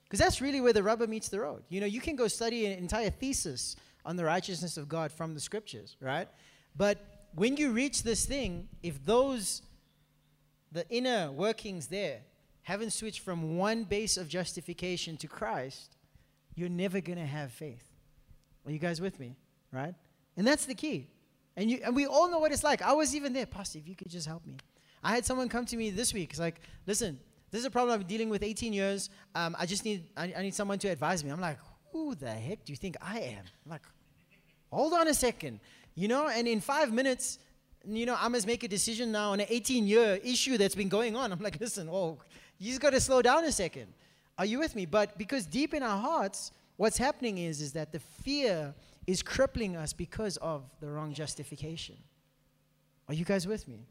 Because 0.04 0.20
that's 0.20 0.40
really 0.40 0.60
where 0.60 0.72
the 0.72 0.82
rubber 0.82 1.06
meets 1.06 1.28
the 1.28 1.40
road. 1.40 1.64
You 1.68 1.80
know, 1.80 1.86
you 1.86 2.00
can 2.00 2.16
go 2.16 2.28
study 2.28 2.66
an 2.66 2.78
entire 2.78 3.10
thesis 3.10 3.76
on 4.04 4.16
the 4.16 4.24
righteousness 4.24 4.76
of 4.76 4.88
God 4.88 5.10
from 5.10 5.34
the 5.34 5.40
scriptures, 5.40 5.96
right? 6.00 6.28
But 6.76 7.28
when 7.34 7.56
you 7.56 7.72
reach 7.72 8.02
this 8.02 8.24
thing, 8.24 8.68
if 8.82 9.04
those, 9.04 9.62
the 10.70 10.88
inner 10.88 11.32
workings 11.32 11.88
there, 11.88 12.20
haven't 12.62 12.92
switched 12.92 13.20
from 13.20 13.56
one 13.56 13.84
base 13.84 14.16
of 14.16 14.28
justification 14.28 15.16
to 15.16 15.28
Christ, 15.28 15.95
you're 16.56 16.68
never 16.68 17.00
going 17.00 17.18
to 17.18 17.26
have 17.26 17.52
faith. 17.52 17.84
Are 18.64 18.72
you 18.72 18.78
guys 18.78 19.00
with 19.00 19.20
me? 19.20 19.36
Right? 19.70 19.94
And 20.36 20.46
that's 20.46 20.66
the 20.66 20.74
key. 20.74 21.08
And, 21.56 21.70
you, 21.70 21.80
and 21.84 21.94
we 21.94 22.06
all 22.06 22.28
know 22.30 22.38
what 22.38 22.50
it's 22.50 22.64
like. 22.64 22.82
I 22.82 22.92
was 22.92 23.14
even 23.14 23.32
there. 23.32 23.46
Pastor, 23.46 23.78
if 23.78 23.88
you 23.88 23.94
could 23.94 24.10
just 24.10 24.26
help 24.26 24.44
me. 24.44 24.56
I 25.04 25.14
had 25.14 25.24
someone 25.24 25.48
come 25.48 25.64
to 25.66 25.76
me 25.76 25.90
this 25.90 26.12
week. 26.12 26.30
It's 26.30 26.40
like, 26.40 26.60
listen, 26.86 27.20
this 27.50 27.60
is 27.60 27.64
a 27.64 27.70
problem 27.70 27.94
I've 27.94 28.00
been 28.00 28.08
dealing 28.08 28.28
with 28.28 28.42
18 28.42 28.72
years. 28.72 29.08
Um, 29.34 29.54
I 29.58 29.66
just 29.66 29.84
need, 29.84 30.08
I, 30.16 30.34
I, 30.36 30.42
need 30.42 30.54
someone 30.54 30.78
to 30.80 30.88
advise 30.88 31.22
me. 31.22 31.30
I'm 31.30 31.40
like, 31.40 31.58
who 31.92 32.14
the 32.14 32.30
heck 32.30 32.64
do 32.64 32.72
you 32.72 32.76
think 32.76 32.96
I 33.00 33.20
am? 33.20 33.44
I'm 33.64 33.70
like, 33.70 33.82
hold 34.70 34.92
on 34.94 35.06
a 35.08 35.14
second. 35.14 35.60
You 35.94 36.08
know, 36.08 36.28
and 36.28 36.48
in 36.48 36.60
five 36.60 36.92
minutes, 36.92 37.38
you 37.86 38.04
know, 38.04 38.16
I 38.18 38.28
must 38.28 38.46
make 38.46 38.64
a 38.64 38.68
decision 38.68 39.12
now 39.12 39.30
on 39.30 39.40
an 39.40 39.46
18 39.48 39.86
year 39.86 40.18
issue 40.24 40.58
that's 40.58 40.74
been 40.74 40.88
going 40.88 41.16
on. 41.16 41.32
I'm 41.32 41.40
like, 41.40 41.60
listen, 41.60 41.88
oh, 41.90 42.18
you 42.58 42.70
just 42.70 42.80
got 42.80 42.90
to 42.90 43.00
slow 43.00 43.22
down 43.22 43.44
a 43.44 43.52
second. 43.52 43.92
Are 44.38 44.44
you 44.44 44.58
with 44.58 44.76
me? 44.76 44.86
But 44.86 45.16
because 45.18 45.46
deep 45.46 45.72
in 45.72 45.82
our 45.82 46.00
hearts, 46.00 46.52
what's 46.76 46.98
happening 46.98 47.38
is, 47.38 47.60
is 47.60 47.72
that 47.72 47.92
the 47.92 48.00
fear 48.00 48.74
is 49.06 49.22
crippling 49.22 49.76
us 49.76 49.92
because 49.92 50.36
of 50.38 50.64
the 50.80 50.88
wrong 50.88 51.12
justification. 51.12 51.96
Are 53.08 53.14
you 53.14 53.24
guys 53.24 53.46
with 53.46 53.66
me? 53.68 53.86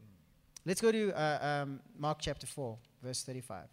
Let's 0.64 0.80
go 0.80 0.92
to 0.92 1.12
uh, 1.12 1.62
um, 1.62 1.80
Mark 1.98 2.18
chapter 2.20 2.46
4 2.46 2.76
verse 3.02 3.22
35. 3.22 3.64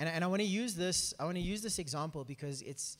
And, 0.00 0.08
and 0.08 0.24
I 0.24 0.26
want 0.26 0.40
to 0.40 0.46
use 0.46 0.74
this, 0.74 1.14
I 1.18 1.24
want 1.24 1.36
to 1.36 1.42
use 1.42 1.62
this 1.62 1.78
example 1.78 2.24
because 2.24 2.62
it's, 2.62 2.98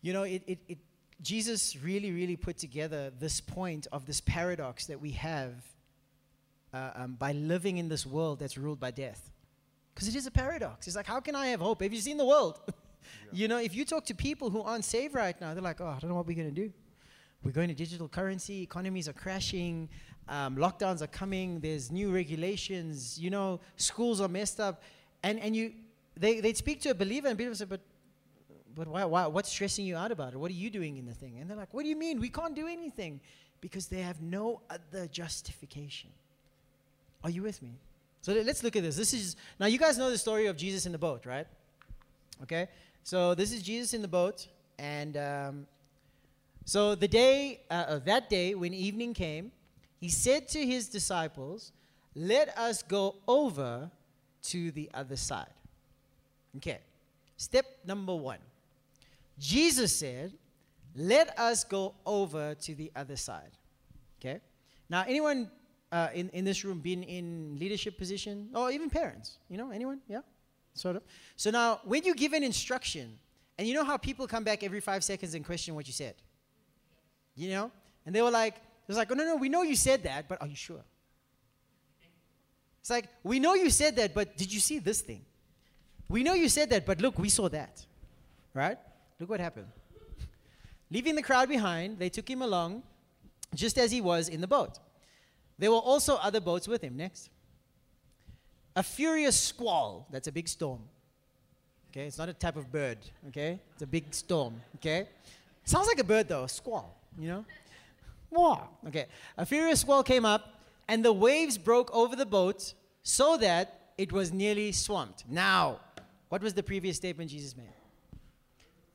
you 0.00 0.12
know, 0.12 0.22
it, 0.22 0.42
it, 0.46 0.58
it, 0.68 0.78
Jesus 1.20 1.76
really, 1.76 2.12
really 2.12 2.36
put 2.36 2.56
together 2.56 3.10
this 3.18 3.40
point 3.40 3.86
of 3.90 4.06
this 4.06 4.20
paradox 4.20 4.86
that 4.86 5.00
we 5.00 5.10
have 5.12 5.54
uh, 6.72 6.90
um, 6.94 7.14
by 7.14 7.32
living 7.32 7.78
in 7.78 7.88
this 7.88 8.06
world 8.06 8.38
that's 8.38 8.56
ruled 8.56 8.78
by 8.78 8.90
death. 8.90 9.30
Because 9.98 10.14
it 10.14 10.16
is 10.16 10.28
a 10.28 10.30
paradox. 10.30 10.86
It's 10.86 10.94
like, 10.94 11.08
how 11.08 11.18
can 11.18 11.34
I 11.34 11.48
have 11.48 11.58
hope? 11.58 11.82
Have 11.82 11.92
you 11.92 12.00
seen 12.00 12.18
the 12.18 12.24
world? 12.24 12.60
yeah. 12.68 12.72
You 13.32 13.48
know, 13.48 13.58
if 13.58 13.74
you 13.74 13.84
talk 13.84 14.04
to 14.04 14.14
people 14.14 14.48
who 14.48 14.62
aren't 14.62 14.84
saved 14.84 15.12
right 15.12 15.34
now, 15.40 15.54
they're 15.54 15.60
like, 15.60 15.80
oh, 15.80 15.88
I 15.88 15.98
don't 15.98 16.08
know 16.08 16.14
what 16.14 16.24
we're 16.24 16.36
going 16.36 16.54
to 16.54 16.54
do. 16.54 16.72
We're 17.42 17.50
going 17.50 17.66
to 17.66 17.74
digital 17.74 18.06
currency, 18.06 18.62
economies 18.62 19.08
are 19.08 19.12
crashing, 19.12 19.88
um, 20.28 20.54
lockdowns 20.54 21.02
are 21.02 21.08
coming, 21.08 21.58
there's 21.58 21.90
new 21.90 22.12
regulations, 22.12 23.18
you 23.18 23.30
know, 23.30 23.58
schools 23.74 24.20
are 24.20 24.28
messed 24.28 24.60
up. 24.60 24.84
And, 25.24 25.40
and 25.40 25.56
you, 25.56 25.72
they, 26.16 26.38
they'd 26.38 26.56
speak 26.56 26.80
to 26.82 26.90
a 26.90 26.94
believer 26.94 27.26
and 27.26 27.36
people 27.36 27.56
say, 27.56 27.64
but, 27.64 27.80
but 28.76 28.86
why, 28.86 29.04
why, 29.04 29.26
what's 29.26 29.48
stressing 29.48 29.84
you 29.84 29.96
out 29.96 30.12
about 30.12 30.32
it? 30.32 30.36
What 30.36 30.52
are 30.52 30.54
you 30.54 30.70
doing 30.70 30.98
in 30.98 31.06
the 31.06 31.14
thing? 31.14 31.38
And 31.40 31.50
they're 31.50 31.56
like, 31.56 31.74
what 31.74 31.82
do 31.82 31.88
you 31.88 31.96
mean? 31.96 32.20
We 32.20 32.28
can't 32.28 32.54
do 32.54 32.68
anything. 32.68 33.20
Because 33.60 33.88
they 33.88 34.02
have 34.02 34.22
no 34.22 34.60
other 34.70 35.08
justification. 35.08 36.10
Are 37.24 37.30
you 37.30 37.42
with 37.42 37.60
me? 37.60 37.80
So 38.20 38.32
let's 38.32 38.62
look 38.62 38.76
at 38.76 38.82
this. 38.82 38.96
This 38.96 39.14
is, 39.14 39.36
now 39.58 39.66
you 39.66 39.78
guys 39.78 39.96
know 39.96 40.10
the 40.10 40.18
story 40.18 40.46
of 40.46 40.56
Jesus 40.56 40.86
in 40.86 40.92
the 40.92 40.98
boat, 40.98 41.24
right? 41.24 41.46
Okay? 42.42 42.68
So 43.02 43.34
this 43.34 43.52
is 43.52 43.62
Jesus 43.62 43.94
in 43.94 44.02
the 44.02 44.08
boat, 44.08 44.46
and 44.78 45.16
um, 45.16 45.66
so 46.64 46.94
the 46.94 47.08
day, 47.08 47.60
uh, 47.70 47.98
that 48.00 48.28
day, 48.28 48.54
when 48.54 48.74
evening 48.74 49.14
came, 49.14 49.52
he 49.98 50.10
said 50.10 50.48
to 50.48 50.66
his 50.66 50.88
disciples, 50.88 51.72
Let 52.14 52.56
us 52.58 52.82
go 52.82 53.16
over 53.26 53.90
to 54.42 54.70
the 54.72 54.90
other 54.92 55.16
side. 55.16 55.54
Okay. 56.56 56.80
Step 57.36 57.64
number 57.86 58.14
one 58.14 58.38
Jesus 59.38 59.96
said, 59.96 60.34
Let 60.94 61.38
us 61.38 61.64
go 61.64 61.94
over 62.04 62.54
to 62.54 62.74
the 62.74 62.92
other 62.94 63.16
side. 63.16 63.56
Okay. 64.20 64.40
Now, 64.90 65.04
anyone 65.06 65.50
uh, 65.90 66.08
in, 66.14 66.28
in 66.30 66.44
this 66.44 66.64
room 66.64 66.80
been 66.80 67.02
in 67.02 67.56
leadership 67.58 67.98
position 67.98 68.50
or 68.54 68.70
even 68.70 68.90
parents? 68.90 69.38
You 69.48 69.58
know, 69.58 69.70
anyone? 69.70 70.00
Yeah? 70.08 70.20
Sort 70.74 70.96
of. 70.96 71.02
So 71.36 71.50
now, 71.50 71.80
when 71.84 72.04
you 72.04 72.14
give 72.14 72.32
an 72.32 72.42
instruction, 72.42 73.18
and 73.58 73.66
you 73.66 73.74
know 73.74 73.84
how 73.84 73.96
people 73.96 74.26
come 74.26 74.44
back 74.44 74.62
every 74.62 74.80
five 74.80 75.02
seconds 75.02 75.34
and 75.34 75.44
question 75.44 75.74
what 75.74 75.86
you 75.86 75.92
said? 75.92 76.14
You 77.34 77.50
know? 77.50 77.72
And 78.06 78.14
they 78.14 78.22
were 78.22 78.30
like, 78.30 78.54
it 78.54 78.88
was 78.88 78.96
like, 78.96 79.10
oh, 79.10 79.14
no, 79.14 79.24
no, 79.24 79.36
we 79.36 79.48
know 79.48 79.62
you 79.62 79.76
said 79.76 80.04
that, 80.04 80.28
but 80.28 80.40
are 80.40 80.46
you 80.46 80.56
sure? 80.56 80.82
It's 82.80 82.90
like, 82.90 83.08
we 83.22 83.38
know 83.38 83.54
you 83.54 83.68
said 83.68 83.96
that, 83.96 84.14
but 84.14 84.36
did 84.36 84.52
you 84.52 84.60
see 84.60 84.78
this 84.78 85.02
thing? 85.02 85.22
We 86.08 86.22
know 86.22 86.32
you 86.32 86.48
said 86.48 86.70
that, 86.70 86.86
but 86.86 87.00
look, 87.00 87.18
we 87.18 87.28
saw 87.28 87.48
that. 87.50 87.84
Right? 88.54 88.78
Look 89.20 89.28
what 89.28 89.40
happened. 89.40 89.66
Leaving 90.90 91.16
the 91.16 91.22
crowd 91.22 91.48
behind, 91.48 91.98
they 91.98 92.08
took 92.08 92.28
him 92.30 92.40
along 92.40 92.82
just 93.54 93.76
as 93.76 93.90
he 93.90 94.00
was 94.00 94.28
in 94.28 94.40
the 94.40 94.46
boat. 94.46 94.78
There 95.58 95.70
were 95.70 95.78
also 95.78 96.16
other 96.16 96.40
boats 96.40 96.68
with 96.68 96.82
him. 96.82 96.96
Next. 96.96 97.30
A 98.76 98.82
furious 98.82 99.38
squall, 99.38 100.06
that's 100.10 100.28
a 100.28 100.32
big 100.32 100.48
storm. 100.48 100.80
Okay, 101.90 102.06
it's 102.06 102.18
not 102.18 102.28
a 102.28 102.32
type 102.34 102.56
of 102.56 102.70
bird, 102.70 102.98
okay? 103.28 103.58
It's 103.72 103.82
a 103.82 103.86
big 103.86 104.14
storm, 104.14 104.60
okay? 104.76 105.08
Sounds 105.64 105.88
like 105.88 105.98
a 105.98 106.04
bird 106.04 106.28
though, 106.28 106.44
a 106.44 106.48
squall 106.48 106.98
you 107.18 107.28
know? 107.28 107.44
Wow. 108.30 108.68
Okay. 108.86 109.06
A 109.36 109.44
furious 109.44 109.80
squall 109.80 110.02
came 110.02 110.24
up, 110.24 110.60
and 110.86 111.04
the 111.04 111.12
waves 111.12 111.58
broke 111.58 111.94
over 111.94 112.14
the 112.16 112.26
boat 112.26 112.74
so 113.02 113.36
that 113.38 113.92
it 113.98 114.12
was 114.12 114.32
nearly 114.32 114.72
swamped. 114.72 115.24
Now, 115.28 115.80
what 116.28 116.42
was 116.42 116.54
the 116.54 116.62
previous 116.62 116.96
statement 116.96 117.30
Jesus 117.30 117.56
made? 117.56 117.66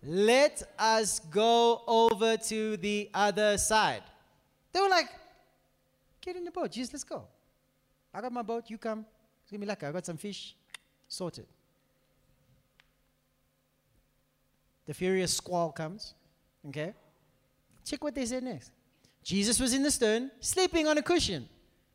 Let 0.03 0.63
us 0.77 1.19
go 1.19 1.81
over 1.87 2.37
to 2.37 2.77
the 2.77 3.09
other 3.13 3.57
side. 3.57 4.03
They 4.71 4.81
were 4.81 4.89
like, 4.89 5.09
get 6.23 6.35
in 6.35 6.43
the 6.43 6.51
boat. 6.51 6.71
Jesus, 6.71 6.93
let's 6.93 7.03
go. 7.03 7.25
I 8.13 8.21
got 8.21 8.31
my 8.31 8.41
boat. 8.41 8.69
You 8.69 8.77
come. 8.77 9.05
To 9.49 9.57
be 9.57 9.65
lucky. 9.65 9.85
I 9.85 9.91
got 9.91 10.05
some 10.05 10.17
fish. 10.17 10.55
Sorted. 11.07 11.45
The 14.85 14.93
furious 14.93 15.33
squall 15.33 15.71
comes. 15.71 16.13
Okay? 16.67 16.93
Check 17.85 18.03
what 18.03 18.15
they 18.15 18.25
said 18.25 18.43
next. 18.43 18.71
Jesus 19.23 19.59
was 19.59 19.73
in 19.73 19.83
the 19.83 19.91
stern, 19.91 20.31
sleeping 20.39 20.87
on 20.87 20.97
a 20.97 21.01
cushion. 21.01 21.47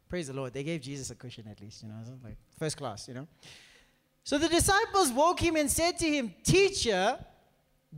Praise 0.08 0.28
the 0.28 0.32
Lord. 0.32 0.52
They 0.52 0.62
gave 0.62 0.80
Jesus 0.80 1.10
a 1.10 1.14
cushion 1.14 1.46
at 1.50 1.60
least, 1.60 1.82
you 1.82 1.88
know, 1.88 1.96
like 2.24 2.36
first 2.58 2.76
class, 2.76 3.08
you 3.08 3.14
know. 3.14 3.26
So 4.24 4.38
the 4.38 4.48
disciples 4.48 5.10
woke 5.12 5.40
him 5.40 5.56
and 5.56 5.70
said 5.70 5.98
to 5.98 6.06
him, 6.06 6.34
Teacher, 6.42 7.18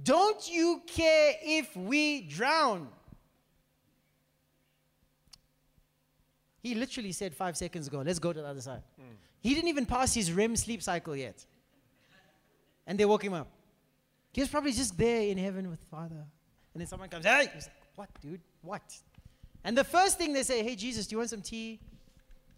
don't 0.03 0.49
you 0.51 0.83
care 0.87 1.35
if 1.43 1.75
we 1.77 2.23
drown? 2.23 2.89
He 6.63 6.75
literally 6.75 7.13
said 7.13 7.35
five 7.35 7.57
seconds 7.57 7.89
ago, 7.89 8.03
let's 8.05 8.19
go 8.19 8.33
to 8.33 8.41
the 8.41 8.47
other 8.47 8.61
side. 8.61 8.83
Mm. 9.01 9.05
He 9.41 9.55
didn't 9.55 9.69
even 9.69 9.87
pass 9.87 10.13
his 10.13 10.31
REM 10.33 10.57
sleep 10.57 10.83
cycle 10.83 11.17
yet. 11.17 11.45
And 12.87 12.99
they 12.99 13.05
woke 13.05 13.25
him 13.25 13.33
up. 13.33 13.49
He 14.33 14.41
was 14.41 14.51
probably 14.51 14.73
just 14.73 14.97
there 14.97 15.23
in 15.23 15.39
heaven 15.39 15.71
with 15.71 15.83
Father. 15.91 16.25
And 16.75 16.81
then 16.81 16.87
someone 16.87 17.09
comes, 17.09 17.25
hey! 17.25 17.49
He's 17.55 17.67
like, 17.67 17.75
what, 17.97 18.09
dude? 18.21 18.41
What? 18.63 18.83
And 19.65 19.77
the 19.77 19.85
first 19.85 20.19
thing 20.19 20.33
they 20.33 20.43
say, 20.43 20.63
hey, 20.63 20.77
Jesus, 20.77 21.07
do 21.07 21.15
you 21.15 21.19
want 21.19 21.31
some 21.31 21.43
tea? 21.43 21.81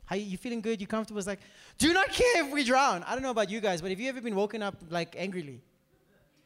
How 0.05 0.17
you, 0.17 0.25
you 0.25 0.37
feeling 0.37 0.61
good? 0.61 0.81
You 0.81 0.87
comfortable? 0.87 1.19
It's 1.19 1.27
like, 1.27 1.41
do 1.79 1.93
not 1.93 2.09
care 2.09 2.45
if 2.45 2.53
we 2.53 2.65
drown. 2.65 3.05
I 3.05 3.15
don't 3.15 3.23
know 3.23 3.31
about 3.31 3.51
you 3.51 3.61
guys, 3.61 3.81
but 3.81 3.91
have 3.91 4.01
you 4.01 4.09
ever 4.09 4.21
been 4.21 4.35
woken 4.35 4.63
up 4.63 4.77
like 4.91 5.15
angrily? 5.17 5.63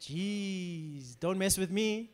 Jeez, 0.00 1.18
don't 1.18 1.38
mess 1.38 1.56
with 1.56 1.70
me. 1.70 2.10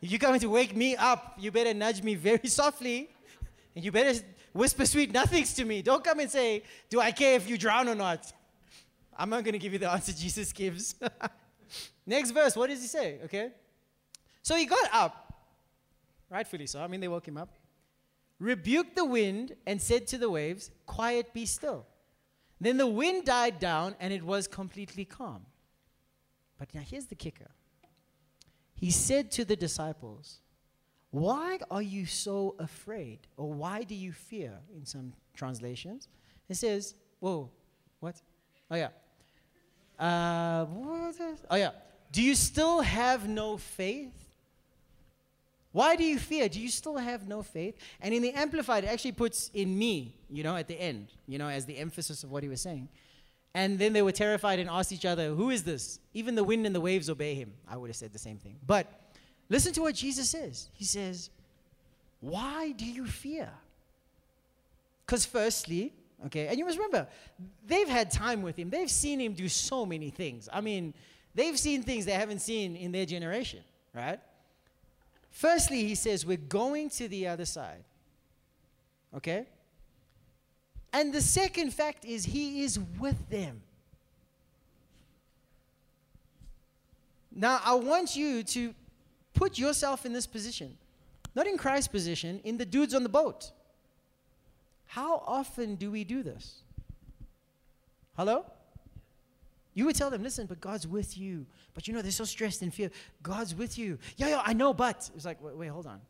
If 0.00 0.10
you're 0.10 0.18
coming 0.18 0.40
to 0.40 0.48
wake 0.48 0.74
me 0.74 0.96
up, 0.96 1.34
you 1.38 1.50
better 1.50 1.74
nudge 1.74 2.02
me 2.02 2.14
very 2.14 2.48
softly. 2.48 3.10
And 3.74 3.84
you 3.84 3.92
better 3.92 4.18
whisper 4.56 4.86
sweet 4.86 5.12
nothings 5.12 5.54
to 5.54 5.64
me. 5.64 5.82
Don't 5.82 6.02
come 6.02 6.20
and 6.20 6.30
say, 6.30 6.62
do 6.88 7.00
I 7.00 7.12
care 7.12 7.34
if 7.34 7.48
you 7.48 7.58
drown 7.58 7.88
or 7.88 7.94
not? 7.94 8.32
I'm 9.16 9.30
not 9.30 9.44
going 9.44 9.52
to 9.52 9.58
give 9.58 9.72
you 9.72 9.78
the 9.78 9.90
answer 9.90 10.12
Jesus 10.12 10.52
gives. 10.52 10.94
Next 12.06 12.30
verse, 12.32 12.56
what 12.56 12.70
does 12.70 12.80
he 12.80 12.88
say? 12.88 13.20
Okay? 13.24 13.50
So 14.42 14.56
he 14.56 14.66
got 14.66 14.88
up 14.92 15.26
rightfully 16.30 16.66
so. 16.66 16.80
I 16.80 16.86
mean, 16.86 17.00
they 17.00 17.08
woke 17.08 17.26
him 17.26 17.36
up, 17.36 17.54
rebuked 18.38 18.96
the 18.96 19.04
wind, 19.04 19.54
and 19.66 19.80
said 19.80 20.06
to 20.08 20.18
the 20.18 20.30
waves, 20.30 20.70
Quiet, 20.86 21.32
be 21.32 21.46
still. 21.46 21.86
Then 22.60 22.78
the 22.78 22.86
wind 22.86 23.24
died 23.24 23.58
down, 23.58 23.94
and 24.00 24.12
it 24.12 24.22
was 24.22 24.48
completely 24.48 25.04
calm. 25.04 25.46
But 26.58 26.74
now 26.74 26.80
here's 26.80 27.06
the 27.06 27.14
kicker. 27.14 27.50
He 28.74 28.90
said 28.90 29.30
to 29.32 29.44
the 29.44 29.56
disciples, 29.56 30.40
Why 31.16 31.58
are 31.70 31.80
you 31.80 32.04
so 32.04 32.56
afraid? 32.58 33.20
Or 33.38 33.50
why 33.50 33.84
do 33.84 33.94
you 33.94 34.12
fear 34.12 34.52
in 34.76 34.84
some 34.84 35.14
translations? 35.34 36.08
It 36.46 36.56
says, 36.56 36.94
Whoa, 37.20 37.48
what? 38.00 38.20
Oh, 38.70 38.76
yeah. 38.76 38.88
Uh, 39.98 40.66
oh, 41.50 41.56
yeah. 41.56 41.70
Do 42.12 42.22
you 42.22 42.34
still 42.34 42.82
have 42.82 43.26
no 43.26 43.56
faith? 43.56 44.12
Why 45.72 45.96
do 45.96 46.04
you 46.04 46.18
fear? 46.18 46.50
Do 46.50 46.60
you 46.60 46.68
still 46.68 46.98
have 46.98 47.26
no 47.26 47.42
faith? 47.42 47.78
And 48.02 48.12
in 48.12 48.20
the 48.20 48.32
Amplified, 48.32 48.84
it 48.84 48.88
actually 48.88 49.12
puts 49.12 49.50
in 49.54 49.78
me, 49.78 50.14
you 50.28 50.42
know, 50.42 50.54
at 50.54 50.68
the 50.68 50.78
end, 50.78 51.12
you 51.26 51.38
know, 51.38 51.48
as 51.48 51.64
the 51.64 51.78
emphasis 51.78 52.24
of 52.24 52.30
what 52.30 52.42
he 52.42 52.50
was 52.50 52.60
saying. 52.60 52.90
And 53.54 53.78
then 53.78 53.94
they 53.94 54.02
were 54.02 54.12
terrified 54.12 54.58
and 54.58 54.68
asked 54.68 54.92
each 54.92 55.06
other, 55.06 55.30
Who 55.30 55.48
is 55.48 55.62
this? 55.62 55.98
Even 56.12 56.34
the 56.34 56.44
wind 56.44 56.66
and 56.66 56.74
the 56.74 56.80
waves 56.82 57.08
obey 57.08 57.34
him. 57.34 57.54
I 57.66 57.78
would 57.78 57.88
have 57.88 57.96
said 57.96 58.12
the 58.12 58.18
same 58.18 58.36
thing. 58.36 58.56
But 58.66 59.05
listen 59.48 59.72
to 59.74 59.82
what 59.82 59.94
Jesus 59.94 60.30
says. 60.30 60.68
He 60.74 60.84
says, 60.84 61.30
Why 62.20 62.72
do 62.72 62.84
you 62.84 63.06
fear? 63.06 63.50
Because, 65.04 65.24
firstly, 65.24 65.92
okay, 66.26 66.48
and 66.48 66.58
you 66.58 66.64
must 66.64 66.78
remember, 66.78 67.06
they've 67.66 67.88
had 67.88 68.10
time 68.10 68.42
with 68.42 68.56
him, 68.56 68.70
they've 68.70 68.90
seen 68.90 69.20
him 69.20 69.34
do 69.34 69.48
so 69.48 69.86
many 69.86 70.10
things. 70.10 70.48
I 70.52 70.60
mean, 70.60 70.94
they've 71.34 71.58
seen 71.58 71.82
things 71.82 72.04
they 72.04 72.12
haven't 72.12 72.40
seen 72.40 72.74
in 72.76 72.90
their 72.92 73.06
generation, 73.06 73.60
right? 73.94 74.18
Firstly, 75.30 75.84
he 75.84 75.94
says, 75.94 76.24
We're 76.24 76.36
going 76.36 76.90
to 76.90 77.08
the 77.08 77.28
other 77.28 77.44
side. 77.44 77.84
Okay? 79.14 79.46
And 80.92 81.12
the 81.12 81.20
second 81.20 81.74
fact 81.74 82.04
is, 82.04 82.24
he 82.24 82.62
is 82.62 82.80
with 82.98 83.28
them. 83.28 83.62
Now, 87.34 87.60
I 87.62 87.74
want 87.74 88.16
you 88.16 88.42
to 88.44 88.74
put 89.36 89.58
yourself 89.58 90.04
in 90.04 90.12
this 90.12 90.26
position. 90.26 90.76
Not 91.36 91.46
in 91.46 91.56
Christ's 91.56 91.88
position, 91.88 92.40
in 92.42 92.56
the 92.56 92.64
dudes 92.64 92.94
on 92.94 93.02
the 93.02 93.08
boat. 93.08 93.52
How 94.86 95.22
often 95.26 95.76
do 95.76 95.90
we 95.90 96.02
do 96.02 96.22
this? 96.22 96.62
Hello? 98.16 98.46
You 99.74 99.84
would 99.84 99.94
tell 99.94 100.08
them, 100.08 100.22
listen, 100.22 100.46
but 100.46 100.60
God's 100.60 100.86
with 100.88 101.18
you. 101.18 101.44
But 101.74 101.86
you 101.86 101.92
know, 101.92 102.00
they're 102.00 102.10
so 102.10 102.24
stressed 102.24 102.62
and 102.62 102.72
fear. 102.72 102.90
God's 103.22 103.54
with 103.54 103.78
you. 103.78 103.98
Yeah, 104.16 104.28
yeah, 104.28 104.42
I 104.44 104.54
know, 104.54 104.72
but. 104.72 105.10
It's 105.14 105.26
like, 105.26 105.42
wait, 105.42 105.54
wait, 105.54 105.68
hold 105.68 105.86
on. 105.86 106.00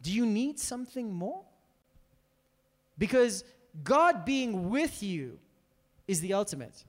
Do 0.00 0.12
you 0.12 0.24
need 0.24 0.60
something 0.60 1.12
more? 1.12 1.42
Because 2.96 3.42
God 3.82 4.24
being 4.24 4.70
with 4.70 5.02
you 5.02 5.38
is 6.06 6.20
the 6.20 6.34
ultimate. 6.34 6.84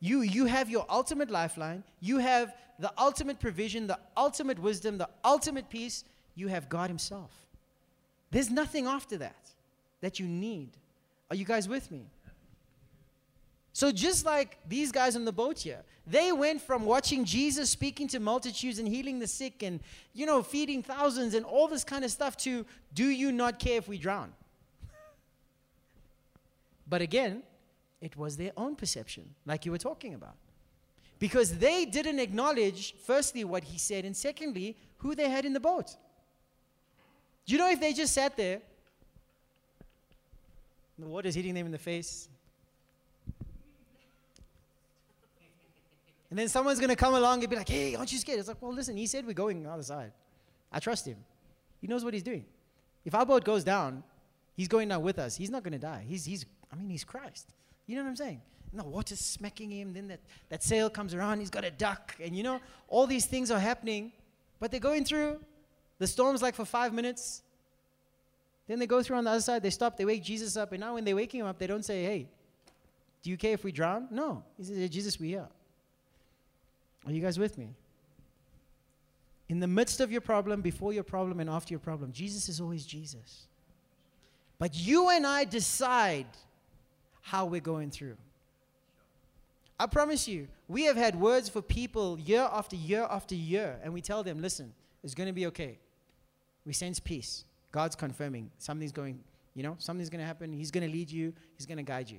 You, 0.00 0.20
you 0.20 0.46
have 0.46 0.70
your 0.70 0.86
ultimate 0.88 1.30
lifeline. 1.30 1.82
You 2.00 2.18
have 2.18 2.54
the 2.78 2.92
ultimate 2.96 3.40
provision, 3.40 3.86
the 3.86 3.98
ultimate 4.16 4.58
wisdom, 4.58 4.98
the 4.98 5.08
ultimate 5.24 5.68
peace. 5.68 6.04
You 6.34 6.48
have 6.48 6.68
God 6.68 6.88
Himself. 6.88 7.30
There's 8.30 8.50
nothing 8.50 8.86
after 8.86 9.16
that 9.18 9.50
that 10.00 10.20
you 10.20 10.26
need. 10.26 10.70
Are 11.30 11.36
you 11.36 11.44
guys 11.44 11.68
with 11.68 11.90
me? 11.90 12.06
So, 13.72 13.92
just 13.92 14.24
like 14.24 14.58
these 14.68 14.90
guys 14.90 15.14
on 15.14 15.24
the 15.24 15.32
boat 15.32 15.60
here, 15.60 15.82
they 16.06 16.32
went 16.32 16.60
from 16.60 16.84
watching 16.84 17.24
Jesus 17.24 17.70
speaking 17.70 18.08
to 18.08 18.18
multitudes 18.18 18.78
and 18.78 18.88
healing 18.88 19.18
the 19.18 19.26
sick 19.26 19.62
and, 19.62 19.80
you 20.14 20.26
know, 20.26 20.42
feeding 20.42 20.82
thousands 20.82 21.34
and 21.34 21.44
all 21.44 21.68
this 21.68 21.84
kind 21.84 22.04
of 22.04 22.10
stuff 22.10 22.36
to, 22.38 22.64
do 22.94 23.06
you 23.06 23.30
not 23.30 23.58
care 23.58 23.76
if 23.76 23.86
we 23.86 23.98
drown? 23.98 24.32
but 26.88 27.02
again, 27.02 27.42
it 28.00 28.16
was 28.16 28.36
their 28.36 28.52
own 28.56 28.76
perception, 28.76 29.34
like 29.46 29.66
you 29.66 29.72
were 29.72 29.78
talking 29.78 30.14
about. 30.14 30.36
Because 31.18 31.58
they 31.58 31.84
didn't 31.84 32.20
acknowledge, 32.20 32.94
firstly, 33.04 33.44
what 33.44 33.64
he 33.64 33.78
said, 33.78 34.04
and 34.04 34.16
secondly, 34.16 34.76
who 34.98 35.14
they 35.14 35.28
had 35.28 35.44
in 35.44 35.52
the 35.52 35.60
boat. 35.60 35.96
You 37.46 37.58
know 37.58 37.70
if 37.70 37.80
they 37.80 37.92
just 37.92 38.14
sat 38.14 38.36
there, 38.36 38.60
the 40.98 41.06
water's 41.06 41.34
hitting 41.34 41.54
them 41.54 41.66
in 41.66 41.72
the 41.72 41.78
face, 41.78 42.28
And 46.30 46.38
then 46.38 46.48
someone's 46.48 46.78
going 46.78 46.90
to 46.90 46.96
come 46.96 47.14
along 47.14 47.40
and 47.40 47.48
be 47.48 47.56
like, 47.56 47.68
hey, 47.68 47.94
aren't 47.94 48.12
you 48.12 48.18
scared? 48.18 48.38
It's 48.38 48.48
like, 48.48 48.60
well, 48.60 48.72
listen, 48.72 48.96
he 48.96 49.06
said 49.06 49.26
we're 49.26 49.32
going 49.32 49.62
the 49.62 49.70
other 49.70 49.82
side. 49.82 50.12
I 50.70 50.78
trust 50.78 51.06
him. 51.06 51.16
He 51.80 51.86
knows 51.86 52.04
what 52.04 52.12
he's 52.12 52.22
doing. 52.22 52.44
If 53.04 53.14
our 53.14 53.24
boat 53.24 53.44
goes 53.44 53.64
down, 53.64 54.02
he's 54.54 54.68
going 54.68 54.88
down 54.88 55.02
with 55.02 55.18
us. 55.18 55.36
He's 55.36 55.50
not 55.50 55.62
going 55.62 55.72
to 55.72 55.78
die. 55.78 56.04
He's, 56.06 56.26
he's, 56.26 56.44
I 56.70 56.76
mean, 56.76 56.90
he's 56.90 57.04
Christ. 57.04 57.48
You 57.88 57.96
know 57.96 58.02
what 58.02 58.10
I'm 58.10 58.16
saying? 58.16 58.40
And 58.70 58.80
the 58.80 58.84
water's 58.84 59.18
smacking 59.18 59.70
him. 59.70 59.94
Then 59.94 60.08
that, 60.08 60.20
that 60.50 60.62
sail 60.62 60.90
comes 60.90 61.14
around. 61.14 61.40
He's 61.40 61.50
got 61.50 61.64
a 61.64 61.70
duck. 61.70 62.14
And 62.22 62.36
you 62.36 62.42
know, 62.42 62.60
all 62.86 63.06
these 63.06 63.26
things 63.26 63.50
are 63.50 63.58
happening. 63.58 64.12
But 64.60 64.70
they're 64.70 64.78
going 64.78 65.04
through. 65.04 65.40
The 65.98 66.06
storm's 66.06 66.42
like 66.42 66.54
for 66.54 66.66
five 66.66 66.92
minutes. 66.92 67.42
Then 68.68 68.78
they 68.78 68.86
go 68.86 69.02
through 69.02 69.16
on 69.16 69.24
the 69.24 69.30
other 69.30 69.40
side. 69.40 69.62
They 69.62 69.70
stop. 69.70 69.96
They 69.96 70.04
wake 70.04 70.22
Jesus 70.22 70.56
up. 70.56 70.72
And 70.72 70.80
now 70.80 70.94
when 70.94 71.04
they're 71.04 71.16
waking 71.16 71.40
him 71.40 71.46
up, 71.46 71.58
they 71.58 71.66
don't 71.66 71.84
say, 71.84 72.04
hey, 72.04 72.28
do 73.22 73.30
you 73.30 73.38
care 73.38 73.54
if 73.54 73.64
we 73.64 73.72
drown? 73.72 74.06
No. 74.10 74.44
He 74.58 74.64
says, 74.64 74.90
Jesus, 74.90 75.18
we 75.18 75.34
are. 75.34 75.48
Are 77.06 77.12
you 77.12 77.22
guys 77.22 77.38
with 77.38 77.56
me? 77.56 77.70
In 79.48 79.60
the 79.60 79.66
midst 79.66 80.00
of 80.00 80.12
your 80.12 80.20
problem, 80.20 80.60
before 80.60 80.92
your 80.92 81.04
problem, 81.04 81.40
and 81.40 81.48
after 81.48 81.72
your 81.72 81.80
problem, 81.80 82.12
Jesus 82.12 82.50
is 82.50 82.60
always 82.60 82.84
Jesus. 82.84 83.46
But 84.58 84.74
you 84.76 85.08
and 85.08 85.26
I 85.26 85.44
decide 85.44 86.26
how 87.30 87.44
we're 87.44 87.60
going 87.60 87.90
through. 87.90 88.16
I 89.78 89.86
promise 89.86 90.26
you, 90.26 90.48
we 90.66 90.84
have 90.84 90.96
had 90.96 91.14
words 91.14 91.48
for 91.48 91.62
people 91.62 92.18
year 92.18 92.48
after 92.50 92.74
year 92.74 93.06
after 93.08 93.34
year, 93.34 93.78
and 93.82 93.92
we 93.92 94.00
tell 94.00 94.22
them, 94.22 94.40
listen, 94.40 94.72
it's 95.04 95.14
going 95.14 95.28
to 95.28 95.32
be 95.32 95.46
okay. 95.46 95.78
We 96.64 96.72
sense 96.72 96.98
peace. 96.98 97.44
God's 97.70 97.94
confirming 97.94 98.50
something's 98.58 98.92
going, 98.92 99.20
you 99.54 99.62
know, 99.62 99.76
something's 99.78 100.08
going 100.08 100.20
to 100.20 100.26
happen. 100.26 100.52
He's 100.52 100.70
going 100.70 100.86
to 100.86 100.92
lead 100.92 101.10
you, 101.10 101.32
He's 101.56 101.66
going 101.66 101.76
to 101.76 101.84
guide 101.84 102.10
you. 102.10 102.18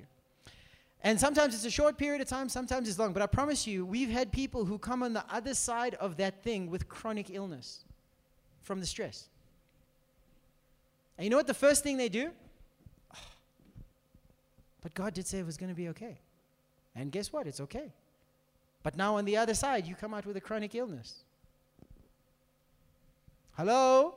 And 1.02 1.20
sometimes 1.20 1.56
it's 1.56 1.66
a 1.66 1.72
short 1.72 1.98
period 1.98 2.22
of 2.22 2.28
time, 2.28 2.48
sometimes 2.48 2.88
it's 2.88 3.00
long. 3.00 3.12
But 3.12 3.24
I 3.24 3.28
promise 3.28 3.66
you, 3.66 3.86
we've 3.86 4.10
had 4.10 4.32
people 4.32 4.64
who 4.66 4.78
come 4.78 5.02
on 5.02 5.14
the 5.14 5.26
other 5.30 5.54
side 5.54 5.96
of 5.96 6.18
that 6.18 6.44
thing 6.44 6.70
with 6.70 6.88
chronic 6.88 7.30
illness 7.32 7.84
from 8.62 8.80
the 8.80 8.86
stress. 8.86 9.28
And 11.18 11.24
you 11.24 11.30
know 11.30 11.38
what 11.38 11.48
the 11.48 11.54
first 11.54 11.84
thing 11.84 11.98
they 11.98 12.10
do? 12.10 12.32
But 14.82 14.94
God 14.94 15.14
did 15.14 15.28
say 15.28 15.40
it 15.40 15.46
was 15.46 15.58
going 15.58 15.70
to 15.70 15.76
be 15.76 15.90
okay. 15.90 16.20
And 16.96 17.12
guess 17.12 17.32
what? 17.32 17.48
It's 17.48 17.60
okay. 17.62 17.92
But 18.84 18.96
now 18.96 19.16
on 19.18 19.26
the 19.26 19.38
other 19.38 19.54
side, 19.54 19.86
you 19.86 19.96
come 19.96 20.14
out 20.14 20.26
with 20.26 20.38
a 20.38 20.42
chronic 20.42 20.74
illness. 20.76 21.24
Hello? 23.58 24.16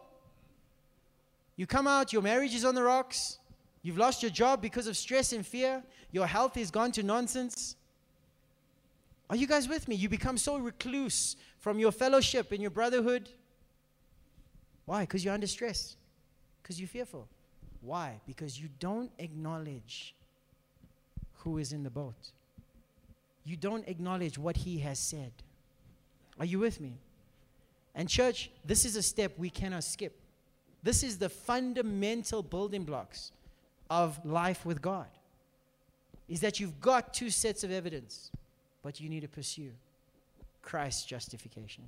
You 1.56 1.66
come 1.66 1.86
out, 1.86 2.12
your 2.12 2.22
marriage 2.22 2.54
is 2.54 2.64
on 2.64 2.74
the 2.74 2.82
rocks, 2.82 3.38
You've 3.82 3.98
lost 3.98 4.22
your 4.22 4.30
job 4.30 4.62
because 4.62 4.86
of 4.86 4.96
stress 4.96 5.32
and 5.32 5.44
fear. 5.44 5.82
Your 6.12 6.26
health 6.26 6.54
has 6.54 6.70
gone 6.70 6.92
to 6.92 7.02
nonsense. 7.02 7.76
Are 9.28 9.36
you 9.36 9.46
guys 9.46 9.68
with 9.68 9.88
me? 9.88 9.96
You 9.96 10.08
become 10.08 10.38
so 10.38 10.56
recluse 10.56 11.36
from 11.58 11.78
your 11.78 11.90
fellowship 11.90 12.52
and 12.52 12.60
your 12.60 12.70
brotherhood. 12.70 13.28
Why? 14.84 15.00
Because 15.00 15.24
you're 15.24 15.34
under 15.34 15.48
stress. 15.48 15.96
Because 16.62 16.80
you're 16.80 16.88
fearful. 16.88 17.28
Why? 17.80 18.20
Because 18.24 18.60
you 18.60 18.68
don't 18.78 19.10
acknowledge 19.18 20.14
who 21.42 21.58
is 21.58 21.72
in 21.72 21.82
the 21.82 21.90
boat. 21.90 22.32
You 23.44 23.56
don't 23.56 23.86
acknowledge 23.88 24.38
what 24.38 24.56
he 24.56 24.78
has 24.78 24.98
said. 24.98 25.32
Are 26.38 26.44
you 26.44 26.58
with 26.58 26.80
me? 26.80 26.98
And, 27.94 28.08
church, 28.08 28.50
this 28.64 28.84
is 28.84 28.96
a 28.96 29.02
step 29.02 29.32
we 29.36 29.50
cannot 29.50 29.84
skip. 29.84 30.18
This 30.82 31.02
is 31.02 31.18
the 31.18 31.28
fundamental 31.28 32.42
building 32.42 32.84
blocks 32.84 33.32
of 33.90 34.24
life 34.24 34.64
with 34.64 34.80
God 34.80 35.08
is 36.28 36.40
that 36.40 36.58
you've 36.58 36.80
got 36.80 37.12
two 37.12 37.28
sets 37.28 37.62
of 37.62 37.70
evidence, 37.70 38.30
but 38.82 39.00
you 39.00 39.08
need 39.10 39.20
to 39.20 39.28
pursue 39.28 39.70
Christ's 40.62 41.04
justification. 41.04 41.84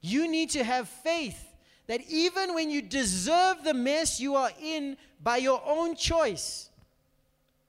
You 0.00 0.28
need 0.28 0.50
to 0.50 0.64
have 0.64 0.88
faith 0.88 1.44
that 1.86 2.00
even 2.08 2.54
when 2.54 2.70
you 2.70 2.82
deserve 2.82 3.62
the 3.62 3.74
mess 3.74 4.20
you 4.20 4.34
are 4.34 4.50
in 4.60 4.96
by 5.22 5.36
your 5.36 5.62
own 5.64 5.94
choice, 5.94 6.70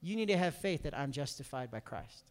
you 0.01 0.15
need 0.15 0.27
to 0.27 0.37
have 0.37 0.55
faith 0.55 0.83
that 0.83 0.97
I'm 0.97 1.11
justified 1.11 1.71
by 1.71 1.79
Christ. 1.79 2.23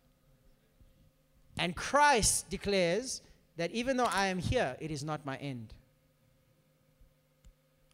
And 1.59 1.75
Christ 1.75 2.49
declares 2.49 3.21
that 3.57 3.71
even 3.73 3.97
though 3.97 4.05
I 4.05 4.29
am 4.29 4.39
here, 4.39 4.77
it 4.81 4.91
is 4.91 5.05
not 5.05 5.27
my 5.27 5.37
end. 5.37 5.75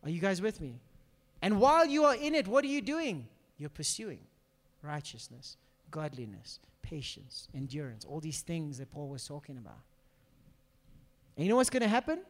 Are 0.02 0.10
you 0.10 0.20
guys 0.20 0.42
with 0.42 0.60
me? 0.60 0.74
And 1.40 1.58
while 1.60 1.86
you 1.86 2.04
are 2.04 2.14
in 2.14 2.34
it, 2.34 2.46
what 2.46 2.64
are 2.64 2.68
you 2.68 2.82
doing? 2.82 3.26
You're 3.58 3.70
pursuing 3.70 4.20
righteousness, 4.82 5.56
godliness, 5.90 6.58
patience, 6.82 7.48
endurance, 7.54 8.04
all 8.04 8.20
these 8.20 8.42
things 8.42 8.78
that 8.78 8.90
Paul 8.92 9.08
was 9.08 9.26
talking 9.26 9.56
about. 9.56 9.80
And 11.36 11.44
you 11.44 11.50
know 11.50 11.56
what's 11.56 11.70
going 11.70 11.82
to 11.82 11.88
happen? 11.88 12.20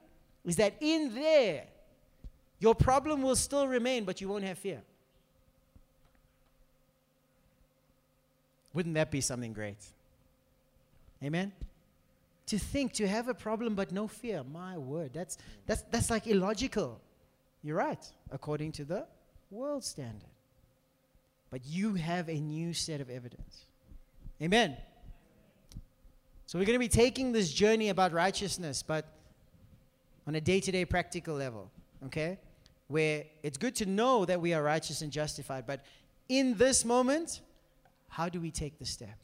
Is 0.45 0.57
that 0.57 0.75
in 0.81 1.15
there, 1.15 1.65
your 2.61 2.75
problem 2.75 3.23
will 3.23 3.37
still 3.37 3.67
remain, 3.67 4.05
but 4.05 4.21
you 4.21 4.29
won't 4.29 4.45
have 4.45 4.59
fear. 4.59 4.83
Wouldn't 8.75 8.97
that 8.97 9.11
be 9.11 9.21
something 9.21 9.53
great? 9.53 9.79
Amen? 11.23 11.53
To 12.49 12.59
think, 12.59 12.93
to 12.95 13.09
have 13.09 13.29
a 13.29 13.35
problem 13.35 13.75
but 13.75 13.93
no 13.93 14.07
fear, 14.07 14.43
my 14.45 14.77
word, 14.77 15.13
that's, 15.15 15.39
that's, 15.67 15.83
that's 15.91 16.11
like 16.11 16.27
illogical. 16.27 17.01
You're 17.63 17.79
right, 17.79 18.05
according 18.31 18.73
to 18.73 18.85
the 18.85 19.07
world 19.51 19.85
standard. 19.85 20.29
But 21.51 21.65
you 21.65 21.95
have 21.95 22.29
a 22.29 22.39
new 22.39 22.75
set 22.75 23.01
of 23.01 23.09
evidence. 23.09 23.65
Amen. 24.43 24.77
So 26.47 26.59
we're 26.59 26.67
going 26.67 26.75
to 26.75 26.81
be 26.81 26.89
taking 26.89 27.33
this 27.33 27.53
journey 27.53 27.89
about 27.89 28.13
righteousness, 28.13 28.83
but 28.83 29.07
on 30.27 30.35
a 30.35 30.41
day 30.41 30.61
to 30.61 30.73
day 30.73 30.85
practical 30.85 31.35
level, 31.37 31.71
okay? 32.07 32.39
Where 32.89 33.25
it's 33.43 33.57
good 33.57 33.75
to 33.77 33.87
know 33.87 34.25
that 34.25 34.41
we 34.41 34.53
are 34.53 34.63
righteous 34.63 35.01
and 35.01 35.11
justified, 35.11 35.65
but 35.67 35.81
in 36.29 36.57
this 36.57 36.85
moment, 36.85 37.41
how 38.15 38.29
do 38.29 38.41
we 38.41 38.53
take 38.53 38.79
the 38.79 38.85
step? 38.87 39.17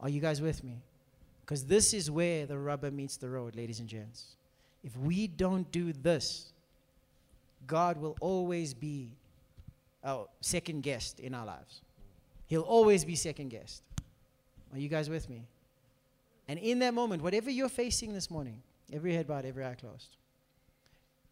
Are 0.00 0.08
you 0.08 0.18
guys 0.18 0.40
with 0.40 0.64
me? 0.64 0.80
Because 1.42 1.66
this 1.66 1.92
is 1.92 2.10
where 2.10 2.46
the 2.46 2.56
rubber 2.56 2.90
meets 2.90 3.18
the 3.18 3.28
road, 3.28 3.54
ladies 3.54 3.78
and 3.78 3.86
gents. 3.86 4.36
If 4.82 4.96
we 4.96 5.26
don't 5.26 5.70
do 5.70 5.92
this, 5.92 6.54
God 7.66 7.98
will 7.98 8.16
always 8.22 8.72
be 8.72 9.10
our 10.02 10.28
second 10.40 10.82
guest 10.82 11.20
in 11.20 11.34
our 11.34 11.44
lives. 11.44 11.82
He'll 12.46 12.62
always 12.62 13.04
be 13.04 13.16
second 13.16 13.50
guest. 13.50 13.82
Are 14.72 14.78
you 14.78 14.88
guys 14.88 15.10
with 15.10 15.28
me? 15.28 15.46
And 16.48 16.58
in 16.58 16.78
that 16.78 16.94
moment, 16.94 17.22
whatever 17.22 17.50
you're 17.50 17.68
facing 17.68 18.14
this 18.14 18.30
morning, 18.30 18.62
every 18.94 19.12
head 19.12 19.26
bowed, 19.26 19.44
every 19.44 19.62
eye 19.62 19.74
closed. 19.74 20.16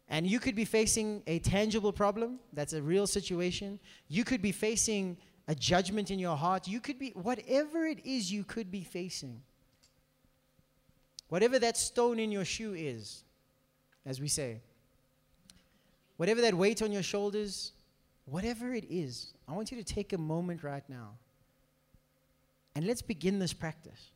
And 0.07 0.27
you 0.27 0.39
could 0.39 0.55
be 0.55 0.65
facing 0.65 1.23
a 1.25 1.39
tangible 1.39 1.91
problem, 1.91 2.37
that's 2.53 2.73
a 2.73 2.81
real 2.81 3.07
situation. 3.07 3.79
You 4.07 4.23
could 4.23 4.43
be 4.43 4.51
facing 4.51 5.17
a 5.47 5.55
judgment 5.55 6.11
in 6.11 6.19
your 6.19 6.35
heart. 6.35 6.67
You 6.67 6.79
could 6.79 6.99
be, 6.99 7.11
whatever 7.11 7.85
it 7.85 8.05
is 8.05 8.31
you 8.31 8.43
could 8.43 8.71
be 8.71 8.83
facing, 8.83 9.41
whatever 11.29 11.59
that 11.59 11.77
stone 11.77 12.19
in 12.19 12.31
your 12.31 12.45
shoe 12.45 12.73
is, 12.73 13.23
as 14.05 14.21
we 14.21 14.27
say, 14.27 14.61
whatever 16.17 16.41
that 16.41 16.53
weight 16.53 16.81
on 16.81 16.91
your 16.91 17.03
shoulders, 17.03 17.73
whatever 18.25 18.73
it 18.73 18.85
is, 18.89 19.33
I 19.47 19.53
want 19.53 19.71
you 19.71 19.77
to 19.77 19.83
take 19.83 20.13
a 20.13 20.17
moment 20.17 20.63
right 20.63 20.87
now 20.87 21.11
and 22.75 22.87
let's 22.87 23.01
begin 23.01 23.39
this 23.39 23.53
practice. 23.53 24.09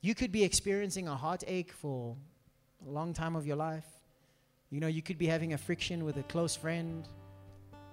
You 0.00 0.14
could 0.14 0.30
be 0.30 0.44
experiencing 0.44 1.08
a 1.08 1.16
heartache 1.16 1.72
for 1.72 2.16
a 2.86 2.90
long 2.90 3.12
time 3.12 3.34
of 3.34 3.46
your 3.46 3.56
life. 3.56 3.86
You 4.70 4.80
know, 4.80 4.86
you 4.86 5.02
could 5.02 5.18
be 5.18 5.26
having 5.26 5.54
a 5.54 5.58
friction 5.58 6.04
with 6.04 6.16
a 6.18 6.22
close 6.24 6.54
friend. 6.54 7.08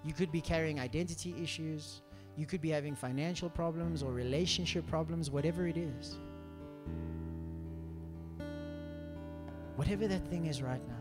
You 0.06 0.14
could 0.14 0.32
be 0.32 0.40
carrying 0.40 0.80
identity 0.80 1.34
issues. 1.42 2.02
You 2.38 2.46
could 2.46 2.62
be 2.62 2.70
having 2.70 2.96
financial 2.96 3.50
problems 3.50 4.04
or 4.04 4.12
relationship 4.12 4.86
problems, 4.86 5.32
whatever 5.32 5.68
it 5.68 5.78
is. 5.78 6.20
Whatever 9.76 10.08
that 10.08 10.28
thing 10.28 10.46
is 10.46 10.62
right 10.62 10.82
now. 10.88 10.94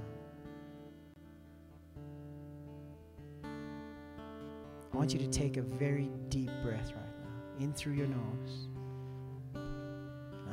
I 4.93 4.97
want 4.97 5.13
you 5.13 5.19
to 5.19 5.29
take 5.29 5.59
a 5.59 5.63
very 5.63 6.11
deep 6.29 6.51
breath 6.63 6.93
right 6.93 7.19
now. 7.21 7.65
In 7.65 7.73
through 7.73 7.95
your 7.95 8.07
nose, 8.07 8.69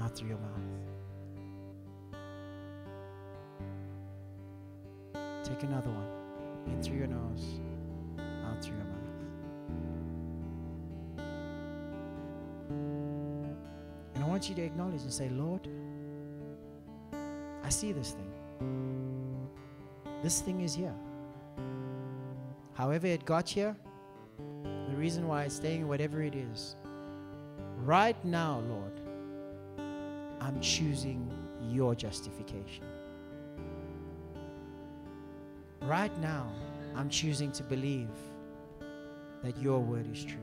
out 0.02 0.16
through 0.16 0.30
your 0.30 0.40
mouth. 0.40 0.50
Take 5.44 5.64
another 5.64 5.90
one. 5.90 6.08
In 6.68 6.84
through 6.84 6.98
your 6.98 7.08
nose, 7.08 7.60
through 8.62 8.76
your 8.76 8.86
mouth. 8.86 8.98
And 14.16 14.24
I 14.24 14.28
want 14.28 14.50
you 14.50 14.56
to 14.56 14.62
acknowledge 14.62 15.02
and 15.02 15.12
say, 15.12 15.30
Lord, 15.30 15.68
I 17.64 17.70
see 17.70 17.92
this 17.92 18.12
thing. 18.12 18.32
This 20.24 20.42
thing 20.42 20.62
is 20.62 20.76
here. 20.76 20.94
However, 22.74 23.08
it 23.08 23.26
got 23.26 23.50
here, 23.50 23.76
the 24.64 24.96
reason 24.96 25.28
why 25.28 25.44
it's 25.44 25.56
staying, 25.56 25.88
whatever 25.88 26.22
it 26.22 26.36
is. 26.36 26.76
Right 27.78 28.24
now, 28.24 28.62
Lord, 28.68 29.00
I'm 30.40 30.60
choosing 30.62 31.32
your 31.70 31.96
justification. 31.96 32.86
Right 35.82 36.16
now, 36.20 36.52
I'm 36.96 37.10
choosing 37.10 37.52
to 37.54 37.64
believe 37.64 38.10
that 39.44 39.58
your 39.62 39.80
word 39.80 40.06
is 40.12 40.24
true. 40.24 40.38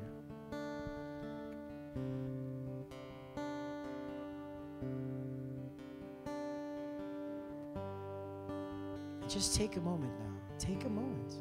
Just 9.28 9.54
take 9.54 9.76
a 9.76 9.80
moment 9.80 10.12
now. 10.18 10.34
Take 10.58 10.84
a 10.84 10.88
moment 10.88 11.34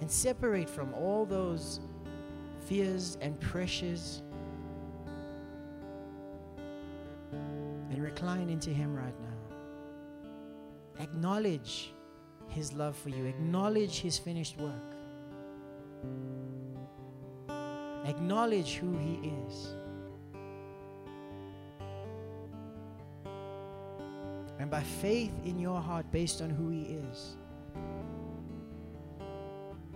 and 0.00 0.10
separate 0.10 0.68
from 0.68 0.92
all 0.94 1.24
those 1.24 1.80
fears 2.66 3.16
and 3.20 3.38
pressures 3.40 4.22
and 7.30 8.02
recline 8.02 8.48
into 8.48 8.70
Him 8.70 8.94
right 8.96 9.14
now. 9.20 11.04
Acknowledge 11.04 11.94
His 12.48 12.72
love 12.72 12.96
for 12.96 13.10
you, 13.10 13.26
acknowledge 13.26 14.00
His 14.00 14.18
finished 14.18 14.58
work, 14.58 14.91
acknowledge 18.12 18.74
who 18.74 18.96
He 18.98 19.14
is. 19.46 19.74
And 24.58 24.70
by 24.70 24.82
faith 24.82 25.32
in 25.44 25.58
your 25.58 25.80
heart, 25.80 26.06
based 26.12 26.40
on 26.42 26.50
who 26.50 26.68
He 26.68 26.82
is, 26.82 27.36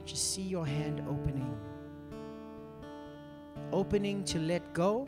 just 0.04 0.34
see 0.34 0.42
your 0.42 0.66
hand 0.66 1.02
opening. 1.08 1.56
Opening 3.72 4.24
to 4.24 4.38
let 4.38 4.62
go 4.72 5.06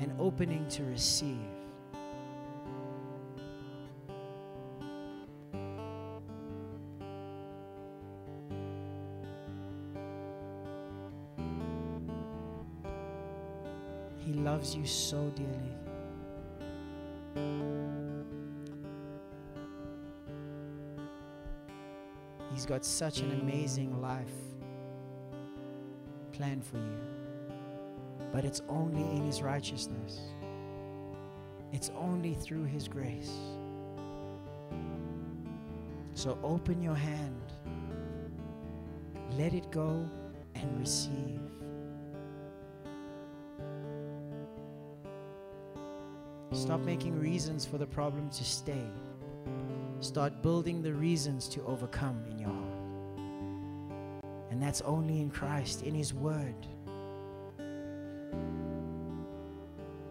and 0.00 0.12
opening 0.18 0.66
to 0.68 0.84
receive. 0.84 1.55
Loves 14.66 14.76
you 14.76 14.86
so 14.86 15.32
dearly. 15.36 15.76
He's 22.52 22.66
got 22.66 22.84
such 22.84 23.20
an 23.20 23.30
amazing 23.42 24.00
life 24.00 24.32
planned 26.32 26.64
for 26.64 26.78
you. 26.78 26.98
But 28.32 28.44
it's 28.44 28.62
only 28.68 29.02
in 29.16 29.24
His 29.24 29.40
righteousness, 29.40 30.20
it's 31.72 31.90
only 31.96 32.34
through 32.34 32.64
His 32.64 32.88
grace. 32.88 33.32
So 36.14 36.38
open 36.42 36.82
your 36.82 36.94
hand, 36.94 37.52
let 39.38 39.54
it 39.54 39.70
go, 39.70 40.08
and 40.54 40.80
receive. 40.80 41.55
Stop 46.56 46.80
making 46.80 47.20
reasons 47.20 47.66
for 47.66 47.76
the 47.76 47.86
problem 47.86 48.30
to 48.30 48.42
stay. 48.42 48.86
Start 50.00 50.42
building 50.42 50.80
the 50.80 50.92
reasons 50.92 51.48
to 51.48 51.62
overcome 51.64 52.24
in 52.30 52.38
your 52.38 52.48
heart. 52.48 54.20
And 54.50 54.62
that's 54.62 54.80
only 54.80 55.20
in 55.20 55.28
Christ, 55.28 55.82
in 55.82 55.94
His 55.94 56.14
Word. 56.14 56.66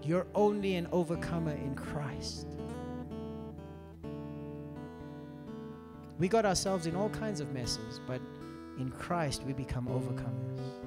You're 0.03 0.27
only 0.35 0.75
an 0.75 0.87
overcomer 0.91 1.53
in 1.53 1.73
Christ. 1.73 2.45
We 6.19 6.27
got 6.27 6.45
ourselves 6.45 6.85
in 6.85 6.95
all 6.95 7.09
kinds 7.09 7.39
of 7.39 7.51
messes, 7.53 7.99
but 8.05 8.21
in 8.77 8.91
Christ 8.91 9.43
we 9.45 9.53
become 9.53 9.87
overcomers. 9.87 10.84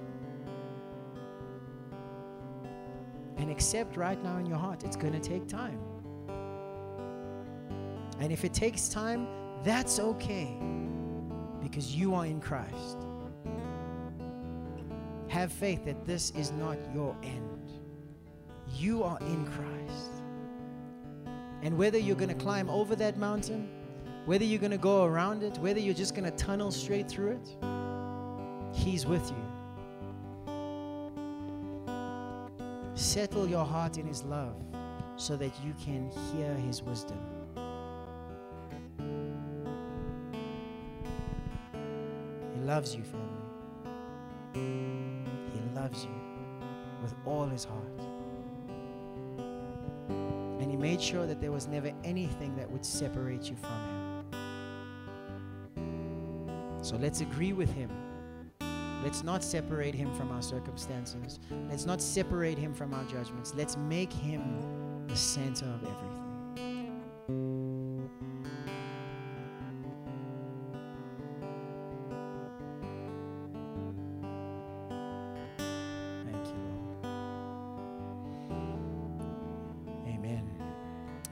And 3.38 3.50
accept 3.50 3.96
right 3.96 4.22
now 4.22 4.36
in 4.38 4.46
your 4.46 4.58
heart, 4.58 4.84
it's 4.84 4.96
going 4.96 5.12
to 5.12 5.20
take 5.20 5.46
time. 5.46 5.80
And 8.20 8.32
if 8.32 8.44
it 8.44 8.52
takes 8.52 8.88
time, 8.88 9.26
that's 9.62 9.98
okay 9.98 10.56
because 11.62 11.94
you 11.94 12.14
are 12.14 12.26
in 12.26 12.40
Christ. 12.40 12.98
Have 15.28 15.52
faith 15.52 15.84
that 15.84 16.04
this 16.06 16.30
is 16.30 16.52
not 16.52 16.78
your 16.94 17.16
end. 17.22 17.72
You 18.74 19.02
are 19.02 19.18
in 19.20 19.46
Christ. 19.46 20.10
And 21.62 21.76
whether 21.76 21.98
you're 21.98 22.16
going 22.16 22.28
to 22.28 22.34
climb 22.34 22.70
over 22.70 22.96
that 22.96 23.18
mountain, 23.18 23.68
whether 24.26 24.44
you're 24.44 24.60
going 24.60 24.70
to 24.72 24.78
go 24.78 25.04
around 25.04 25.42
it, 25.42 25.58
whether 25.58 25.80
you're 25.80 25.94
just 25.94 26.14
going 26.14 26.30
to 26.30 26.36
tunnel 26.36 26.70
straight 26.70 27.08
through 27.08 27.32
it, 27.32 27.56
He's 28.72 29.06
with 29.06 29.30
you. 29.30 29.47
Settle 32.98 33.48
your 33.48 33.64
heart 33.64 33.96
in 33.96 34.06
His 34.08 34.24
love 34.24 34.60
so 35.14 35.36
that 35.36 35.52
you 35.64 35.72
can 35.80 36.10
hear 36.32 36.52
His 36.54 36.82
wisdom. 36.82 37.20
He 42.54 42.60
loves 42.60 42.96
you, 42.96 43.04
family. 43.04 43.24
He 44.52 45.60
loves 45.76 46.04
you 46.04 46.10
with 47.00 47.14
all 47.24 47.46
his 47.46 47.64
heart. 47.64 48.00
And 50.08 50.68
he 50.68 50.76
made 50.76 51.00
sure 51.00 51.24
that 51.24 51.40
there 51.40 51.52
was 51.52 51.68
never 51.68 51.92
anything 52.02 52.56
that 52.56 52.68
would 52.68 52.84
separate 52.84 53.48
you 53.48 53.54
from 53.56 53.70
Him. 53.70 54.24
So 56.82 56.96
let's 56.96 57.20
agree 57.20 57.52
with 57.52 57.72
Him. 57.72 57.90
Let's 59.02 59.22
not 59.22 59.42
separate 59.44 59.94
Him 59.94 60.12
from 60.14 60.30
our 60.32 60.42
circumstances. 60.42 61.38
Let's 61.68 61.86
not 61.86 62.02
separate 62.02 62.58
Him 62.58 62.74
from 62.74 62.92
our 62.92 63.04
judgments. 63.04 63.54
Let's 63.56 63.76
make 63.76 64.12
Him 64.12 65.06
the 65.08 65.16
center 65.16 65.66
of 65.66 65.82
everything. 65.82 66.24
Thank 76.26 76.46
you, 76.46 76.60
Lord. 76.68 77.08
Amen. 80.08 80.50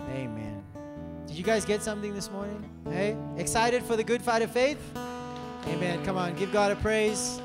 Amen. 0.03 0.65
Did 1.27 1.37
you 1.37 1.45
guys 1.45 1.65
get 1.65 1.83
something 1.83 2.15
this 2.15 2.31
morning? 2.31 2.71
Hey, 2.89 3.17
excited 3.37 3.83
for 3.83 3.97
the 3.97 4.05
good 4.05 4.23
fight 4.23 4.43
of 4.43 4.51
faith? 4.51 4.79
Amen. 5.67 6.05
Come 6.05 6.17
on, 6.17 6.35
give 6.37 6.53
God 6.53 6.71
a 6.73 6.77
praise. 6.77 7.41